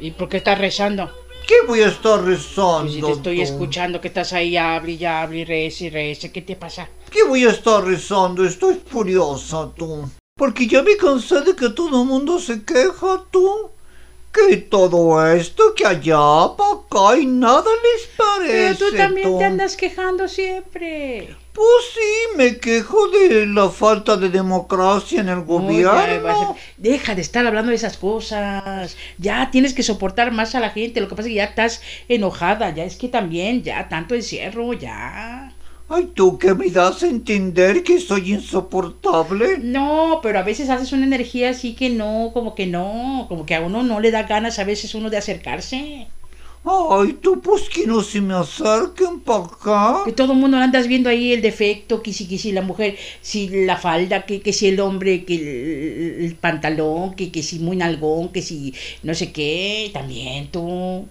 ¿Y 0.00 0.12
por 0.12 0.28
qué 0.28 0.38
estás 0.38 0.58
rezando? 0.58 1.10
¿Qué 1.46 1.66
voy 1.66 1.80
a 1.80 1.88
estar 1.88 2.22
rezando? 2.22 2.82
Pues 2.82 2.94
si 2.94 3.02
te 3.02 3.12
estoy 3.12 3.40
escuchando 3.40 4.00
que 4.00 4.08
estás 4.08 4.32
ahí, 4.32 4.56
hable 4.56 4.92
y 4.92 5.04
hable 5.04 5.38
y 5.38 5.44
reza 5.44 5.84
y 5.84 5.90
reza, 5.90 6.28
¿qué 6.30 6.42
te 6.42 6.56
pasa? 6.56 6.88
¿Qué 7.10 7.24
voy 7.24 7.44
a 7.46 7.50
estar 7.50 7.82
rezando? 7.82 8.44
Estoy 8.44 8.80
furiosa, 8.86 9.70
tú. 9.74 10.08
Porque 10.36 10.66
ya 10.66 10.82
me 10.82 10.96
cansé 10.96 11.40
de 11.40 11.56
que 11.56 11.70
todo 11.70 12.02
el 12.02 12.08
mundo 12.08 12.38
se 12.38 12.62
queja, 12.64 13.24
tú. 13.30 13.70
Que 14.32 14.58
todo 14.58 15.26
esto, 15.26 15.74
que 15.74 15.86
allá, 15.86 16.54
para 16.56 16.74
acá 16.74 17.18
y 17.18 17.26
nada 17.26 17.64
les 17.64 18.06
parece. 18.14 18.52
Pero 18.52 18.76
tú 18.76 18.96
también 18.96 19.28
tú. 19.28 19.38
te 19.38 19.44
andas 19.44 19.76
quejando 19.76 20.28
siempre. 20.28 21.34
Pues 21.58 21.86
sí, 21.92 22.36
me 22.36 22.58
quejo 22.58 23.08
de 23.08 23.44
la 23.44 23.68
falta 23.68 24.16
de 24.16 24.28
democracia 24.28 25.22
en 25.22 25.28
el 25.28 25.42
gobierno. 25.42 26.54
Deja 26.76 27.16
de 27.16 27.20
estar 27.20 27.44
hablando 27.44 27.70
de 27.70 27.74
esas 27.74 27.96
cosas. 27.96 28.96
Ya 29.18 29.50
tienes 29.50 29.74
que 29.74 29.82
soportar 29.82 30.30
más 30.30 30.54
a 30.54 30.60
la 30.60 30.70
gente. 30.70 31.00
Lo 31.00 31.08
que 31.08 31.16
pasa 31.16 31.26
es 31.26 31.32
que 31.32 31.38
ya 31.38 31.44
estás 31.46 31.82
enojada. 32.08 32.72
Ya 32.72 32.84
es 32.84 32.94
que 32.94 33.08
también, 33.08 33.64
ya 33.64 33.88
tanto 33.88 34.14
encierro, 34.14 34.72
ya. 34.72 35.52
Ay, 35.88 36.12
tú 36.14 36.38
que 36.38 36.54
me 36.54 36.70
das 36.70 37.02
a 37.02 37.08
entender 37.08 37.82
que 37.82 37.98
soy 37.98 38.34
insoportable. 38.34 39.58
No, 39.58 40.20
pero 40.22 40.38
a 40.38 40.42
veces 40.44 40.70
haces 40.70 40.92
una 40.92 41.06
energía 41.06 41.50
así 41.50 41.74
que 41.74 41.90
no, 41.90 42.30
como 42.32 42.54
que 42.54 42.68
no, 42.68 43.26
como 43.28 43.46
que 43.46 43.56
a 43.56 43.62
uno 43.62 43.82
no 43.82 43.98
le 43.98 44.12
da 44.12 44.22
ganas 44.22 44.60
a 44.60 44.64
veces 44.64 44.94
uno 44.94 45.10
de 45.10 45.16
acercarse. 45.16 46.06
Ay, 46.90 47.14
tú 47.14 47.40
pues 47.40 47.68
que 47.68 47.86
no 47.86 48.02
se 48.02 48.20
me 48.20 48.34
acerquen 48.34 49.20
para 49.20 49.44
acá. 49.44 50.02
Que 50.04 50.12
todo 50.12 50.32
el 50.32 50.38
mundo 50.38 50.56
andas 50.58 50.86
viendo 50.86 51.08
ahí 51.08 51.32
el 51.32 51.40
defecto, 51.42 52.02
que 52.02 52.12
si, 52.12 52.26
que 52.28 52.36
si 52.38 52.52
la 52.52 52.62
mujer, 52.62 52.96
si 53.22 53.48
la 53.64 53.76
falda, 53.76 54.26
que, 54.26 54.40
que 54.40 54.52
si 54.52 54.66
el 54.68 54.80
hombre, 54.80 55.24
que 55.24 55.34
el, 55.36 56.24
el 56.24 56.34
pantalón, 56.36 57.14
que, 57.14 57.30
que 57.30 57.42
si 57.42 57.58
muy 57.58 57.76
nalgón, 57.76 58.28
que 58.30 58.42
si 58.42 58.74
no 59.02 59.14
sé 59.14 59.32
qué, 59.32 59.90
también 59.92 60.50
tú. 60.50 61.06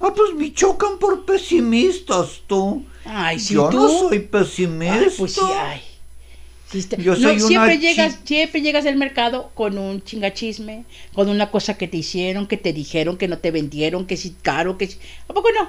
Ah, 0.00 0.12
pues 0.14 0.34
me 0.34 0.52
chocan 0.52 0.98
por 0.98 1.24
pesimistas, 1.24 2.40
tú. 2.46 2.84
Ay, 3.04 3.38
sí, 3.38 3.54
Yo 3.54 3.68
tú. 3.68 3.76
no 3.78 3.88
soy 3.88 4.20
pesimista. 4.20 4.94
Ay, 4.94 5.08
pues 5.16 5.32
sí, 5.32 5.40
ay. 5.42 5.80
Yo 6.98 7.16
soy 7.16 7.40
siempre 7.40 7.78
llegas, 7.78 8.18
siempre 8.24 8.60
llegas 8.60 8.84
al 8.84 8.96
mercado 8.96 9.50
con 9.54 9.78
un 9.78 10.02
chingachisme, 10.02 10.84
con 11.14 11.28
una 11.30 11.50
cosa 11.50 11.78
que 11.78 11.88
te 11.88 11.96
hicieron, 11.96 12.46
que 12.46 12.58
te 12.58 12.74
dijeron, 12.74 13.16
que 13.16 13.26
no 13.28 13.38
te 13.38 13.50
vendieron, 13.50 14.06
que 14.06 14.16
si 14.18 14.30
caro, 14.42 14.76
que 14.76 14.88
si... 14.88 14.98
¿A 15.28 15.32
poco 15.32 15.48
no? 15.52 15.68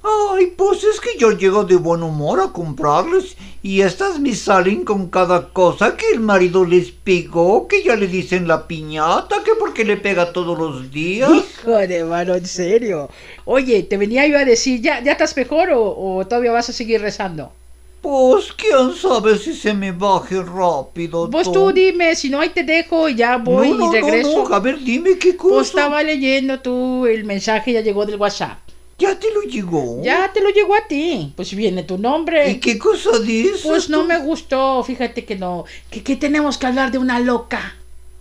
Ay, 0.00 0.52
pues 0.56 0.84
es 0.84 1.00
que 1.00 1.18
yo 1.18 1.32
llego 1.32 1.64
de 1.64 1.74
buen 1.74 2.04
humor 2.04 2.38
a 2.40 2.52
comprarles 2.52 3.36
y 3.64 3.80
estas 3.80 4.20
me 4.20 4.32
salen 4.32 4.84
con 4.84 5.08
cada 5.08 5.48
cosa 5.52 5.96
que 5.96 6.10
el 6.12 6.20
marido 6.20 6.64
les 6.64 6.92
pegó, 6.92 7.66
que 7.66 7.82
ya 7.82 7.96
le 7.96 8.06
dicen 8.06 8.46
la 8.46 8.68
piñata, 8.68 9.42
que 9.42 9.52
porque 9.58 9.84
le 9.84 9.96
pega 9.96 10.32
todos 10.32 10.56
los 10.56 10.92
días. 10.92 11.32
Hijo 11.32 11.72
de 11.72 12.04
mano, 12.04 12.36
en 12.36 12.46
serio. 12.46 13.10
Oye, 13.44 13.82
te 13.82 13.96
venía 13.96 14.24
yo 14.28 14.38
a 14.38 14.44
decir, 14.44 14.80
¿ya, 14.80 15.02
ya 15.02 15.12
estás 15.12 15.36
mejor 15.36 15.70
o, 15.70 15.82
o 15.98 16.26
todavía 16.28 16.52
vas 16.52 16.68
a 16.68 16.72
seguir 16.72 17.00
rezando? 17.00 17.52
Pues 18.00 18.52
quién 18.52 18.94
sabe 18.94 19.36
si 19.38 19.54
se 19.54 19.74
me 19.74 19.92
baje 19.92 20.42
rápido. 20.42 21.28
Vos 21.28 21.50
tú 21.50 21.72
dime, 21.72 22.14
si 22.14 22.30
no 22.30 22.40
ahí 22.40 22.50
te 22.50 22.62
dejo 22.62 23.08
y 23.08 23.16
ya 23.16 23.36
voy 23.38 23.70
no, 23.70 23.76
no, 23.76 23.92
y 23.92 24.00
regreso. 24.00 24.44
No, 24.44 24.48
no, 24.48 24.54
a 24.54 24.60
ver, 24.60 24.78
dime 24.78 25.18
qué 25.18 25.36
cosa. 25.36 25.54
Pues 25.54 25.68
estaba 25.68 26.02
leyendo 26.02 26.60
tú, 26.60 27.06
el 27.06 27.24
mensaje 27.24 27.72
ya 27.72 27.80
llegó 27.80 28.06
del 28.06 28.16
WhatsApp. 28.16 28.58
¿Ya 28.98 29.18
te 29.18 29.32
lo 29.32 29.42
llegó? 29.42 30.02
Ya 30.02 30.32
te 30.32 30.40
lo 30.40 30.50
llegó 30.50 30.74
a 30.74 30.86
ti. 30.88 31.32
Pues 31.36 31.54
viene 31.54 31.84
tu 31.84 31.98
nombre. 31.98 32.50
¿Y 32.50 32.60
qué 32.60 32.78
cosa 32.78 33.18
dice? 33.20 33.68
Pues 33.68 33.88
no 33.88 34.00
tú? 34.00 34.06
me 34.06 34.18
gustó, 34.18 34.82
fíjate 34.82 35.24
que 35.24 35.36
no. 35.36 35.64
Que, 35.90 36.02
que 36.02 36.16
tenemos 36.16 36.58
que 36.58 36.66
hablar 36.66 36.90
de 36.90 36.98
una 36.98 37.20
loca. 37.20 37.77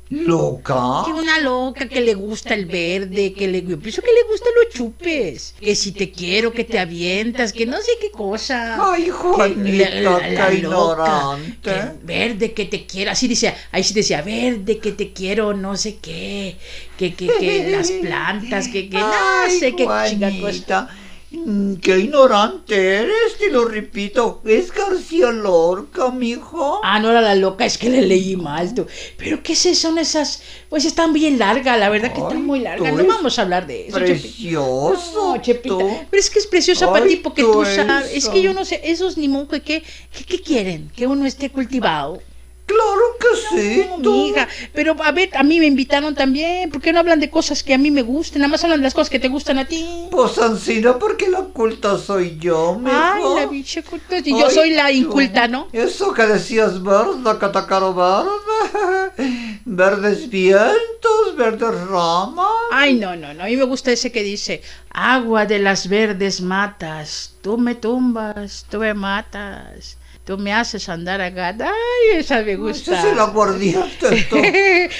¿Loca? 0.09 1.03
Que 1.05 1.11
una 1.11 1.39
loca 1.39 1.87
que 1.89 1.99
le 2.01 2.13
gusta 2.13 2.53
el 2.53 2.65
verde, 2.65 3.33
que 3.33 3.47
le. 3.47 3.61
Yo 3.63 3.77
pienso 3.79 4.01
que 4.01 4.07
le 4.13 4.23
gustan 4.31 4.51
los 4.63 4.73
chupes. 4.73 5.53
Que 5.59 5.75
si 5.75 5.91
te 5.91 6.11
quiero, 6.11 6.51
que 6.53 6.63
te 6.63 6.79
avientas, 6.79 7.51
que 7.51 7.65
no 7.65 7.77
sé 7.77 7.91
qué 7.99 8.09
cosa. 8.11 8.77
Ay, 8.93 9.05
Que 9.05 9.11
Juanita, 9.11 9.89
la- 9.95 10.27
la 10.29 10.49
qué 10.49 10.57
loca, 10.59 11.37
ignorante. 11.37 11.59
que 11.61 11.81
verde 12.03 12.53
que 12.53 12.65
te 12.65 12.85
quiero, 12.85 13.11
así 13.11 13.27
dice, 13.27 13.53
ahí 13.71 13.83
sí 13.83 13.93
decía, 13.93 14.21
verde 14.21 14.77
que 14.79 14.93
te 14.93 15.11
quiero, 15.11 15.53
no 15.53 15.75
sé 15.75 15.97
qué, 15.97 16.55
que, 16.97 17.13
que, 17.13 17.27
que 17.39 17.69
las 17.71 17.91
plantas, 17.91 18.67
que, 18.69 18.89
que 18.89 18.97
no 18.99 19.11
Ay, 19.11 19.59
sé 19.59 19.75
qué 19.75 19.87
chinga 20.09 20.31
cosa. 20.39 20.89
Mm, 21.29 21.75
Qué 21.75 21.99
ignorante 21.99 22.95
eres, 22.95 23.37
te 23.37 23.51
lo 23.51 23.65
repito. 23.65 24.41
Es 24.45 24.71
García 24.71 25.31
Lorca, 25.31 26.09
mijo. 26.09 26.79
Ah, 26.83 26.99
no 26.99 27.09
era 27.09 27.21
la 27.21 27.35
loca, 27.35 27.65
es 27.65 27.77
que 27.77 27.89
le 27.89 28.01
leí 28.01 28.37
mal 28.37 28.73
tú. 28.73 28.85
Pero 29.17 29.43
qué 29.43 29.55
sé, 29.55 29.75
son 29.75 29.97
esas, 29.97 30.41
pues 30.69 30.85
están 30.85 31.11
bien 31.11 31.37
largas, 31.37 31.77
la 31.77 31.89
verdad 31.89 32.13
que 32.13 32.21
están 32.21 32.45
muy 32.45 32.59
largas. 32.59 32.93
No 32.93 33.05
vamos 33.05 33.37
a 33.37 33.41
hablar 33.41 33.67
de 33.67 33.87
eso. 33.87 33.97
Precioso. 33.97 35.35
No, 35.35 35.41
Chepita. 35.41 35.77
tú. 35.77 35.99
Pero 36.09 36.19
es 36.21 36.29
que 36.29 36.39
es 36.39 36.47
preciosa 36.47 36.89
para 36.89 37.05
ti 37.05 37.17
porque 37.17 37.41
tú 37.41 37.51
tú 37.51 37.65
sabes. 37.65 38.11
Es 38.11 38.17
eso. 38.23 38.31
que 38.31 38.41
yo 38.41 38.53
no 38.53 38.63
sé, 38.63 38.81
esos 38.85 39.17
ni 39.17 39.27
que, 39.47 39.61
¿qué, 39.61 39.83
qué, 40.13 40.23
qué 40.23 40.41
quieren? 40.41 40.89
Que 40.95 41.07
uno 41.07 41.25
esté 41.25 41.49
cultivado. 41.49 42.21
Claro 42.67 43.01
que 43.19 43.57
sí, 43.61 43.85
No, 43.89 44.01
tú. 44.03 44.11
amiga, 44.13 44.47
pero 44.73 44.95
a 45.01 45.11
ver, 45.13 45.29
a 45.37 45.41
mí 45.43 45.57
me 45.59 45.65
invitaron 45.65 46.13
también. 46.13 46.69
¿Por 46.69 46.81
qué 46.81 46.91
no 46.91 46.99
hablan 46.99 47.19
de 47.21 47.29
cosas 47.29 47.63
que 47.63 47.73
a 47.73 47.77
mí 47.77 47.89
me 47.91 48.01
gusten? 48.01 48.41
Nada 48.41 48.51
más 48.51 48.63
hablan 48.63 48.81
de 48.81 48.83
las 48.83 48.93
cosas 48.93 49.09
que 49.09 49.19
te 49.19 49.29
gustan 49.29 49.57
a 49.57 49.65
ti. 49.65 49.85
Pues 50.11 50.37
Ancina, 50.37 50.99
porque 50.99 51.29
la 51.29 51.43
culta 51.43 51.97
soy 51.97 52.37
yo, 52.37 52.77
mijo. 52.77 52.93
Ay, 52.93 53.23
la 53.35 53.45
bicha 53.45 53.81
culta. 53.83 54.17
Y 54.19 54.31
yo 54.37 54.47
Ay, 54.47 54.53
soy 54.53 54.69
la 54.71 54.91
inculta, 54.91 55.47
¿no? 55.47 55.69
Eso 55.71 56.13
que 56.13 56.23
decías 56.23 56.83
verde, 56.83 57.37
catacaro 57.39 57.93
verde. 57.93 59.11
Verdes 59.65 60.29
vientos, 60.29 61.35
verdes 61.37 61.73
ramas. 61.87 62.45
Ay, 62.71 62.95
no, 62.95 63.15
no, 63.15 63.33
no. 63.33 63.43
A 63.43 63.47
mí 63.47 63.55
me 63.57 63.63
gusta 63.63 63.91
ese 63.91 64.11
que 64.11 64.23
dice, 64.23 64.61
agua 64.91 65.45
de 65.45 65.59
las 65.59 65.87
verdes 65.89 66.41
matas, 66.41 67.33
tú 67.41 67.57
me 67.57 67.75
tumbas, 67.75 68.65
tú 68.69 68.79
me 68.79 68.93
matas, 68.93 69.97
tú 70.27 70.37
me 70.37 70.51
haces 70.53 70.89
andar 70.89 71.21
acá. 71.21 71.55
Ay, 71.57 72.17
esa 72.17 72.41
me 72.41 72.57
gusta. 72.57 72.99
es 72.99 73.05
el 73.05 73.17
aguardiente, 73.19 74.27
tú. 74.29 74.35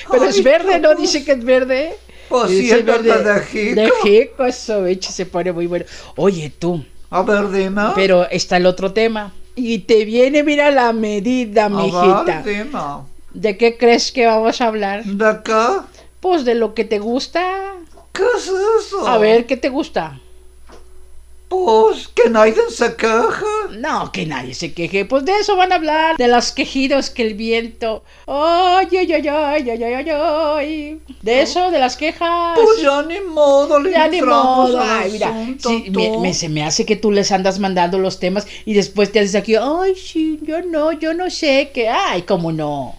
Pero 0.09 0.23
es 0.23 0.41
verde, 0.41 0.79
¿no? 0.79 0.95
Dice 0.95 1.25
que 1.25 1.33
es 1.33 1.43
verde. 1.43 1.95
Pues 2.29 2.49
sí, 2.49 2.71
es 2.71 2.83
verde 2.85 3.23
de 3.23 3.39
jico. 3.41 3.75
De 3.81 3.91
jico, 4.03 4.45
eso, 4.45 4.83
bicho, 4.83 5.11
se 5.11 5.25
pone 5.25 5.51
muy 5.51 5.67
bueno. 5.67 5.85
Oye, 6.15 6.49
tú, 6.57 6.83
A 7.09 7.21
ver, 7.23 7.49
dime. 7.51 7.83
pero 7.93 8.27
está 8.29 8.55
el 8.57 8.65
otro 8.65 8.93
tema. 8.93 9.33
Y 9.55 9.79
te 9.79 10.05
viene, 10.05 10.43
mira 10.43 10.71
la 10.71 10.93
medida, 10.93 11.65
A 11.65 11.69
mijita. 11.69 12.23
ver, 12.23 12.65
dime. 12.65 12.79
¿De 13.33 13.57
qué 13.57 13.77
crees 13.77 14.11
que 14.13 14.25
vamos 14.25 14.61
a 14.61 14.67
hablar? 14.67 15.03
¿De 15.03 15.27
acá? 15.27 15.85
Pues 16.21 16.45
de 16.45 16.55
lo 16.55 16.73
que 16.73 16.85
te 16.85 16.99
gusta. 16.99 17.73
¿Qué 18.13 18.23
es 18.37 18.49
eso? 18.79 19.05
A 19.07 19.17
ver, 19.17 19.45
¿qué 19.45 19.57
te 19.57 19.69
gusta? 19.69 20.19
Pues 21.49 22.09
que 22.09 22.29
nadie 22.29 22.55
se 22.69 22.95
queja. 22.97 23.45
No, 23.79 24.11
que 24.11 24.25
nadie 24.25 24.53
se 24.53 24.73
queje. 24.73 25.05
Pues 25.05 25.23
de 25.23 25.31
eso 25.39 25.55
van 25.55 25.71
a 25.71 25.75
hablar. 25.75 26.17
De 26.17 26.27
los 26.27 26.51
quejidos 26.51 27.09
que 27.09 27.21
el 27.25 27.35
viento. 27.35 28.03
Ay, 28.27 28.87
ay, 28.91 29.13
ay, 29.13 29.27
ay, 29.27 29.69
ay, 29.69 29.83
ay, 29.83 29.93
ay, 29.93 30.09
ay. 30.09 31.01
De 31.21 31.41
eso, 31.41 31.71
de 31.71 31.79
las 31.79 31.95
quejas. 31.95 32.57
Pues 32.61 32.81
ya 32.81 33.01
ni 33.03 33.21
modo, 33.21 33.79
le 33.79 33.91
Ya 33.91 34.09
ni 34.09 34.21
modo. 34.21 34.77
Ay, 34.81 35.11
mira, 35.11 35.33
sí, 35.57 35.85
me, 35.95 36.17
me- 36.17 36.33
se 36.33 36.49
me 36.49 36.65
hace 36.65 36.85
que 36.85 36.97
tú 36.97 37.11
les 37.11 37.31
andas 37.31 37.59
mandando 37.59 37.97
los 37.97 38.19
temas 38.19 38.45
y 38.65 38.73
después 38.73 39.11
te 39.13 39.19
haces 39.19 39.35
aquí, 39.35 39.55
ay, 39.55 39.95
sí, 39.95 40.39
yo 40.43 40.61
no, 40.63 40.91
yo 40.91 41.13
no 41.13 41.29
sé 41.29 41.71
qué, 41.73 41.87
ay, 41.87 42.23
cómo 42.23 42.51
no. 42.51 42.95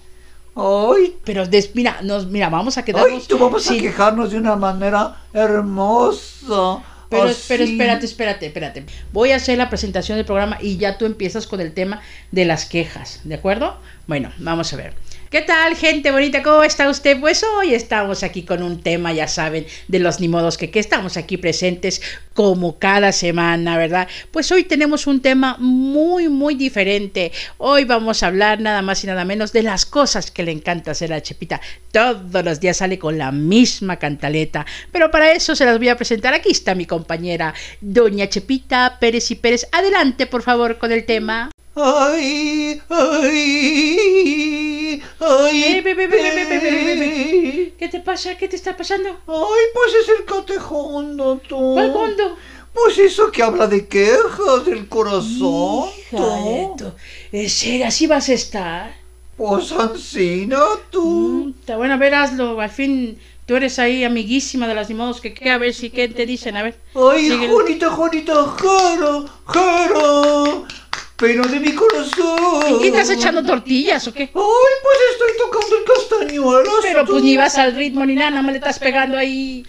Ay, 0.57 1.15
Pero 1.25 1.47
des- 1.47 1.75
mira, 1.75 2.01
nos, 2.03 2.27
mira, 2.27 2.49
vamos 2.49 2.77
a 2.79 2.81
ay, 2.81 2.85
quedarnos. 2.87 3.29
tú 3.29 3.39
vamos 3.39 3.63
sí, 3.63 3.79
a 3.79 3.81
quejarnos 3.83 4.31
de 4.33 4.39
una 4.39 4.57
manera 4.57 5.17
hermosa. 5.33 6.79
Pero, 7.09 7.25
así. 7.25 7.45
pero 7.49 7.65
espérate, 7.65 8.07
espérate, 8.07 8.47
espérate. 8.47 8.85
Voy 9.13 9.33
a 9.33 9.37
hacer 9.37 9.57
la 9.59 9.71
presentación 9.71 10.17
del 10.19 10.27
programa 10.27 10.59
y 10.61 10.77
ya 10.77 10.99
tú 10.99 11.07
empiezas 11.07 11.47
con 11.47 11.61
el 11.61 11.73
tema 11.73 12.03
de 12.33 12.45
las 12.45 12.67
quejas, 12.67 13.21
¿de 13.25 13.35
acuerdo? 13.35 13.79
Bueno, 14.07 14.31
vamos 14.39 14.73
a 14.73 14.77
ver. 14.77 14.95
¿Qué 15.31 15.43
tal, 15.43 15.77
gente 15.77 16.11
bonita? 16.11 16.43
¿Cómo 16.43 16.63
está 16.63 16.89
usted? 16.89 17.21
Pues 17.21 17.45
hoy 17.45 17.75
estamos 17.75 18.23
aquí 18.23 18.45
con 18.45 18.63
un 18.63 18.81
tema, 18.81 19.13
ya 19.13 19.29
saben, 19.29 19.67
de 19.87 19.99
los 19.99 20.21
ni 20.21 20.29
modos 20.29 20.57
que, 20.57 20.71
que 20.71 20.79
estamos 20.79 21.19
aquí 21.19 21.37
presentes 21.37 22.01
como 22.33 22.79
cada 22.79 23.13
semana, 23.13 23.77
¿verdad? 23.77 24.09
Pues 24.31 24.51
hoy 24.53 24.65
tenemos 24.65 25.07
un 25.07 25.21
tema 25.21 25.57
muy, 25.59 26.31
muy 26.31 26.55
diferente. 26.55 27.31
Hoy 27.59 27.85
vamos 27.85 28.23
a 28.23 28.29
hablar 28.29 28.63
nada 28.63 28.81
más 28.81 29.05
y 29.05 29.07
nada 29.07 29.27
menos 29.27 29.53
de 29.53 29.65
las 29.65 29.85
cosas 29.85 30.31
que 30.31 30.45
le 30.45 30.53
encanta 30.53 30.93
hacer 30.93 31.13
a 31.13 31.21
Chepita. 31.21 31.61
Todos 31.93 32.43
los 32.43 32.59
días 32.59 32.79
sale 32.79 32.99
con 32.99 33.19
la 33.19 33.31
misma 33.31 33.99
cantaleta, 33.99 34.65
pero 34.93 35.11
para 35.11 35.33
eso 35.33 35.55
se 35.55 35.67
las 35.67 35.77
voy 35.77 35.91
a 35.91 35.97
presentar. 35.99 36.33
Aquí 36.33 36.53
está 36.53 36.75
mi 36.75 36.87
compañera, 36.87 37.53
doña 37.83 38.31
Chepita 38.31 38.97
Pérez 38.99 39.31
y 39.31 39.35
Pérez. 39.35 39.69
Adelante, 39.73 40.27
por 40.27 40.41
favor, 40.41 40.79
con 40.79 40.91
el 40.91 41.05
tema 41.05 41.51
ay, 41.81 42.83
ay, 42.89 43.43
ay. 45.21 45.65
Eh, 45.65 45.83
be, 45.83 45.95
be, 45.95 46.07
be, 46.07 47.75
¿Qué 47.79 47.89
te 47.89 48.01
pasa? 48.01 48.37
¿Qué 48.37 48.49
te 48.49 48.57
está 48.57 48.77
pasando? 48.77 49.11
Ay, 49.11 49.65
pues 49.75 49.95
es 50.03 50.09
el 50.19 50.25
cotejón, 50.25 51.17
doctor. 51.17 51.75
¿Cuál 51.75 51.93
mundo? 51.93 52.37
Pues 52.73 52.99
eso 52.99 53.31
que 53.31 53.43
habla 53.43 53.67
de 53.67 53.87
quejas 53.87 54.67
del 54.67 54.89
corazón. 54.89 55.89
Hija 56.13 56.93
¿En 57.33 57.49
serio 57.49 57.87
así 57.87 58.07
vas 58.07 58.29
a 58.29 58.35
estar? 58.35 58.95
Pues 59.37 59.73
ansina 59.73 60.61
tú. 60.91 61.55
Mm, 61.67 61.77
bueno, 61.77 61.99
veráslo, 61.99 62.61
al 62.61 62.71
fin 62.71 63.19
Tú 63.49 63.57
eres 63.57 63.79
ahí 63.79 64.05
amiguísima 64.05 64.69
de 64.69 64.75
las 64.75 64.91
modos 64.91 65.23
que, 65.23 65.33
que 65.33 65.49
a 65.49 65.57
ver 65.57 65.73
si 65.73 65.89
qué 65.89 66.07
te 66.07 66.27
dicen, 66.27 66.55
a 66.59 66.63
ver. 66.63 66.79
Ay, 66.95 67.31
Síguelo. 67.31 67.55
Juanita, 67.55 68.55
Jero, 68.61 69.25
Jero, 69.47 70.67
pena 71.19 71.43
de 71.49 71.61
mi 71.61 71.75
corazón. 71.75 72.63
¿Y 72.77 72.79
qué 72.83 72.89
estás 72.89 73.11
echando 73.11 73.43
tortillas 73.45 74.07
o 74.09 74.13
qué? 74.15 74.23
Ay, 74.23 74.31
pues 74.33 74.99
estoy 75.13 75.31
tocando 75.39 75.77
el 75.77 75.85
castañuelas. 75.85 76.75
Pero 76.83 77.05
pues 77.05 77.23
ni 77.23 77.37
vas 77.37 77.59
al 77.59 77.75
ritmo 77.75 78.07
ni 78.07 78.15
nada, 78.15 78.31
nada 78.31 78.43
más 78.43 78.53
le 78.53 78.59
estás 78.59 78.79
pegando 78.79 79.19
ahí. 79.19 79.65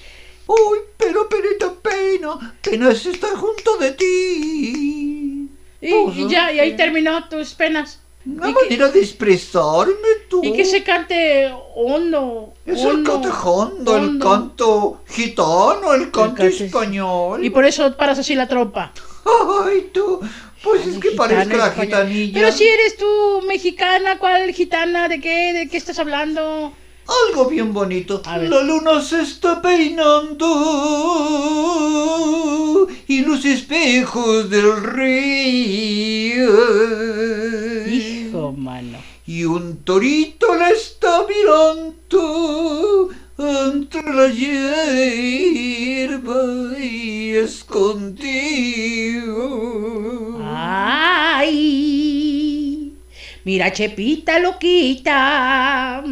Ay, 0.48 0.80
pero 0.98 1.28
penita, 1.28 1.72
pena, 1.82 2.56
pena 2.62 2.92
es 2.92 3.06
estar 3.06 3.32
junto 3.36 3.78
de 3.78 3.92
ti. 3.92 5.50
Y, 5.82 5.92
Pues, 5.92 6.18
y 6.18 6.28
ya, 6.28 6.52
y 6.52 6.60
ahí 6.60 6.72
sí. 6.72 6.78
terminó 6.78 7.28
tus 7.30 7.54
penas. 7.54 8.00
Una 8.26 8.50
¿Y 8.50 8.54
manera 8.54 8.90
de 8.90 9.00
expresarme, 9.00 9.94
tú. 10.30 10.42
Y 10.44 10.52
que 10.54 10.66
se 10.66 10.84
cante 10.84 11.50
hondo. 11.76 12.54
Es 12.66 12.82
el 12.82 12.88
hondo, 12.88 13.14
catejondo, 13.22 13.96
el 13.96 14.04
hondo. 14.04 14.30
canto 14.30 15.02
gitano, 15.08 15.94
el 15.94 16.12
canto 16.12 16.36
cante- 16.44 16.66
español. 16.66 17.44
Y 17.44 17.50
por 17.50 17.64
eso 17.66 17.96
paras 17.96 18.20
así 18.20 18.36
la 18.36 18.48
trompa. 18.48 18.92
Ay, 19.64 19.90
tú, 19.94 20.20
pues 20.64 20.88
es 20.88 20.98
que 20.98 21.12
parezca 21.12 21.58
la 21.58 21.72
gitanilla. 21.72 22.34
Pero 22.34 22.52
si 22.52 22.68
eres 22.68 22.98
tú 22.98 23.42
mexicana, 23.48 24.18
¿cuál 24.20 24.52
gitana? 24.54 25.08
¿De 25.08 25.20
qué? 25.20 25.54
¿De 25.54 25.70
qué 25.70 25.78
estás 25.78 26.00
hablando? 26.00 26.74
Algo 27.28 27.46
bien 27.46 27.74
bonito. 27.74 28.22
La 28.26 28.62
luna 28.62 29.02
se 29.02 29.22
está 29.22 29.62
peinando 29.62 30.48
y 33.08 33.22
los 33.22 33.44
espejos 33.46 34.50
del 34.50 34.84
río. 34.84 36.50
Hijo, 37.88 38.52
mano. 38.52 39.00
Y 39.26 39.46
un 39.46 39.84
torito 39.84 40.54
la 40.56 40.70
está 40.70 41.26
mirando 41.28 43.10
entre 43.40 44.02
la 44.14 44.28
hierba 44.28 45.24
y 46.78 47.32
escondido. 47.36 48.20
Ay, 50.44 51.54
mira, 53.46 53.72
Chepita 53.72 54.40
loquita. 54.40 56.04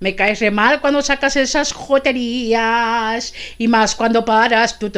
Me 0.00 0.14
caes 0.14 0.38
re 0.40 0.52
mal 0.52 0.80
cuando 0.80 1.02
sacas 1.02 1.34
esas 1.36 1.72
joterías 1.72 3.34
y 3.58 3.66
más 3.66 3.96
cuando 3.96 4.24
paras 4.24 4.78
tu 4.78 4.90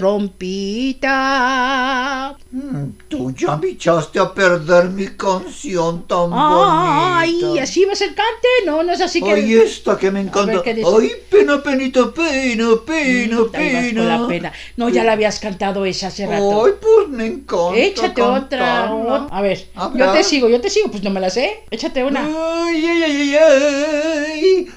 trompita. 1.10 2.36
Mm, 2.52 2.84
Tú 3.08 3.32
ya 3.32 3.56
me 3.56 3.68
echaste 3.68 4.18
a 4.18 4.32
perder 4.34 4.90
mi 4.90 5.06
canción 5.08 6.06
tan 6.06 6.30
Ay, 6.34 7.38
bonita. 7.40 7.62
así 7.62 7.84
va 7.86 7.92
a 7.92 7.96
ser 7.96 8.08
cante, 8.08 8.48
no, 8.66 8.82
no 8.82 8.92
es 8.92 9.00
así 9.00 9.22
que. 9.22 9.32
Ay, 9.32 9.54
esta 9.54 9.96
que 9.96 10.10
me 10.10 10.20
encanta. 10.20 10.62
Ay, 10.66 11.12
pena, 11.30 11.62
penita, 11.62 12.12
pena, 12.12 12.68
pena, 12.86 13.40
Mm, 13.40 13.50
pena. 13.50 14.02
la 14.04 14.26
pena. 14.28 14.52
No, 14.76 14.88
ya 14.90 15.02
la 15.04 15.12
habías 15.12 15.38
cantado 15.40 15.84
esa 15.86 16.08
hace 16.08 16.26
rato. 16.26 16.66
Ay, 16.66 16.72
pues 16.80 17.08
me 17.08 17.24
encanta. 17.26 17.76
Échate 17.76 18.20
otra. 18.22 18.40
cantarla. 18.40 19.20
ot- 19.26 19.28
A 19.30 19.40
ver, 19.40 19.66
yo 19.94 20.12
te 20.12 20.22
sigo, 20.24 20.48
yo 20.48 20.60
te 20.60 20.68
sigo, 20.70 20.90
pues 20.90 21.02
no 21.02 21.10
me 21.10 21.20
la 21.20 21.30
sé. 21.30 21.62
Échate 21.70 22.04
una. 22.04 22.20
Ay, 22.26 22.84
ay, 22.86 23.02
ay, 23.02 23.12
ay, 23.12 23.34
ay, 23.34 23.38
ay, 23.38 24.44
ay. 24.44 24.68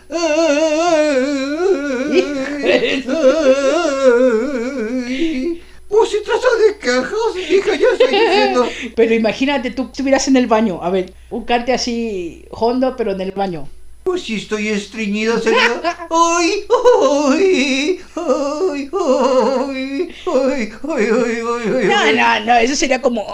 Pues 5.89 6.09
se 6.09 6.21
trata 6.21 6.47
de 6.67 6.77
quejas, 6.79 7.35
hija, 7.49 7.75
ya 7.75 7.87
estoy 7.93 8.19
diciendo. 8.19 8.67
Pero 8.95 9.13
imagínate, 9.13 9.71
tú 9.71 9.83
estuvieras 9.83 10.27
en 10.27 10.37
el 10.37 10.47
baño. 10.47 10.79
A 10.81 10.89
ver, 10.89 11.13
un 11.29 11.45
cante 11.45 11.73
así 11.73 12.45
hondo, 12.51 12.95
pero 12.95 13.11
en 13.11 13.21
el 13.21 13.31
baño. 13.31 13.67
Pues 14.03 14.23
si 14.23 14.35
estoy 14.35 14.67
estreñida 14.67 15.39
sería... 15.39 15.81
¡Ay! 16.09 16.65
¡Ay! 16.99 17.99
¡Ay! 18.15 18.89
¡Ay! 18.91 20.13
¡Ay! 20.27 20.71
¡Ay! 20.83 21.41
¡Ay! 21.45 21.85
No, 21.85 22.11
no, 22.11 22.39
no, 22.41 22.57
eso 22.57 22.75
sería 22.75 23.01
como... 23.01 23.25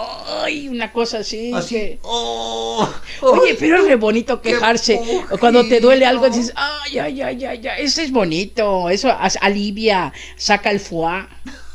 ¡Ay! 0.44 0.68
Una 0.68 0.92
cosa 0.92 1.18
así. 1.18 1.52
Así. 1.52 1.74
Que... 1.74 1.98
Oh, 2.02 2.88
Oye, 3.20 3.56
pero 3.58 3.78
es 3.78 3.84
re 3.84 3.96
bonito 3.96 4.40
quejarse. 4.40 5.00
Cuando 5.40 5.66
te 5.66 5.80
duele 5.80 6.06
algo 6.06 6.28
dices... 6.28 6.52
¡Ay, 6.54 6.98
ay, 6.98 7.22
ay, 7.22 7.44
ay! 7.44 7.66
ay! 7.66 7.82
Eso 7.84 8.00
es 8.00 8.12
bonito. 8.12 8.88
Eso 8.88 9.12
alivia, 9.40 10.12
saca 10.36 10.70
el 10.70 10.78
foie. 10.78 11.26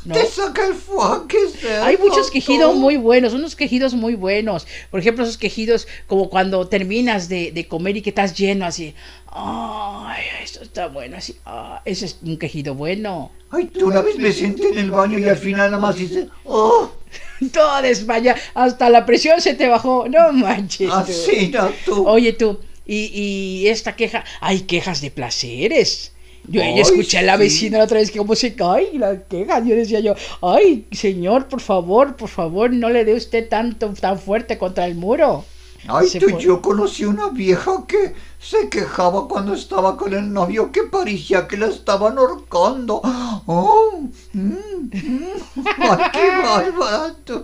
¿No? 0.06 0.14
Te 0.14 0.26
saca 0.26 0.66
el 0.66 0.74
foie, 0.74 1.26
¿qué 1.28 1.36
es 1.38 1.64
eso, 1.64 1.84
Hay 1.84 1.96
muchos 1.98 2.30
quejidos 2.30 2.76
muy 2.76 2.96
buenos, 2.96 3.34
unos 3.34 3.56
quejidos 3.56 3.94
muy 3.94 4.14
buenos. 4.14 4.66
Por 4.90 5.00
ejemplo, 5.00 5.24
esos 5.24 5.36
quejidos 5.36 5.86
como 6.06 6.30
cuando 6.30 6.68
terminas 6.68 7.28
de, 7.28 7.52
de 7.52 7.66
comer 7.68 7.96
y 7.96 8.02
que 8.02 8.10
estás 8.10 8.34
lleno 8.36 8.64
así. 8.66 8.94
Ay, 9.26 10.22
esto 10.42 10.62
está 10.62 10.86
bueno 10.86 11.16
así. 11.18 11.36
ah, 11.44 11.82
ese 11.84 12.06
es 12.06 12.18
un 12.22 12.38
quejido 12.38 12.74
bueno. 12.74 13.30
Ay, 13.50 13.66
tú 13.66 13.86
una 13.88 14.00
vez 14.00 14.16
me 14.18 14.32
senté 14.32 14.68
en 14.70 14.78
el 14.78 14.90
baño 14.90 15.18
y 15.18 15.28
al 15.28 15.36
final 15.36 15.70
nada 15.70 15.80
más 15.82 15.96
dice. 15.96 16.28
¡Oh! 16.44 16.90
Toda 17.52 17.86
España, 17.86 18.34
hasta 18.54 18.88
la 18.90 19.04
presión 19.04 19.40
se 19.40 19.54
te 19.54 19.68
bajó. 19.68 20.08
No 20.08 20.32
manches. 20.32 20.90
Así, 20.90 21.48
no, 21.48 21.70
tú. 21.84 22.06
Oye 22.08 22.32
tú, 22.32 22.60
y, 22.86 23.10
y 23.12 23.68
esta 23.68 23.94
queja, 23.96 24.24
hay 24.40 24.60
quejas 24.62 25.00
de 25.00 25.10
placeres. 25.10 26.12
Yo, 26.48 26.62
Ay, 26.62 26.80
escuché 26.80 27.18
a 27.18 27.22
la 27.22 27.34
sí. 27.34 27.38
vecina 27.38 27.78
la 27.78 27.84
otra 27.84 27.98
vez 27.98 28.10
que 28.10 28.18
cómo 28.18 28.34
se 28.34 28.54
cae 28.54 28.90
y 28.92 28.98
la 28.98 29.22
queja. 29.24 29.60
Yo 29.64 29.74
decía 29.74 30.00
yo, 30.00 30.14
ay, 30.42 30.86
señor, 30.92 31.48
por 31.48 31.60
favor, 31.60 32.16
por 32.16 32.28
favor, 32.28 32.72
no 32.72 32.88
le 32.90 33.04
dé 33.04 33.14
usted 33.14 33.48
tanto, 33.48 33.92
tan 33.94 34.18
fuerte 34.18 34.58
contra 34.58 34.86
el 34.86 34.94
muro. 34.94 35.44
Ay, 35.88 36.08
tú, 36.18 36.28
fue. 36.30 36.38
yo 36.38 36.60
conocí 36.62 37.04
una 37.04 37.28
vieja 37.28 37.84
que 37.86 38.14
se 38.40 38.68
quejaba 38.68 39.28
cuando 39.28 39.54
estaba 39.54 39.96
con 39.96 40.12
el 40.14 40.32
novio 40.32 40.72
que 40.72 40.82
parecía 40.84 41.46
que 41.46 41.56
la 41.56 41.66
estaban 41.68 42.18
ahorcando. 42.18 43.00
¡Oh! 43.46 44.02
mm, 44.32 44.52
mm. 44.92 45.30
¡Ay, 45.78 46.10
qué! 46.12 47.42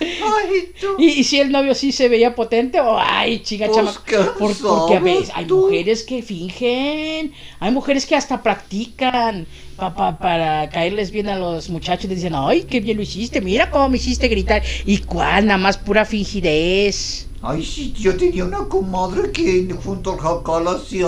¡Ay, 0.00 0.72
tú! 0.80 0.86
Y, 0.98 1.06
y 1.20 1.24
si 1.24 1.40
el 1.40 1.50
novio 1.50 1.74
sí 1.74 1.92
se 1.92 2.08
veía 2.08 2.34
potente, 2.34 2.80
o 2.80 2.98
ay, 2.98 3.40
chica, 3.40 3.66
Pues, 3.66 3.76
chama. 3.76 4.02
¿qué 4.06 4.16
Por- 4.38 4.56
porque 4.56 4.94
a 4.96 5.00
veces 5.00 5.30
hay 5.34 5.46
mujeres 5.46 6.02
que 6.04 6.22
fingen, 6.22 7.32
hay 7.60 7.70
mujeres 7.72 8.06
que 8.06 8.14
hasta 8.16 8.42
practican 8.42 9.46
pa- 9.76 9.94
pa- 9.94 10.18
para 10.18 10.68
caerles 10.70 11.10
bien 11.10 11.28
a 11.28 11.36
los 11.38 11.68
muchachos. 11.70 12.08
Le 12.08 12.16
dicen, 12.16 12.34
ay, 12.34 12.62
qué 12.68 12.80
bien 12.80 12.96
lo 12.96 13.02
hiciste, 13.02 13.40
mira 13.40 13.70
cómo 13.70 13.88
me 13.88 13.96
hiciste 13.96 14.28
gritar. 14.28 14.62
¿Y 14.84 14.98
cuál? 14.98 15.46
Nada 15.46 15.58
más 15.58 15.76
pura 15.78 16.04
fingidez. 16.04 17.26
Ay, 17.40 17.64
sí, 17.64 17.92
yo 17.92 18.16
tenía 18.16 18.44
una 18.44 18.64
comadre 18.68 19.30
que 19.30 19.68
junto 19.84 20.12
al 20.12 20.18
jacal 20.18 20.66
hacía. 20.68 21.06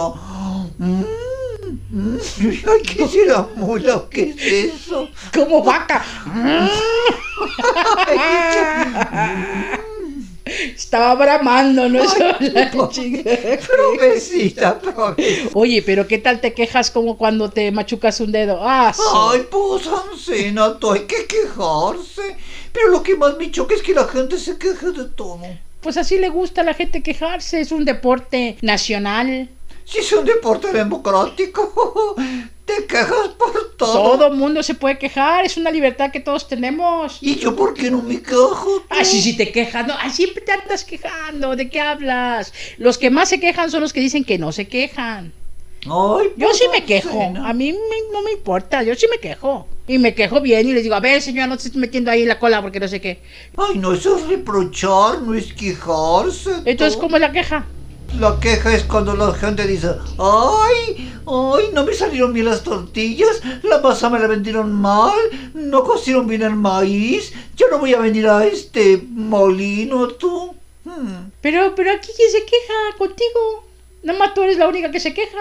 mm, 0.79 1.03
Ay, 1.93 2.83
¿qué 2.83 3.09
será 3.09 3.49
mula? 3.57 4.05
¿Qué 4.11 4.35
es 4.37 4.75
eso? 4.75 5.09
Como 5.35 5.63
vaca. 5.63 6.05
Estaba 10.45 11.15
bramando, 11.15 11.89
¿no? 11.89 12.03
Eso, 12.03 12.19
la. 12.41 12.71
Provecita. 13.67 14.81
Oye, 15.53 15.83
pero 15.83 16.07
¿qué 16.07 16.19
tal 16.19 16.41
te 16.41 16.55
quejas 16.55 16.91
como 16.91 17.17
cuando 17.17 17.51
te 17.51 17.71
machucas 17.73 18.21
un 18.21 18.33
dedo? 18.33 18.61
Ah, 18.63 18.93
sí. 18.95 19.03
Ay, 19.13 19.47
pues, 19.51 19.87
Ancena, 19.87 20.79
tú 20.79 20.93
hay 20.93 21.01
que 21.01 21.27
quejarse. 21.27 22.37
Pero 22.73 22.89
lo 22.89 23.03
que 23.03 23.17
más 23.17 23.37
me 23.37 23.51
choca 23.51 23.75
es 23.75 23.83
que 23.83 23.95
la 23.95 24.07
gente 24.07 24.39
se 24.39 24.57
queje 24.59 24.93
de 24.93 25.07
todo. 25.07 25.41
Pues 25.81 25.97
así 25.97 26.19
le 26.19 26.29
gusta 26.29 26.61
a 26.61 26.65
la 26.65 26.75
gente 26.75 27.03
quejarse, 27.03 27.61
es 27.61 27.73
un 27.73 27.85
deporte 27.85 28.59
nacional. 28.61 29.49
Si 29.91 29.99
es 29.99 30.13
un 30.13 30.25
deporte 30.25 30.73
democrático, 30.73 32.15
te 32.65 32.87
quejas 32.87 33.29
por 33.37 33.75
todo. 33.77 33.93
Todo 34.19 34.31
mundo 34.31 34.63
se 34.63 34.75
puede 34.75 34.99
quejar, 34.99 35.45
es 35.45 35.57
una 35.57 35.73
libertad 35.73 36.13
que 36.13 36.21
todos 36.21 36.47
tenemos. 36.47 37.19
¿Y 37.21 37.35
yo 37.35 37.57
por 37.57 37.75
qué 37.75 37.91
no 37.91 38.01
me 38.01 38.23
quejo? 38.23 38.85
Ah, 38.89 39.05
sí, 39.05 39.21
sí 39.21 39.37
te 39.37 39.51
quejas, 39.51 39.85
no, 39.89 39.95
ah, 39.99 40.09
siempre 40.11 40.43
te 40.45 40.53
andas 40.53 40.85
quejando, 40.85 41.57
¿de 41.57 41.69
qué 41.69 41.81
hablas? 41.81 42.53
Los 42.79 42.99
que 42.99 43.11
más 43.11 43.29
se 43.31 43.41
quejan 43.41 43.69
son 43.73 43.81
los 43.81 43.93
que 43.93 43.99
dicen 43.99 44.25
que 44.25 44.39
no 44.39 44.53
se 44.53 44.69
quejan. 44.69 45.33
Ay, 45.87 46.29
Yo 46.37 46.47
pues, 46.47 46.59
sí 46.59 46.65
me 46.71 46.85
quejo, 46.85 47.21
a 47.45 47.53
mí 47.53 47.73
me- 47.73 48.13
no 48.13 48.23
me 48.23 48.33
importa, 48.33 48.85
yo 48.85 48.95
sí 48.95 49.07
me 49.11 49.19
quejo. 49.19 49.67
Y 49.89 49.99
me 49.99 50.15
quejo 50.15 50.41
bien 50.41 50.69
y 50.69 50.73
les 50.73 50.85
digo, 50.85 50.95
a 50.95 51.01
ver 51.01 51.21
señora, 51.21 51.49
no 51.49 51.59
se 51.59 51.67
esté 51.69 51.81
metiendo 51.81 52.13
ahí 52.13 52.25
la 52.25 52.39
cola 52.39 52.63
porque 52.63 52.79
no 52.79 52.87
sé 52.87 53.01
qué. 53.01 53.23
Ay, 53.57 53.79
no, 53.79 53.93
eso 53.95 54.17
es 54.17 54.29
reprochar, 54.29 55.21
no 55.23 55.35
es 55.35 55.53
quejarse. 55.53 56.51
Entonces. 56.65 56.97
¿cómo 56.97 57.17
es 57.17 57.23
la 57.23 57.33
queja? 57.33 57.67
La 58.19 58.39
queja 58.41 58.75
es 58.75 58.85
cuando 58.85 59.15
la 59.15 59.33
gente 59.33 59.67
dice, 59.67 59.89
ay, 60.19 61.13
ay, 61.27 61.65
no 61.73 61.85
me 61.85 61.95
salieron 61.95 62.33
bien 62.33 62.47
las 62.47 62.63
tortillas, 62.63 63.41
la 63.63 63.79
masa 63.79 64.11
me 64.11 64.19
la 64.19 64.27
vendieron 64.27 64.73
mal, 64.73 65.17
no 65.55 65.85
cocieron 65.85 66.27
bien 66.27 66.43
el 66.43 66.57
maíz, 66.57 67.33
yo 67.57 67.67
no 67.71 67.79
voy 67.79 67.95
a 67.95 68.01
venir 68.01 68.27
a 68.29 68.45
este 68.45 69.03
molino, 69.11 70.09
tú. 70.09 70.55
Hmm, 70.85 71.31
Pero, 71.41 71.75
pero 71.75 71.93
aquí 71.93 72.11
quién 72.17 72.31
se 72.31 72.45
queja 72.45 72.99
contigo. 72.99 73.65
Nada 74.03 74.19
más 74.19 74.35
tú 74.35 74.43
eres 74.43 74.59
la 74.59 74.69
única 74.69 74.91
que 74.91 75.01
se 75.01 75.15
queja. 75.15 75.39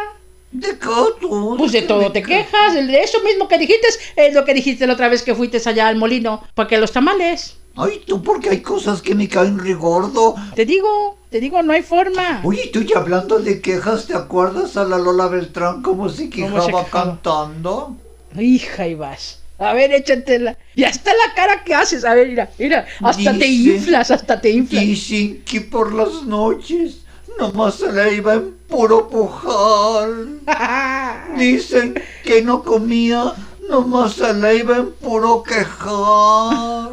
¿De 0.51 0.77
qué 0.79 0.88
tú? 1.21 1.55
Pues 1.58 1.71
de 1.71 1.82
todo 1.84 2.12
te 2.12 2.23
quejas? 2.23 2.73
de 2.73 3.01
eso 3.01 3.21
mismo 3.21 3.47
que 3.47 3.58
dijiste 3.58 3.88
es 4.15 4.34
lo 4.34 4.45
que 4.45 4.53
dijiste 4.53 4.88
la 4.88 4.93
otra 4.93 5.08
vez 5.10 5.21
que 5.23 5.36
fuiste 5.36 5.62
allá 5.65 5.88
al 5.88 5.95
molino, 5.95 6.43
porque 6.55 6.77
los 6.77 6.91
tamales. 6.91 7.58
Ay, 7.75 8.01
tú, 8.05 8.21
porque 8.23 8.49
hay 8.49 8.62
cosas 8.62 9.01
que 9.01 9.15
me 9.15 9.27
caen 9.27 9.60
re 9.60 9.73
gordo. 9.75 10.36
Te 10.55 10.65
digo, 10.65 11.18
te 11.29 11.39
digo, 11.39 11.61
no 11.61 11.73
hay 11.73 11.83
forma. 11.83 12.41
Oye, 12.43 12.69
tú 12.73 12.81
ya 12.81 12.97
hablando 12.97 13.39
de 13.39 13.61
quejas, 13.61 14.07
¿te 14.07 14.15
acuerdas 14.15 14.77
a 14.77 14.83
la 14.83 14.97
Lola 14.97 15.27
Beltrán 15.27 15.81
cómo 15.83 16.09
se 16.09 16.29
quejaba, 16.29 16.85
cantando? 16.85 17.95
Hija, 18.37 18.87
y 18.87 18.95
vas. 18.95 19.39
A 19.59 19.73
ver, 19.73 19.91
échatela. 19.91 20.57
Ya 20.75 20.87
está 20.87 21.11
la 21.11 21.33
cara 21.35 21.63
que 21.63 21.75
haces. 21.75 22.05
A 22.05 22.15
ver, 22.15 22.29
mira, 22.29 22.49
mira. 22.57 22.87
Hasta 23.01 23.37
te 23.37 23.45
inflas, 23.45 24.09
hasta 24.09 24.39
te 24.39 24.49
inflas. 24.49 24.83
Dicen 24.83 25.43
que 25.43 25.61
por 25.61 25.93
las 25.93 26.23
noches 26.23 27.01
nomás 27.37 27.75
se 27.75 27.91
la 27.91 28.09
iba 28.09 28.33
en 28.35 28.53
puro 28.67 29.09
pujar. 29.09 30.09
Dicen 31.37 32.01
que 32.23 32.41
no 32.41 32.63
comía, 32.63 33.33
nomás 33.69 34.13
se 34.13 34.34
la 34.34 34.53
iba 34.53 34.77
en 34.77 34.91
puro 34.91 35.43
quejar. 35.43 36.91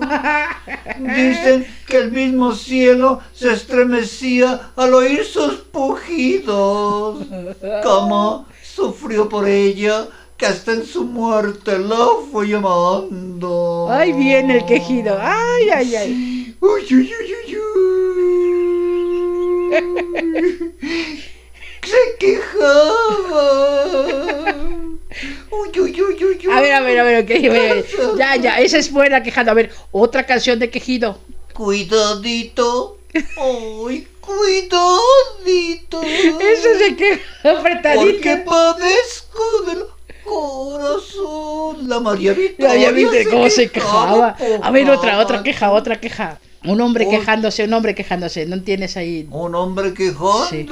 Dicen 0.99 1.67
que 1.89 1.97
el 1.97 2.12
mismo 2.12 2.55
cielo 2.55 3.21
se 3.35 3.53
estremecía 3.53 4.73
al 4.77 4.95
oír 4.95 5.25
sus 5.25 5.55
pujidos. 5.55 7.27
Cama 7.83 8.47
sufrió 8.62 9.29
por 9.29 9.49
ella, 9.49 10.07
que 10.37 10.47
hasta 10.47 10.73
en 10.73 10.85
su 10.85 11.05
muerte 11.05 11.79
la 11.79 12.09
fue 12.31 12.49
llamando. 12.49 13.89
Ay, 13.91 14.12
viene 14.12 14.59
el 14.59 14.67
quejido. 14.67 15.17
Ay, 15.21 15.71
ay, 15.71 15.97
ay. 15.97 16.57
Uy, 16.61 16.83
uy, 16.91 17.12
uy, 17.21 17.35
uy, 17.47 17.57
uy. 17.57 17.67
Se 21.87 22.17
quejaba. 22.19 23.47
Uy, 25.50 25.81
uy, 25.81 26.02
uy, 26.02 26.24
uy, 26.24 26.46
uy. 26.46 26.52
A 26.52 26.61
ver, 26.61 26.72
a 26.72 26.81
ver, 26.81 26.98
a 26.98 27.02
ver, 27.05 27.24
ok. 27.24 27.31
a 27.31 27.52
ver. 27.52 27.87
Ya, 28.18 28.37
ya, 28.37 28.59
esa 28.61 28.79
es 28.79 28.90
buena 28.92 29.22
quejando. 29.22 29.50
A 29.50 29.55
ver, 29.55 29.70
otra 29.92 30.24
canción 30.26 30.59
de 30.59 30.70
quejido. 30.70 31.18
Cuidadito. 31.52 32.98
Ay, 33.14 34.07
cuidadito. 34.20 36.02
Eso 36.02 36.68
se 36.79 36.96
queja 36.96 37.20
Porque 37.42 37.59
apretadito. 37.59 38.44
padezco 38.44 39.62
del 39.66 39.85
corazón. 40.24 41.88
La 41.88 42.00
María 42.00 42.33
Victoria. 42.33 42.76
ya 42.76 42.90
viste 42.90 43.26
cómo 43.29 43.48
se 43.48 43.70
quejaba. 43.70 44.37
A 44.62 44.70
ver, 44.70 44.90
otra, 44.90 45.18
otra 45.18 45.42
queja, 45.42 45.70
otra 45.72 45.98
queja. 46.00 46.38
Un 46.64 46.81
hombre 46.81 47.05
Oh. 47.07 47.11
quejándose, 47.11 47.64
un 47.64 47.73
hombre 47.75 47.95
quejándose. 47.95 48.47
¿No 48.47 48.61
tienes 48.62 48.97
ahí? 48.97 49.27
Un 49.31 49.55
hombre 49.55 49.95
quejándose. 49.95 50.66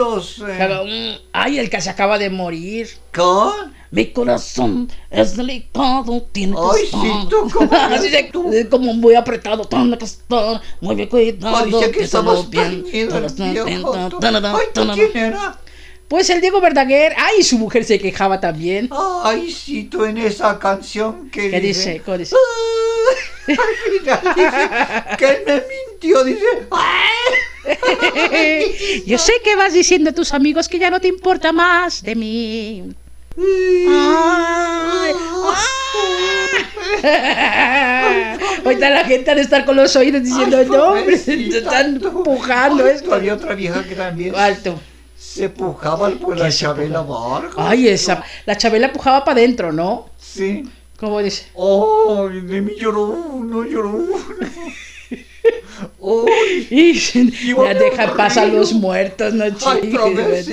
Claro, 0.57 0.85
mm, 0.85 1.14
Ay, 1.33 1.59
el 1.59 1.70
que 1.70 1.81
se 1.81 1.90
acaba 1.90 2.18
de 2.18 2.31
morir. 2.31 2.88
¿Qué? 3.12 3.23
Mi 3.90 4.07
corazón 4.07 4.90
es 5.09 5.37
delicado, 5.37 6.20
tiene 6.33 6.55
que 6.57 6.61
Ay, 6.79 6.85
estar. 6.85 7.01
sí, 7.01 7.12
tú, 7.31 7.49
¿cómo 7.53 7.70
Así 7.73 8.11
de- 8.11 8.25
tú? 8.25 8.51
como 8.68 8.92
muy 8.94 9.14
apretado, 9.14 9.64
tiene 9.66 9.97
que 9.97 10.05
estar 10.05 10.61
muy 10.81 10.97
bien 10.97 11.09
cuidado. 11.09 11.53
Parecía 11.53 11.87
que 11.92 11.99
que 11.99 12.05
estabas 12.05 12.51
bien, 12.51 12.85
Ay, 12.92 13.09
¿tú 14.11 14.18
tarara. 14.18 14.53
quién 14.94 15.11
era? 15.16 15.59
Pues 16.09 16.29
el 16.31 16.40
Diego 16.40 16.61
Verdaguer, 16.61 17.14
ay, 17.17 17.43
su 17.43 17.59
mujer 17.59 17.85
se 17.85 17.99
quejaba 17.99 18.38
también. 18.40 18.88
Ay, 19.25 19.51
sí, 19.51 19.85
tú 19.85 20.05
en 20.05 20.19
esa 20.19 20.59
canción 20.59 21.31
que 21.31 21.51
¿Qué 21.51 21.61
dice? 21.61 22.03
¿Cómo 22.05 22.19
dice? 22.19 22.37
Ay, 23.47 23.57
al 23.57 23.77
final 23.99 24.35
dice 24.37 24.71
que 25.19 25.25
él 25.27 25.38
me 25.47 25.62
mintió, 25.90 26.25
dice. 26.25 26.45
"Ay". 26.71 27.12
Yo 29.07 29.17
sé 29.19 29.33
que 29.43 29.57
vas 29.57 29.73
diciendo 29.73 30.11
a 30.11 30.12
tus 30.12 30.35
amigos 30.35 30.69
que 30.69 30.79
ya 30.79 30.90
no 30.90 31.01
te 31.01 31.09
importa 31.09 31.53
más 31.53 32.03
de 32.03 32.14
mí. 32.14 32.85
Ay, 33.37 35.12
Ahorita 38.64 38.90
la 38.90 39.05
gente 39.05 39.31
ha 39.31 39.35
de 39.35 39.43
estar 39.43 39.64
con 39.64 39.77
los 39.77 39.95
oídos 39.97 40.23
diciendo, 40.23 40.62
no, 40.64 40.93
hombre, 40.93 41.14
están 41.17 41.97
empujando 41.97 42.87
esto. 42.87 43.14
Había 43.14 43.35
otra 43.35 43.55
vieja 43.55 43.83
que 43.85 43.95
también 43.95 44.35
Alto. 44.35 44.79
Se 45.35 45.49
pujaba 45.49 46.11
por 46.11 46.37
la 46.37 46.47
¿Qué 46.47 46.53
se 46.53 46.59
Chabela 46.61 47.03
Vargas. 47.03 47.55
Ay, 47.57 47.88
esa. 47.88 48.23
La 48.47 48.57
Chabela 48.57 48.92
pujaba 48.92 49.25
para 49.25 49.38
adentro, 49.40 49.73
¿no? 49.73 50.09
Sí. 50.16 50.64
¿Cómo 50.99 51.20
dice? 51.20 51.47
Ay, 51.57 52.40
de 52.40 52.61
mí 52.61 52.75
lloró 52.79 53.07
uno, 53.07 53.64
lloró 53.64 53.90
uno. 53.90 54.16
Ay, 56.01 56.68
Y 56.70 56.94
ya 56.94 57.75
deja 57.75 58.07
río. 58.44 58.59
los 58.59 58.73
muertos, 58.75 59.35
no 59.35 59.44
Ay, 59.44 59.55
chingues. 59.57 60.49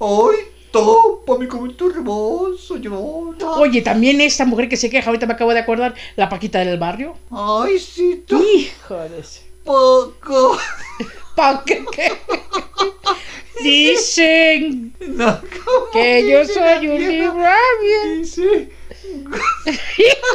Ay, 0.00 0.36
tópame 0.72 1.46
como 1.46 1.70
tu 1.70 1.90
hermoso 1.90 2.76
llora. 2.76 3.52
Oye, 3.52 3.82
también 3.82 4.20
esta 4.20 4.44
mujer 4.44 4.68
que 4.68 4.76
se 4.76 4.90
queja, 4.90 5.06
ahorita 5.10 5.26
me 5.26 5.34
acabo 5.34 5.54
de 5.54 5.60
acordar, 5.60 5.94
la 6.16 6.28
Paquita 6.28 6.58
del 6.58 6.78
barrio. 6.78 7.14
Ay, 7.30 7.78
sí, 7.78 8.24
tú. 8.26 8.44
Ese. 9.18 9.42
Poco. 9.64 10.58
¿Pa' 11.36 11.62
qué? 11.64 11.84
Dicen 13.62 14.92
No, 15.00 15.40
¿cómo 15.40 15.90
que 15.92 16.28
yo 16.28 16.44
soy 16.44 16.88
un 16.88 16.98
libramian. 17.08 18.18
Dice, 18.22 18.68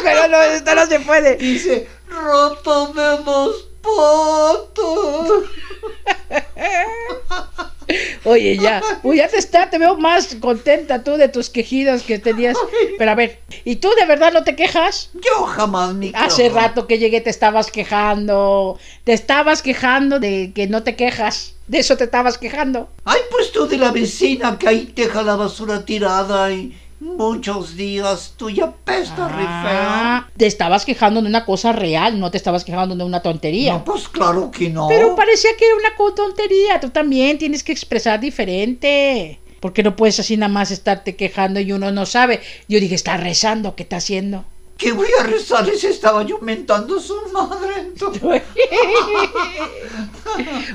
Pero 0.04 0.28
no, 0.28 0.42
esto 0.42 0.76
no 0.76 0.86
se 0.88 1.00
puede. 1.00 1.36
dice, 1.38 1.88
roto 2.10 2.88
de 2.94 3.24
dos 3.24 3.70
patas. 3.82 5.50
Oye, 8.24 8.58
ya. 8.58 8.82
Uy, 9.04 9.18
ya 9.18 9.28
te 9.28 9.38
está, 9.38 9.70
te 9.70 9.78
veo 9.78 9.98
más 9.98 10.36
contenta 10.40 11.04
tú 11.04 11.12
de 11.18 11.28
tus 11.28 11.50
quejidos 11.50 12.04
que 12.04 12.18
tenías. 12.20 12.58
Pero 12.98 13.12
a 13.12 13.16
ver, 13.16 13.40
¿y 13.66 13.76
tú 13.76 13.90
de 14.00 14.06
verdad 14.06 14.32
no 14.32 14.44
te 14.44 14.56
quejas? 14.56 15.10
Yo 15.14 15.44
jamás 15.44 15.94
me 15.94 16.12
Hace 16.16 16.44
quejo. 16.44 16.56
rato 16.56 16.88
que 16.88 16.98
llegué 16.98 17.20
te 17.22 17.30
estabas 17.30 17.70
quejando. 17.70 18.80
Te 19.04 19.12
estabas 19.14 19.62
quejando 19.62 20.20
de 20.20 20.52
que 20.56 20.68
no 20.68 20.84
te 20.84 20.96
quejas. 20.96 21.53
De 21.68 21.80
eso 21.80 21.96
te 21.96 22.04
estabas 22.04 22.38
quejando. 22.38 22.90
Ay, 23.06 23.22
pues 23.32 23.52
tú 23.52 23.68
de 23.68 23.78
la 23.78 23.92
vecina 23.92 24.58
que 24.58 24.68
ahí 24.68 24.92
deja 24.96 25.24
la 25.24 25.36
basura 25.36 25.86
tirada 25.86 26.52
y 26.52 26.78
muchos 27.00 27.76
días 27.76 28.34
tú 28.38 28.50
ya 28.50 28.72
pesta 28.72 29.30
Ah, 29.32 30.28
te 30.36 30.46
estabas 30.46 30.86
quejando 30.86 31.22
de 31.22 31.28
una 31.28 31.46
cosa 31.46 31.72
real, 31.72 32.20
no 32.20 32.32
te 32.32 32.38
estabas 32.38 32.64
quejando 32.64 32.96
de 32.96 33.04
una 33.04 33.22
tontería. 33.22 33.74
No, 33.74 33.86
pues 33.86 34.10
claro 34.10 34.52
que 34.52 34.70
no. 34.70 34.88
Pero 34.88 35.16
parecía 35.16 35.52
que 35.58 35.66
era 35.66 35.76
una 35.76 36.16
tontería. 36.16 36.80
Tú 36.80 36.90
también 36.90 37.38
tienes 37.38 37.64
que 37.64 37.72
expresar 37.72 38.20
diferente. 38.20 39.40
Porque 39.60 39.84
no 39.84 39.96
puedes 39.96 40.20
así 40.20 40.36
nada 40.36 40.52
más 40.52 40.72
estarte 40.72 41.16
quejando 41.16 41.62
y 41.62 41.72
uno 41.72 41.92
no 41.92 42.06
sabe. 42.06 42.42
Yo 42.68 42.82
dije, 42.82 42.96
está 42.96 43.16
rezando, 43.16 43.76
¿qué 43.76 43.84
está 43.84 43.98
haciendo? 43.98 44.44
¿Qué 44.78 44.92
voy 44.92 45.08
a 45.20 45.24
rezarles? 45.24 45.84
Estaba 45.84 46.24
yo 46.24 46.40
mentando 46.40 47.00
su 47.00 47.16
madre. 47.32 47.74
entonces. 47.80 48.42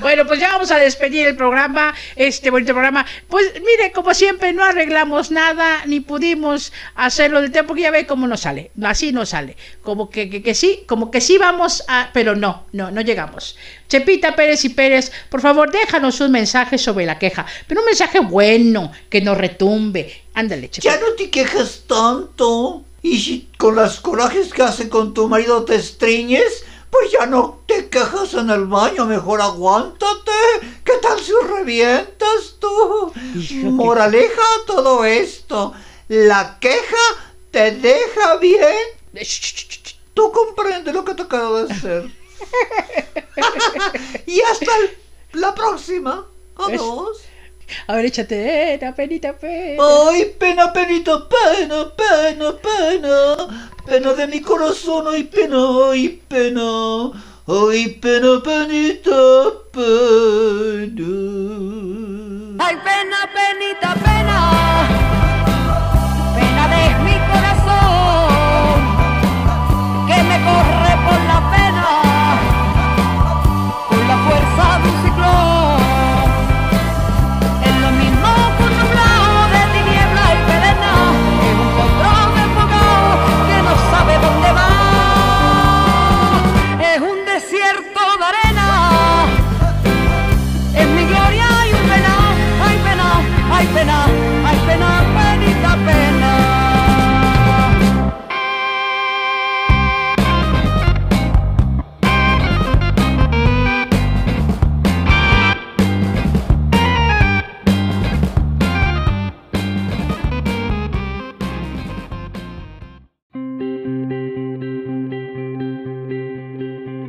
Bueno, 0.01 0.25
pues 0.27 0.39
ya 0.39 0.51
vamos 0.53 0.71
a 0.71 0.79
despedir 0.79 1.27
el 1.27 1.37
programa, 1.37 1.93
este 2.15 2.51
bonito 2.51 2.73
programa. 2.73 3.05
Pues 3.27 3.53
mire, 3.55 3.91
como 3.93 4.15
siempre, 4.15 4.53
no 4.53 4.63
arreglamos 4.63 5.33
nada, 5.33 5.85
ni 5.87 5.99
pudimos 5.99 6.73
hacerlo 6.95 7.41
del 7.41 7.51
tiempo, 7.51 7.69
porque 7.69 7.83
ya 7.83 7.91
ve 7.91 8.07
cómo 8.07 8.29
nos 8.29 8.41
sale. 8.41 8.71
Así 8.83 9.11
no 9.11 9.27
sale. 9.27 9.57
Como 9.83 10.11
que, 10.11 10.31
que, 10.31 10.43
que 10.43 10.55
sí, 10.55 10.85
como 10.87 11.11
que 11.11 11.21
sí 11.21 11.39
vamos 11.39 11.83
a. 11.89 12.11
Pero 12.13 12.37
no, 12.37 12.67
no, 12.73 12.91
no 12.93 13.01
llegamos. 13.01 13.57
Chepita 13.89 14.37
Pérez 14.37 14.65
y 14.65 14.69
Pérez, 14.69 15.11
por 15.29 15.41
favor, 15.41 15.73
déjanos 15.73 16.21
un 16.21 16.31
mensaje 16.31 16.79
sobre 16.79 17.05
la 17.05 17.19
queja. 17.19 17.45
Pero 17.67 17.81
un 17.81 17.87
mensaje 17.87 18.21
bueno, 18.21 18.93
que 19.09 19.21
nos 19.21 19.37
retumbe. 19.37 20.23
Ándale, 20.35 20.71
Chepita. 20.71 20.95
Ya 20.95 21.01
no 21.01 21.15
te 21.15 21.31
quejes 21.31 21.85
tanto. 21.87 22.85
Y 23.03 23.19
si 23.21 23.49
con 23.59 23.77
las 23.77 24.01
corajes 24.01 24.53
que 24.53 24.63
hace 24.63 24.89
con 24.89 25.15
tu 25.15 25.29
marido 25.29 25.65
te 25.65 25.77
estriñes, 25.77 26.65
pues 26.91 27.11
ya 27.13 27.27
no 27.27 27.61
te 27.67 27.89
quejas 27.89 28.35
en 28.35 28.51
el 28.51 28.65
baño. 28.67 29.07
Mejor 29.07 29.41
aguántate. 29.41 30.33
Que 30.85 30.95
tal 31.01 31.21
si 31.21 31.33
revientas 31.57 32.57
tú? 32.59 33.13
Moraleja 33.71 34.43
todo 34.67 35.05
esto. 35.05 35.73
La 36.09 36.59
queja 36.61 36.97
te 37.51 37.73
deja 37.73 38.37
bien. 38.37 38.75
Tú 40.15 40.33
comprendes 40.33 40.93
lo 40.95 41.05
que 41.05 41.15
te 41.15 41.23
acabo 41.23 41.63
de 41.63 41.73
hacer. 41.73 42.11
y 44.27 44.41
hasta 44.41 44.77
el- 44.77 44.97
la 45.41 45.55
próxima. 45.55 46.27
Adiós. 46.57 47.19
A 47.87 47.97
ver, 47.97 48.07
échate, 48.07 48.79
pena, 48.79 48.95
penita, 48.95 49.33
pena. 49.33 49.83
Ay, 50.09 50.25
pena, 50.39 50.73
penita, 50.73 51.29
pena, 51.29 51.93
pena, 51.97 52.53
pena. 52.53 53.37
Pena 53.87 54.13
de 54.15 54.27
mi 54.27 54.41
corazón, 54.41 55.07
ay, 55.09 55.25
pena, 55.25 55.59
ay, 55.91 56.21
pena. 56.29 57.11
Ay, 57.47 57.89
pena, 58.01 58.41
penita, 58.43 59.21
pena. 59.73 61.13
Ay, 62.59 62.77
pena, 62.85 63.19
penita, 63.35 63.95
pena. 63.95 64.09
Pena 64.09 65.08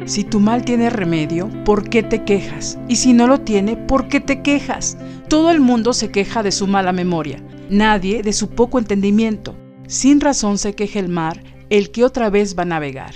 Si 0.09 0.23
tu 0.23 0.39
mal 0.39 0.65
tiene 0.65 0.89
remedio, 0.89 1.51
¿por 1.63 1.87
qué 1.87 2.01
te 2.01 2.23
quejas? 2.23 2.79
Y 2.87 2.95
si 2.95 3.13
no 3.13 3.27
lo 3.27 3.41
tiene, 3.41 3.77
¿por 3.77 4.07
qué 4.07 4.19
te 4.19 4.41
quejas? 4.41 4.97
Todo 5.27 5.51
el 5.51 5.59
mundo 5.59 5.93
se 5.93 6.09
queja 6.09 6.41
de 6.41 6.51
su 6.51 6.65
mala 6.65 6.91
memoria, 6.91 7.43
nadie 7.69 8.23
de 8.23 8.33
su 8.33 8.49
poco 8.49 8.79
entendimiento. 8.79 9.55
Sin 9.85 10.19
razón 10.19 10.57
se 10.57 10.73
queja 10.73 10.97
el 10.97 11.09
mar, 11.09 11.43
el 11.69 11.91
que 11.91 12.03
otra 12.03 12.31
vez 12.31 12.57
va 12.57 12.63
a 12.63 12.65
navegar. 12.65 13.13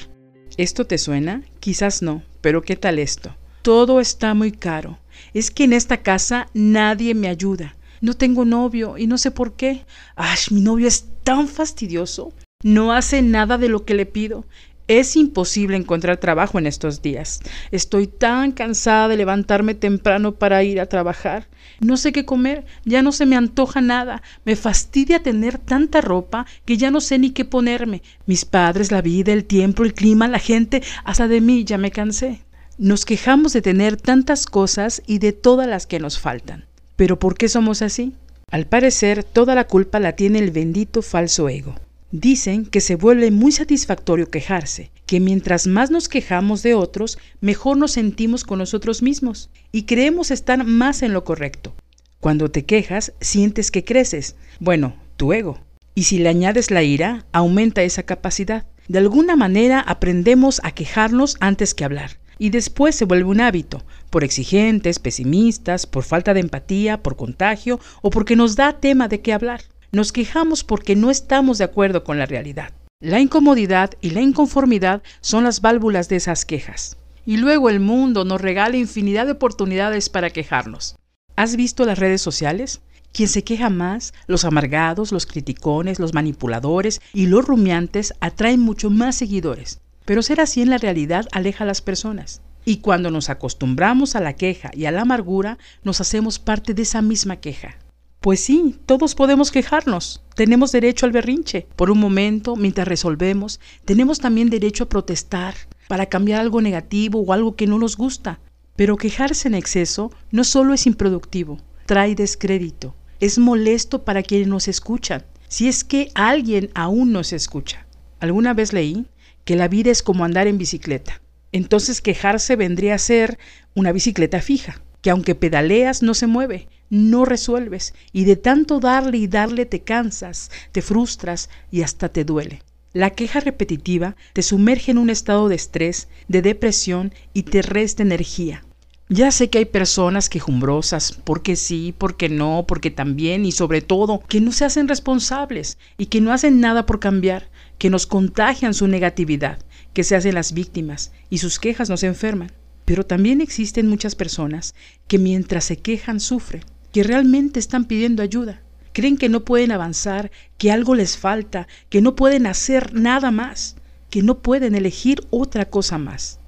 ¿Esto 0.55 0.85
te 0.85 0.99
suena? 0.99 1.41
Quizás 1.59 2.03
no, 2.03 2.21
pero 2.41 2.61
¿qué 2.61 2.75
tal 2.75 2.99
esto? 2.99 3.35
Todo 3.63 3.99
está 3.99 4.35
muy 4.35 4.51
caro. 4.51 4.99
Es 5.33 5.49
que 5.49 5.63
en 5.63 5.73
esta 5.73 6.03
casa 6.03 6.47
nadie 6.53 7.15
me 7.15 7.27
ayuda. 7.27 7.75
No 8.01 8.13
tengo 8.13 8.45
novio 8.45 8.99
y 8.99 9.07
no 9.07 9.17
sé 9.17 9.31
por 9.31 9.53
qué. 9.53 9.83
¡Ay, 10.15 10.37
mi 10.51 10.61
novio 10.61 10.87
es 10.87 11.07
tan 11.23 11.47
fastidioso! 11.47 12.33
No 12.63 12.93
hace 12.93 13.21
nada 13.23 13.57
de 13.57 13.67
lo 13.67 13.83
que 13.83 13.93
le 13.93 14.05
pido. 14.05 14.45
Es 14.93 15.15
imposible 15.15 15.75
encontrar 15.75 16.17
trabajo 16.17 16.59
en 16.59 16.67
estos 16.67 17.01
días. 17.01 17.39
Estoy 17.71 18.05
tan 18.05 18.51
cansada 18.51 19.07
de 19.07 19.17
levantarme 19.17 19.73
temprano 19.73 20.35
para 20.35 20.63
ir 20.63 20.79
a 20.79 20.85
trabajar. 20.85 21.47
No 21.79 21.97
sé 21.97 22.11
qué 22.11 22.25
comer, 22.25 22.63
ya 22.85 23.01
no 23.01 23.11
se 23.11 23.25
me 23.25 23.35
antoja 23.35 23.81
nada. 23.81 24.21
Me 24.45 24.55
fastidia 24.55 25.23
tener 25.23 25.57
tanta 25.57 25.99
ropa 25.99 26.45
que 26.63 26.77
ya 26.77 26.91
no 26.91 27.01
sé 27.01 27.17
ni 27.17 27.31
qué 27.31 27.43
ponerme. 27.43 28.03
Mis 28.27 28.45
padres, 28.45 28.91
la 28.91 29.01
vida, 29.01 29.33
el 29.33 29.45
tiempo, 29.45 29.81
el 29.81 29.95
clima, 29.95 30.27
la 30.27 30.37
gente, 30.37 30.83
hasta 31.05 31.27
de 31.27 31.41
mí 31.41 31.63
ya 31.63 31.79
me 31.79 31.89
cansé. 31.89 32.43
Nos 32.77 33.03
quejamos 33.03 33.51
de 33.53 33.63
tener 33.63 33.97
tantas 33.97 34.45
cosas 34.45 35.01
y 35.07 35.17
de 35.17 35.31
todas 35.33 35.67
las 35.67 35.87
que 35.87 35.99
nos 35.99 36.19
faltan. 36.19 36.65
¿Pero 36.97 37.17
por 37.17 37.35
qué 37.35 37.49
somos 37.49 37.81
así? 37.81 38.13
Al 38.51 38.67
parecer, 38.67 39.23
toda 39.23 39.55
la 39.55 39.65
culpa 39.65 39.99
la 39.99 40.11
tiene 40.11 40.37
el 40.37 40.51
bendito 40.51 41.01
falso 41.01 41.49
ego. 41.49 41.73
Dicen 42.15 42.67
que 42.67 42.79
se 42.79 42.95
vuelve 42.95 43.31
muy 43.31 43.51
satisfactorio 43.51 44.29
quejarse, 44.29 44.91
que 45.07 45.19
mientras 45.19 45.65
más 45.65 45.89
nos 45.89 46.07
quejamos 46.07 46.61
de 46.61 46.75
otros, 46.75 47.17
mejor 47.41 47.75
nos 47.75 47.93
sentimos 47.93 48.43
con 48.43 48.59
nosotros 48.59 49.01
mismos 49.01 49.49
y 49.71 49.85
creemos 49.85 50.29
estar 50.29 50.63
más 50.63 51.01
en 51.01 51.11
lo 51.11 51.23
correcto. 51.23 51.73
Cuando 52.19 52.51
te 52.51 52.65
quejas, 52.65 53.13
sientes 53.19 53.71
que 53.71 53.83
creces, 53.83 54.35
bueno, 54.59 54.95
tu 55.17 55.33
ego. 55.33 55.59
Y 55.95 56.03
si 56.03 56.19
le 56.19 56.29
añades 56.29 56.69
la 56.69 56.83
ira, 56.83 57.25
aumenta 57.31 57.81
esa 57.81 58.03
capacidad. 58.03 58.67
De 58.87 58.99
alguna 58.99 59.35
manera 59.35 59.79
aprendemos 59.79 60.61
a 60.63 60.69
quejarnos 60.69 61.37
antes 61.39 61.73
que 61.73 61.83
hablar. 61.83 62.19
Y 62.37 62.51
después 62.51 62.93
se 62.95 63.05
vuelve 63.05 63.25
un 63.25 63.41
hábito, 63.41 63.83
por 64.11 64.23
exigentes, 64.23 64.99
pesimistas, 64.99 65.87
por 65.87 66.03
falta 66.03 66.35
de 66.35 66.41
empatía, 66.41 67.01
por 67.01 67.15
contagio 67.15 67.79
o 68.03 68.11
porque 68.11 68.35
nos 68.35 68.55
da 68.55 68.79
tema 68.79 69.07
de 69.07 69.21
qué 69.21 69.33
hablar. 69.33 69.61
Nos 69.93 70.11
quejamos 70.11 70.63
porque 70.63 70.95
no 70.95 71.11
estamos 71.11 71.59
de 71.59 71.65
acuerdo 71.65 72.03
con 72.03 72.17
la 72.17 72.25
realidad. 72.25 72.73
La 72.99 73.19
incomodidad 73.19 73.91
y 74.01 74.09
la 74.09 74.21
inconformidad 74.21 75.03
son 75.21 75.43
las 75.43 75.61
válvulas 75.61 76.09
de 76.09 76.15
esas 76.15 76.45
quejas. 76.45 76.97
Y 77.27 77.37
luego 77.37 77.69
el 77.69 77.79
mundo 77.79 78.25
nos 78.25 78.41
regala 78.41 78.75
infinidad 78.75 79.27
de 79.27 79.33
oportunidades 79.33 80.09
para 80.09 80.31
quejarnos. 80.31 80.95
¿Has 81.35 81.55
visto 81.55 81.85
las 81.85 81.99
redes 81.99 82.23
sociales? 82.23 82.81
Quien 83.11 83.29
se 83.29 83.43
queja 83.43 83.69
más, 83.69 84.15
los 84.25 84.45
amargados, 84.45 85.11
los 85.11 85.27
criticones, 85.27 85.99
los 85.99 86.15
manipuladores 86.15 86.99
y 87.13 87.27
los 87.27 87.45
rumiantes 87.45 88.15
atraen 88.19 88.61
mucho 88.61 88.89
más 88.89 89.15
seguidores. 89.15 89.79
Pero 90.05 90.23
ser 90.23 90.41
así 90.41 90.63
en 90.63 90.71
la 90.71 90.79
realidad 90.79 91.27
aleja 91.31 91.65
a 91.65 91.67
las 91.67 91.81
personas. 91.83 92.41
Y 92.65 92.77
cuando 92.77 93.11
nos 93.11 93.29
acostumbramos 93.29 94.15
a 94.15 94.21
la 94.21 94.33
queja 94.33 94.71
y 94.73 94.85
a 94.85 94.91
la 94.91 95.01
amargura, 95.01 95.59
nos 95.83 96.01
hacemos 96.01 96.39
parte 96.39 96.73
de 96.73 96.81
esa 96.81 97.03
misma 97.03 97.35
queja. 97.35 97.77
Pues 98.23 98.39
sí, 98.39 98.77
todos 98.85 99.15
podemos 99.15 99.51
quejarnos. 99.51 100.23
Tenemos 100.33 100.71
derecho 100.71 101.05
al 101.05 101.11
berrinche. 101.11 101.67
Por 101.75 101.91
un 101.91 101.99
momento, 101.99 102.55
mientras 102.55 102.87
resolvemos, 102.87 103.59
tenemos 103.83 104.19
también 104.19 104.49
derecho 104.49 104.85
a 104.85 104.87
protestar 104.89 105.55
para 105.89 106.05
cambiar 106.05 106.39
algo 106.39 106.61
negativo 106.61 107.19
o 107.19 107.33
algo 107.33 107.57
que 107.57 107.67
no 107.67 107.79
nos 107.79 107.97
gusta. 107.97 108.39
Pero 108.77 108.95
quejarse 108.95 109.49
en 109.49 109.55
exceso 109.55 110.09
no 110.31 110.45
solo 110.45 110.73
es 110.73 110.87
improductivo, 110.87 111.57
trae 111.85 112.15
descrédito. 112.15 112.95
Es 113.19 113.39
molesto 113.39 114.05
para 114.05 114.23
quienes 114.23 114.47
nos 114.47 114.69
escuchan, 114.69 115.25
si 115.49 115.67
es 115.67 115.83
que 115.83 116.09
alguien 116.15 116.69
aún 116.75 117.11
nos 117.11 117.33
escucha. 117.33 117.85
Alguna 118.21 118.53
vez 118.53 118.71
leí 118.71 119.05
que 119.43 119.57
la 119.57 119.67
vida 119.67 119.91
es 119.91 120.01
como 120.01 120.23
andar 120.23 120.47
en 120.47 120.57
bicicleta. 120.57 121.21
Entonces 121.51 121.99
quejarse 121.99 122.55
vendría 122.55 122.95
a 122.95 122.99
ser 122.99 123.37
una 123.75 123.91
bicicleta 123.91 124.39
fija, 124.39 124.81
que 125.01 125.09
aunque 125.09 125.35
pedaleas 125.35 126.01
no 126.01 126.13
se 126.13 126.27
mueve, 126.27 126.69
no 126.93 127.25
resuelves, 127.25 127.93
y 128.11 128.25
de 128.25 128.35
tanto 128.35 128.79
darle 128.79 129.17
y 129.17 129.27
darle 129.27 129.65
te 129.65 129.81
cansas, 129.81 130.51
te 130.71 130.81
frustras 130.81 131.49
y 131.71 131.81
hasta 131.81 132.09
te 132.09 132.23
duele. 132.23 132.61
La 132.93 133.09
queja 133.09 133.39
repetitiva 133.39 134.15
te 134.33 134.43
sumerge 134.43 134.91
en 134.91 134.99
un 134.99 135.09
estado 135.09 135.49
de 135.49 135.55
estrés, 135.55 136.07
de 136.27 136.43
depresión 136.43 137.11
y 137.33 137.43
te 137.43 137.63
resta 137.63 138.03
energía. 138.03 138.63
Ya 139.09 139.31
sé 139.31 139.49
que 139.49 139.57
hay 139.57 139.65
personas 139.65 140.29
quejumbrosas, 140.29 141.19
porque 141.23 141.55
sí, 141.55 141.95
porque 141.97 142.29
no, 142.29 142.65
porque 142.67 142.91
también 142.91 143.45
y 143.45 143.51
sobre 143.51 143.81
todo, 143.81 144.21
que 144.27 144.39
no 144.39 144.51
se 144.51 144.65
hacen 144.65 144.87
responsables 144.87 145.79
y 145.97 146.05
que 146.05 146.21
no 146.21 146.31
hacen 146.31 146.59
nada 146.59 146.85
por 146.85 146.99
cambiar, 146.99 147.49
que 147.79 147.89
nos 147.89 148.05
contagian 148.05 148.75
su 148.75 148.87
negatividad, 148.87 149.57
que 149.93 150.03
se 150.03 150.15
hacen 150.15 150.35
las 150.35 150.53
víctimas 150.53 151.11
y 151.31 151.39
sus 151.39 151.57
quejas 151.57 151.89
nos 151.89 152.03
enferman. 152.03 152.51
Pero 152.85 153.05
también 153.05 153.41
existen 153.41 153.87
muchas 153.87 154.13
personas 154.13 154.75
que 155.07 155.17
mientras 155.17 155.65
se 155.65 155.77
quejan 155.77 156.19
sufren, 156.19 156.63
que 156.93 157.03
realmente 157.03 157.59
están 157.59 157.85
pidiendo 157.85 158.23
ayuda. 158.23 158.61
Creen 158.93 159.17
que 159.17 159.27
no 159.27 159.43
pueden 159.43 159.71
avanzar, 159.71 160.31
que 160.59 160.71
algo 160.71 160.93
les 160.93 161.17
falta, 161.17 161.67
que 161.89 162.01
no 162.01 162.15
pueden 162.15 162.45
hacer 162.45 162.93
nada 162.93 163.31
más, 163.31 163.75
que 164.11 164.21
no 164.21 164.39
pueden 164.39 164.75
elegir 164.75 165.25
otra 165.31 165.65
cosa 165.65 165.97
más. 165.97 166.39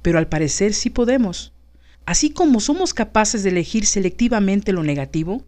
Pero 0.00 0.18
al 0.18 0.28
parecer 0.28 0.72
sí 0.72 0.88
podemos. 0.88 1.52
Así 2.06 2.30
como 2.30 2.58
somos 2.58 2.94
capaces 2.94 3.42
de 3.42 3.50
elegir 3.50 3.84
selectivamente 3.84 4.72
lo 4.72 4.82
negativo, 4.82 5.44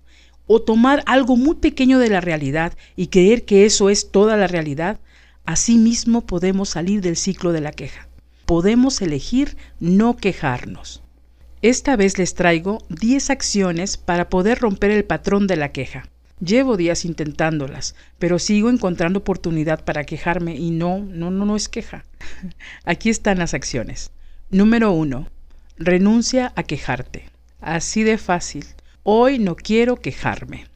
o 0.46 0.60
tomar 0.60 1.02
algo 1.06 1.36
muy 1.36 1.56
pequeño 1.56 1.98
de 1.98 2.10
la 2.10 2.20
realidad 2.20 2.74
y 2.96 3.06
creer 3.06 3.46
que 3.46 3.64
eso 3.64 3.88
es 3.88 4.10
toda 4.10 4.36
la 4.36 4.46
realidad, 4.46 5.00
asimismo 5.46 6.26
podemos 6.26 6.68
salir 6.68 7.00
del 7.00 7.16
ciclo 7.16 7.52
de 7.52 7.62
la 7.62 7.72
queja. 7.72 8.08
Podemos 8.44 9.00
elegir 9.00 9.56
no 9.80 10.18
quejarnos. 10.18 11.03
Esta 11.64 11.96
vez 11.96 12.18
les 12.18 12.34
traigo 12.34 12.84
10 12.90 13.30
acciones 13.30 13.96
para 13.96 14.28
poder 14.28 14.58
romper 14.58 14.90
el 14.90 15.06
patrón 15.06 15.46
de 15.46 15.56
la 15.56 15.72
queja. 15.72 16.10
Llevo 16.38 16.76
días 16.76 17.06
intentándolas, 17.06 17.94
pero 18.18 18.38
sigo 18.38 18.68
encontrando 18.68 19.20
oportunidad 19.20 19.82
para 19.82 20.04
quejarme 20.04 20.56
y 20.56 20.70
no, 20.72 20.98
no, 20.98 21.30
no, 21.30 21.46
no 21.46 21.56
es 21.56 21.70
queja. 21.70 22.04
Aquí 22.84 23.08
están 23.08 23.38
las 23.38 23.54
acciones. 23.54 24.10
Número 24.50 24.92
1. 24.92 25.26
Renuncia 25.78 26.52
a 26.54 26.64
quejarte. 26.64 27.30
Así 27.62 28.02
de 28.02 28.18
fácil. 28.18 28.66
Hoy 29.02 29.38
no 29.38 29.56
quiero 29.56 29.96
quejarme. 29.96 30.66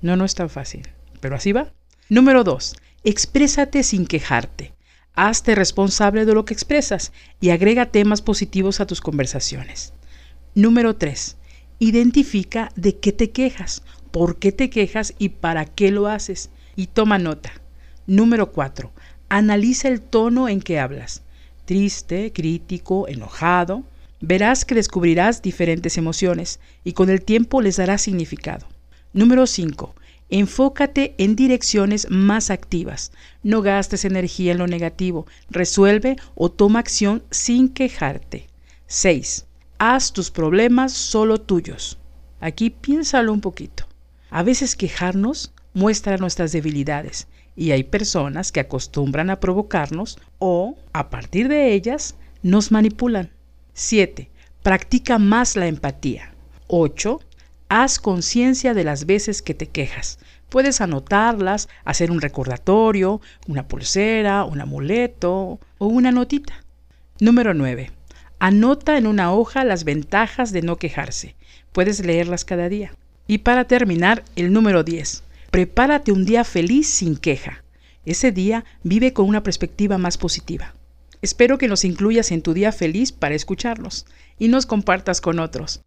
No, 0.00 0.16
no 0.16 0.24
es 0.24 0.34
tan 0.34 0.48
fácil, 0.48 0.88
pero 1.20 1.36
así 1.36 1.52
va. 1.52 1.74
Número 2.08 2.42
2. 2.42 2.74
Exprésate 3.04 3.82
sin 3.82 4.06
quejarte. 4.06 4.72
Hazte 5.12 5.54
responsable 5.54 6.24
de 6.24 6.32
lo 6.32 6.46
que 6.46 6.54
expresas 6.54 7.12
y 7.38 7.50
agrega 7.50 7.92
temas 7.92 8.22
positivos 8.22 8.80
a 8.80 8.86
tus 8.86 9.02
conversaciones. 9.02 9.92
Número 10.54 10.96
3. 10.96 11.36
Identifica 11.78 12.72
de 12.74 12.96
qué 12.96 13.12
te 13.12 13.30
quejas, 13.30 13.82
por 14.10 14.38
qué 14.38 14.50
te 14.50 14.70
quejas 14.70 15.14
y 15.18 15.28
para 15.28 15.66
qué 15.66 15.90
lo 15.90 16.08
haces. 16.08 16.50
Y 16.74 16.88
toma 16.88 17.18
nota. 17.18 17.52
Número 18.06 18.50
4. 18.52 18.90
Analiza 19.28 19.88
el 19.88 20.00
tono 20.00 20.48
en 20.48 20.60
que 20.60 20.78
hablas. 20.80 21.22
Triste, 21.64 22.32
crítico, 22.32 23.06
enojado. 23.08 23.84
Verás 24.20 24.64
que 24.64 24.74
descubrirás 24.74 25.42
diferentes 25.42 25.98
emociones 25.98 26.60
y 26.82 26.92
con 26.92 27.10
el 27.10 27.22
tiempo 27.22 27.60
les 27.60 27.76
darás 27.76 28.02
significado. 28.02 28.66
Número 29.12 29.46
5. 29.46 29.94
Enfócate 30.30 31.14
en 31.18 31.36
direcciones 31.36 32.10
más 32.10 32.50
activas. 32.50 33.12
No 33.42 33.62
gastes 33.62 34.04
energía 34.04 34.52
en 34.52 34.58
lo 34.58 34.66
negativo. 34.66 35.26
Resuelve 35.50 36.16
o 36.34 36.50
toma 36.50 36.80
acción 36.80 37.22
sin 37.30 37.68
quejarte. 37.68 38.46
6. 38.86 39.46
Haz 39.80 40.12
tus 40.12 40.32
problemas 40.32 40.92
solo 40.92 41.40
tuyos. 41.40 41.98
Aquí 42.40 42.70
piénsalo 42.70 43.32
un 43.32 43.40
poquito. 43.40 43.84
A 44.28 44.42
veces 44.42 44.74
quejarnos 44.74 45.52
muestra 45.72 46.16
nuestras 46.16 46.50
debilidades 46.50 47.28
y 47.54 47.70
hay 47.70 47.84
personas 47.84 48.50
que 48.50 48.58
acostumbran 48.58 49.30
a 49.30 49.38
provocarnos 49.38 50.18
o, 50.40 50.76
a 50.92 51.10
partir 51.10 51.46
de 51.46 51.74
ellas, 51.74 52.16
nos 52.42 52.72
manipulan. 52.72 53.30
7. 53.74 54.28
Practica 54.64 55.20
más 55.20 55.54
la 55.54 55.68
empatía. 55.68 56.34
8. 56.66 57.20
Haz 57.68 58.00
conciencia 58.00 58.74
de 58.74 58.82
las 58.82 59.06
veces 59.06 59.42
que 59.42 59.54
te 59.54 59.68
quejas. 59.68 60.18
Puedes 60.48 60.80
anotarlas, 60.80 61.68
hacer 61.84 62.10
un 62.10 62.20
recordatorio, 62.20 63.20
una 63.46 63.68
pulsera, 63.68 64.42
un 64.42 64.60
amuleto 64.60 65.60
o 65.78 65.86
una 65.86 66.10
notita. 66.10 66.64
Número 67.20 67.54
9. 67.54 67.97
Anota 68.40 68.98
en 68.98 69.08
una 69.08 69.32
hoja 69.32 69.64
las 69.64 69.82
ventajas 69.82 70.52
de 70.52 70.62
no 70.62 70.76
quejarse. 70.76 71.34
Puedes 71.72 72.04
leerlas 72.04 72.44
cada 72.44 72.68
día. 72.68 72.92
Y 73.26 73.38
para 73.38 73.64
terminar, 73.64 74.22
el 74.36 74.52
número 74.52 74.84
10. 74.84 75.24
Prepárate 75.50 76.12
un 76.12 76.24
día 76.24 76.44
feliz 76.44 76.88
sin 76.88 77.16
queja. 77.16 77.64
Ese 78.04 78.30
día 78.30 78.64
vive 78.84 79.12
con 79.12 79.26
una 79.26 79.42
perspectiva 79.42 79.98
más 79.98 80.18
positiva. 80.18 80.72
Espero 81.20 81.58
que 81.58 81.66
nos 81.66 81.84
incluyas 81.84 82.30
en 82.30 82.42
tu 82.42 82.54
día 82.54 82.70
feliz 82.70 83.10
para 83.10 83.34
escucharnos 83.34 84.06
y 84.38 84.46
nos 84.46 84.66
compartas 84.66 85.20
con 85.20 85.40
otros. 85.40 85.80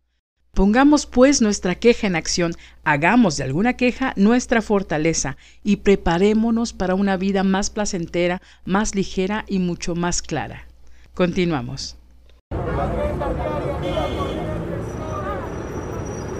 Pongamos 0.54 1.06
pues 1.06 1.42
nuestra 1.42 1.76
queja 1.76 2.08
en 2.08 2.18
acción, 2.18 2.54
hagamos 2.84 3.38
de 3.38 3.46
alguna 3.46 3.78
queja 3.78 4.12
nuestra 4.18 4.62
fortaleza 4.62 5.38
y 5.64 5.78
preparémonos 5.78 6.74
para 6.74 6.96
una 6.96 7.16
vida 7.16 7.46
más 7.46 7.70
placentera, 7.70 8.42
más 8.66 8.94
ligera 8.94 9.46
y 9.48 9.60
mucho 9.60 9.96
más 9.96 10.22
clara. 10.22 10.68
Continuamos. 11.14 12.01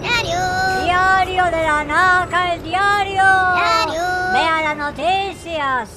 Diario. 0.00 0.40
Diario 0.84 1.44
de 1.44 1.62
la 1.62 1.84
NACA, 1.84 2.54
el 2.54 2.62
diario. 2.62 3.22
Diario. 3.54 4.02
Vea 4.32 4.62
la 4.62 4.74
noticia 4.74 5.21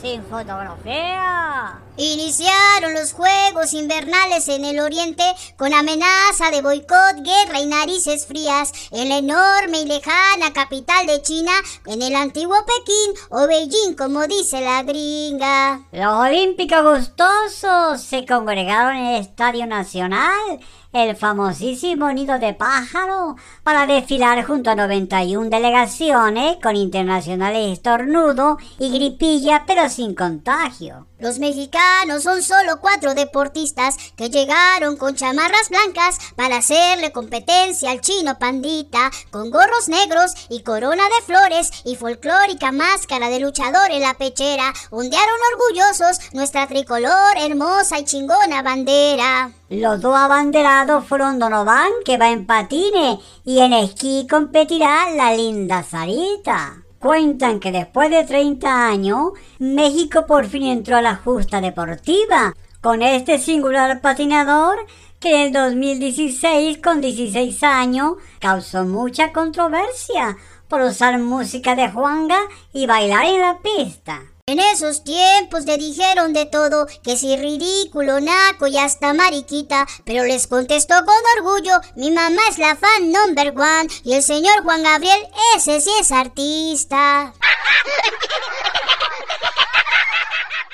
sin 0.02 0.24
fotografía. 0.24 1.80
Iniciaron 1.98 2.94
los 2.94 3.14
Juegos 3.14 3.72
Invernales 3.72 4.50
en 4.50 4.66
el 4.66 4.80
Oriente 4.80 5.24
con 5.58 5.74
amenaza 5.74 6.52
de 6.52 6.62
boicot, 6.62 7.24
guerra 7.24 7.62
y 7.62 7.68
narices 7.68 8.26
frías 8.26 8.74
en 8.92 9.08
la 9.08 9.20
enorme 9.20 9.80
y 9.80 9.86
lejana 9.86 10.52
capital 10.54 11.08
de 11.08 11.22
China, 11.22 11.54
en 11.86 12.02
el 12.02 12.16
antiguo 12.16 12.58
Pekín 12.66 13.28
o 13.30 13.48
Beijing, 13.48 13.96
como 13.96 14.28
dice 14.28 14.60
la 14.60 14.84
gringa. 14.84 15.86
Los 15.94 16.14
olímpicos 16.14 16.84
gustosos 16.84 18.02
se 18.02 18.26
congregaron 18.26 18.98
en 18.98 19.06
el 19.06 19.22
Estadio 19.22 19.66
Nacional, 19.66 20.60
el 20.96 21.16
famosísimo 21.16 22.12
nido 22.12 22.40
de 22.40 22.54
pájaro, 22.54 23.36
para 23.64 23.86
desfilar 23.86 24.44
junto 24.46 24.70
a 24.70 24.76
91 24.76 25.50
delegaciones 25.50 26.58
con 26.64 26.76
internacionales 26.76 27.74
estornudo 27.74 28.58
y 28.80 28.92
gripilla, 28.92 29.64
pero 29.68 29.90
sin 29.90 30.16
contagio. 30.16 31.08
Los 31.18 31.40
mexicanos 31.40 32.24
son 32.24 32.44
solo 32.44 32.82
cuatro 32.82 33.14
deportistas 33.14 33.96
que 34.18 34.30
llegaron 34.30 34.98
con 34.98 35.16
chamarras 35.16 35.70
blancas 35.70 36.18
para 36.36 36.58
hacerle 36.58 37.14
competencia 37.14 37.92
al 37.92 38.02
chino 38.02 38.38
pandita, 38.38 39.12
con 39.32 39.50
gorros 39.50 39.88
negros 39.88 40.34
y 40.50 40.62
corona 40.64 41.04
de 41.04 41.26
flores 41.26 41.72
y 41.86 41.96
folclórica 41.96 42.74
máscara 42.74 43.30
de 43.30 43.40
luchador 43.40 43.92
en 43.92 44.02
la 44.02 44.16
pechera. 44.16 44.74
Ondearon 44.92 45.40
orgullosos 45.54 46.34
nuestra 46.34 46.68
tricolor, 46.68 47.38
hermosa 47.38 48.00
y 48.00 48.06
chingona 48.06 48.62
bandera. 48.62 49.52
Los 49.70 50.02
dos 50.02 50.16
abanderados 50.16 51.08
fueron 51.08 51.40
Donovan, 51.40 51.92
que 52.04 52.18
va 52.18 52.30
en 52.30 52.46
patines, 52.46 53.20
y 53.46 53.60
en 53.60 53.74
esquí 53.74 54.28
competirá 54.30 55.10
la 55.12 55.34
linda 55.34 55.82
Sarita. 55.82 56.85
Cuentan 57.06 57.60
que 57.60 57.72
después 57.72 58.10
de 58.10 58.24
30 58.24 58.88
años, 58.88 59.34
México 59.60 60.26
por 60.26 60.48
fin 60.48 60.64
entró 60.64 60.98
a 60.98 61.04
la 61.04 61.16
justa 61.16 61.62
deportiva 61.62 62.56
con 62.82 63.04
este 63.04 63.38
singular 63.38 64.02
patinador 64.02 64.76
que 65.20 65.36
en 65.36 65.42
el 65.42 65.54
2016, 65.54 66.80
con 66.80 67.02
16 67.02 67.62
años, 67.62 68.14
causó 68.40 68.86
mucha 68.86 69.32
controversia 69.34 70.36
por 70.68 70.82
usar 70.82 71.20
música 71.20 71.76
de 71.76 71.92
Juanga 71.92 72.40
y 72.74 72.88
bailar 72.88 73.26
en 73.26 73.40
la 73.40 73.60
pista. 73.60 74.24
En 74.48 74.60
esos 74.60 75.04
tiempos 75.04 75.66
le 75.66 75.76
dijeron 75.80 76.32
de 76.32 76.46
todo, 76.46 76.86
que 77.04 77.18
si 77.18 77.36
ridículo, 77.36 78.20
naco 78.20 78.68
y 78.68 78.78
hasta 78.78 79.12
mariquita, 79.12 79.88
pero 80.04 80.24
les 80.24 80.46
contestó 80.46 80.94
con 81.04 81.16
orgullo, 81.40 81.72
mi 81.96 82.12
mamá 82.12 82.40
es 82.48 82.60
la 82.60 82.76
fan 82.76 83.12
number 83.12 83.56
one 83.58 83.88
y 84.04 84.14
el 84.14 84.22
señor 84.22 84.62
Juan 84.62 84.84
Gabriel, 84.84 85.18
ese 85.56 85.82
sí 85.82 85.90
es 86.00 86.12
artista. 86.12 87.34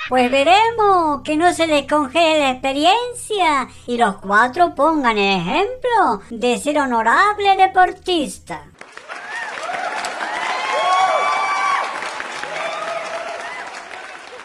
Pues 0.09 0.29
veremos 0.29 1.21
que 1.23 1.37
no 1.37 1.53
se 1.53 1.67
les 1.67 1.87
congele 1.87 2.39
la 2.39 2.51
experiencia 2.51 3.69
y 3.87 3.95
los 3.95 4.17
cuatro 4.17 4.75
pongan 4.75 5.17
ejemplo 5.17 6.21
de 6.29 6.59
ser 6.59 6.79
honorable 6.79 7.55
deportista. 7.55 8.70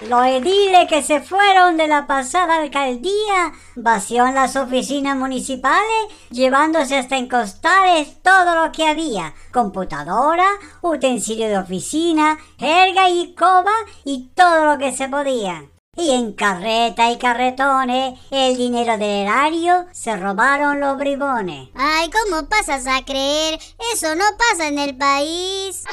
Los 0.09 0.25
ediles 0.25 0.87
que 0.89 1.03
se 1.03 1.21
fueron 1.21 1.77
de 1.77 1.89
la 1.89 2.07
pasada 2.07 2.59
alcaldía 2.59 3.53
vacían 3.75 4.37
las 4.37 4.55
oficinas 4.55 5.17
municipales, 5.17 5.81
llevándose 6.31 6.97
hasta 6.97 7.17
en 7.17 7.29
costales 7.29 8.23
todo 8.23 8.55
lo 8.55 8.71
que 8.71 8.87
había: 8.87 9.35
computadora, 9.53 10.47
utensilio 10.81 11.49
de 11.49 11.59
oficina, 11.59 12.39
jerga 12.57 13.09
y 13.09 13.35
coba 13.35 13.73
y 14.05 14.29
todo 14.37 14.67
lo 14.67 14.79
que 14.79 14.93
se 14.93 15.09
podía. 15.09 15.65
Y 15.99 16.11
en 16.11 16.32
carreta 16.32 17.11
y 17.11 17.16
carretones, 17.16 18.18
el 18.30 18.57
dinero 18.57 18.99
del 18.99 19.26
erario 19.26 19.86
se 19.92 20.14
robaron 20.14 20.78
los 20.78 20.99
bribones. 20.99 21.70
Ay, 21.74 22.11
¿cómo 22.11 22.47
pasas 22.49 22.86
a 22.86 23.03
creer? 23.03 23.59
Eso 23.94 24.14
no 24.14 24.24
pasa 24.36 24.68
en 24.68 24.78
el 24.78 24.97
país. 24.97 25.84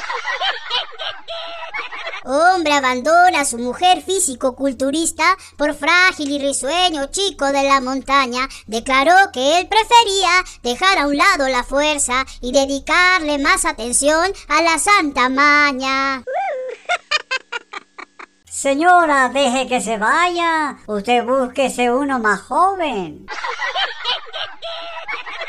Hombre 2.26 2.72
abandona 2.72 3.40
a 3.40 3.44
su 3.44 3.58
mujer 3.58 4.02
físico-culturista 4.02 5.36
por 5.56 5.74
frágil 5.74 6.30
y 6.30 6.38
risueño 6.38 7.06
chico 7.10 7.46
de 7.46 7.62
la 7.64 7.80
montaña. 7.80 8.48
Declaró 8.66 9.30
que 9.32 9.58
él 9.58 9.68
prefería 9.68 10.30
dejar 10.62 10.98
a 10.98 11.06
un 11.06 11.16
lado 11.16 11.48
la 11.48 11.64
fuerza 11.64 12.24
y 12.40 12.52
dedicarle 12.52 13.38
más 13.38 13.66
atención 13.66 14.32
a 14.48 14.62
la 14.62 14.78
santa 14.78 15.28
maña. 15.28 16.24
Señora, 18.64 19.28
deje 19.28 19.68
que 19.68 19.78
se 19.82 19.98
vaya. 19.98 20.78
Usted 20.86 21.22
búsquese 21.22 21.92
uno 21.92 22.18
más 22.18 22.40
joven. 22.40 23.26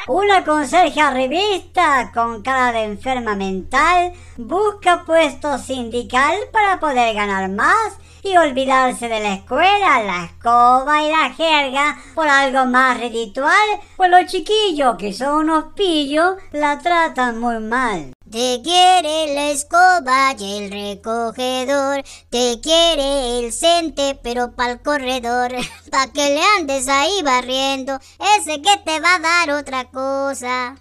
Una 0.09 0.43
conserje 0.43 1.09
revista 1.11 2.11
con 2.13 2.43
cara 2.43 2.73
de 2.73 2.83
enferma 2.83 3.33
mental 3.37 4.11
busca 4.35 5.05
puesto 5.05 5.57
sindical 5.57 6.35
para 6.51 6.81
poder 6.81 7.15
ganar 7.15 7.49
más 7.51 7.97
y 8.21 8.35
olvidarse 8.35 9.07
de 9.07 9.21
la 9.21 9.35
escuela, 9.35 10.03
la 10.03 10.25
escoba 10.25 11.01
y 11.01 11.09
la 11.09 11.29
jerga 11.29 11.97
por 12.15 12.27
algo 12.27 12.65
más 12.65 12.99
reditual, 12.99 13.79
pues 13.95 14.09
los 14.09 14.25
chiquillos 14.25 14.97
que 14.97 15.13
son 15.13 15.45
unos 15.45 15.73
pillos 15.73 16.35
la 16.51 16.79
tratan 16.79 17.39
muy 17.39 17.59
mal. 17.59 18.14
Te 18.35 18.61
quiere 18.61 19.33
la 19.33 19.51
escoba 19.51 20.35
y 20.37 20.57
el 20.57 20.69
recogedor, 20.69 22.03
te 22.29 22.59
quiere 22.59 23.39
el 23.39 23.53
cente 23.53 24.19
pero 24.21 24.53
pa'l 24.53 24.81
corredor, 24.81 25.53
pa' 25.89 26.11
que 26.11 26.31
le 26.31 26.41
andes 26.57 26.89
ahí 26.89 27.21
barriendo, 27.23 27.97
ese 28.37 28.61
que 28.61 28.75
te 28.83 28.99
va 28.99 29.15
a 29.15 29.19
dar 29.19 29.51
otra 29.51 29.85
cosa. 29.85 30.75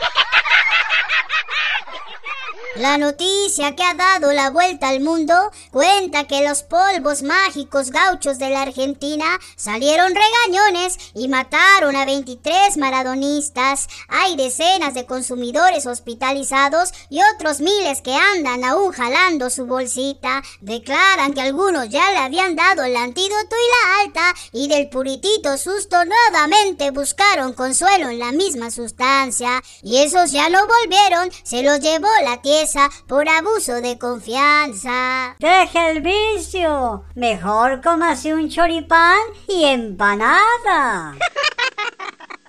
La 2.77 2.99
noticia 2.99 3.77
que 3.77 3.85
ha 3.85 3.95
dado 3.95 4.33
la 4.33 4.51
vuelta 4.51 4.89
al 4.89 4.99
mundo 4.99 5.33
cuenta 5.71 6.25
que 6.25 6.43
los 6.43 6.65
polvos 6.65 7.23
mágicos 7.23 7.93
gauchos 7.93 8.41
de 8.41 8.51
la 8.51 8.63
Argentina 8.63 9.39
salieron 9.55 10.13
regañones 10.13 10.99
y 11.15 11.29
mataron 11.29 11.95
a 11.95 12.05
23 12.05 12.77
maradonistas. 12.79 13.87
Hay 14.09 14.35
decenas 14.35 14.93
de 14.93 15.07
consumidores 15.07 15.87
hospitalizados 15.87 16.91
y 17.11 17.21
otros 17.37 17.61
miles 17.61 18.03
que 18.03 18.17
andan 18.17 18.65
aún 18.65 18.91
jalando 18.91 19.51
su 19.51 19.67
bolsita. 19.67 20.43
Declaran 20.61 21.33
que 21.33 21.43
algunos 21.43 21.91
ya 21.91 22.11
le 22.11 22.19
habían 22.19 22.57
dado 22.57 22.83
el 22.83 22.97
antídoto 22.97 23.55
y 23.55 23.71
la 23.71 24.03
alta 24.03 24.41
y 24.51 24.67
del 24.67 24.89
puritito 24.89 25.59
susto 25.59 25.97
nuevamente 26.05 26.91
buscaron 26.91 27.53
consuelo 27.53 28.09
en 28.09 28.19
la 28.19 28.33
misma 28.33 28.73
sustancia. 28.73 29.63
Y 29.81 29.99
esos 29.99 30.33
ya 30.33 30.49
no 30.49 30.59
volvieron, 30.67 31.31
se 31.45 31.63
los 31.63 31.79
llevó 31.79 32.09
la 32.25 32.43
tierra 32.43 32.64
por 33.07 33.29
abuso 33.29 33.81
de 33.83 33.99
confianza. 33.99 35.37
Deje 35.39 35.91
el 35.91 36.01
vicio. 36.01 37.05
Mejor 37.15 37.83
cómase 37.83 38.33
un 38.33 38.49
choripán 38.49 39.19
y 39.49 39.65
empanada. 39.65 41.15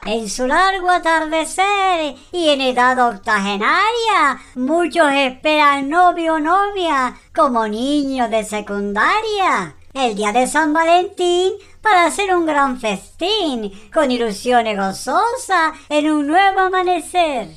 En 0.08 0.30
su 0.30 0.46
largo 0.46 0.92
atardecer 0.92 2.14
y 2.32 2.50
en 2.50 2.62
edad 2.62 3.00
octogenaria, 3.10 4.40
muchos 4.54 5.12
esperan 5.12 5.90
novio 5.90 6.36
o 6.36 6.40
novia 6.40 7.18
como 7.34 7.68
niños 7.68 8.30
de 8.30 8.44
secundaria. 8.44 9.76
El 9.96 10.16
día 10.16 10.32
de 10.32 10.46
San 10.46 10.74
Valentín 10.74 11.54
para 11.82 12.06
hacer 12.06 12.36
un 12.36 12.46
gran 12.46 12.80
festín 12.80 13.72
con 13.92 14.12
ilusiones 14.12 14.78
gozosas 14.78 15.74
en 15.90 16.12
un 16.12 16.28
nuevo 16.28 16.60
amanecer. 16.60 17.48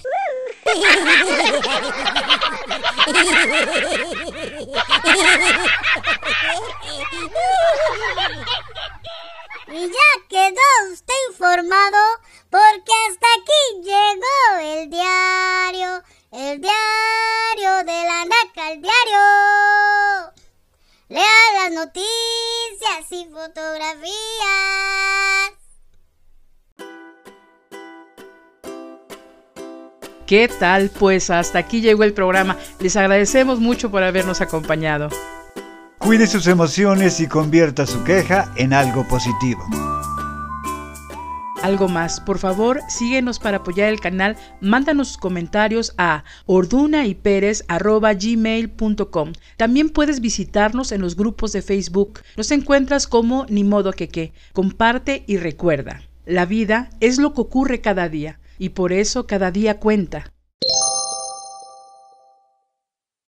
Y 9.70 9.86
ya 9.86 10.10
quedó 10.28 10.92
usted 10.92 11.14
informado 11.30 11.98
porque 12.50 12.92
hasta 13.10 13.26
aquí 13.36 13.62
llegó 13.82 14.38
el 14.60 14.90
diario, 14.90 16.02
el 16.32 16.60
diario 16.60 17.84
de 17.84 18.04
la 18.04 18.24
NACA, 18.24 18.72
el 18.72 18.82
diario. 18.82 20.32
Lea 21.08 21.52
las 21.54 21.72
noticias 21.72 23.10
y 23.10 23.26
fotografías. 23.26 24.08
¿Qué 30.29 30.49
tal? 30.61 30.91
Pues 30.91 31.31
hasta 31.31 31.59
aquí 31.59 31.81
llegó 31.81 32.05
el 32.05 32.12
programa. 32.12 32.59
Les 32.81 32.97
agradecemos 32.97 33.61
mucho 33.61 33.91
por 33.91 34.03
habernos 34.03 34.43
acompañado. 34.43 35.09
Cuide 35.97 36.26
sus 36.26 36.47
emociones 36.47 37.18
y 37.20 37.26
convierta 37.26 37.87
su 37.87 38.05
queja 38.05 38.53
en 38.57 38.74
algo 38.74 39.09
positivo. 39.09 39.64
Algo 41.62 41.89
más, 41.89 42.20
por 42.20 42.39
favor, 42.39 42.83
síguenos 42.91 43.39
para 43.39 43.57
apoyar 43.57 43.89
el 43.89 44.01
canal, 44.01 44.37
mándanos 44.61 45.09
sus 45.09 45.16
comentarios 45.16 45.95
a 45.97 46.24
ordunayperez.gmail.com. 46.45 49.33
También 49.57 49.89
puedes 49.89 50.20
visitarnos 50.20 50.93
en 50.93 51.01
los 51.01 51.16
grupos 51.16 51.53
de 51.53 51.62
Facebook. 51.62 52.20
Nos 52.37 52.51
encuentras 52.51 53.07
como 53.07 53.47
Ni 53.49 53.64
modo 53.64 53.93
que 53.93 54.11
que. 54.11 54.35
Comparte 54.53 55.24
y 55.26 55.39
recuerda. 55.39 56.03
La 56.26 56.45
vida 56.45 56.91
es 57.01 57.16
lo 57.16 57.33
que 57.33 57.41
ocurre 57.41 57.81
cada 57.81 58.11
día 58.11 58.39
y 58.59 58.70
por 58.70 58.92
eso 58.92 59.26
cada 59.26 59.50
día 59.50 59.78
cuenta. 59.78 60.32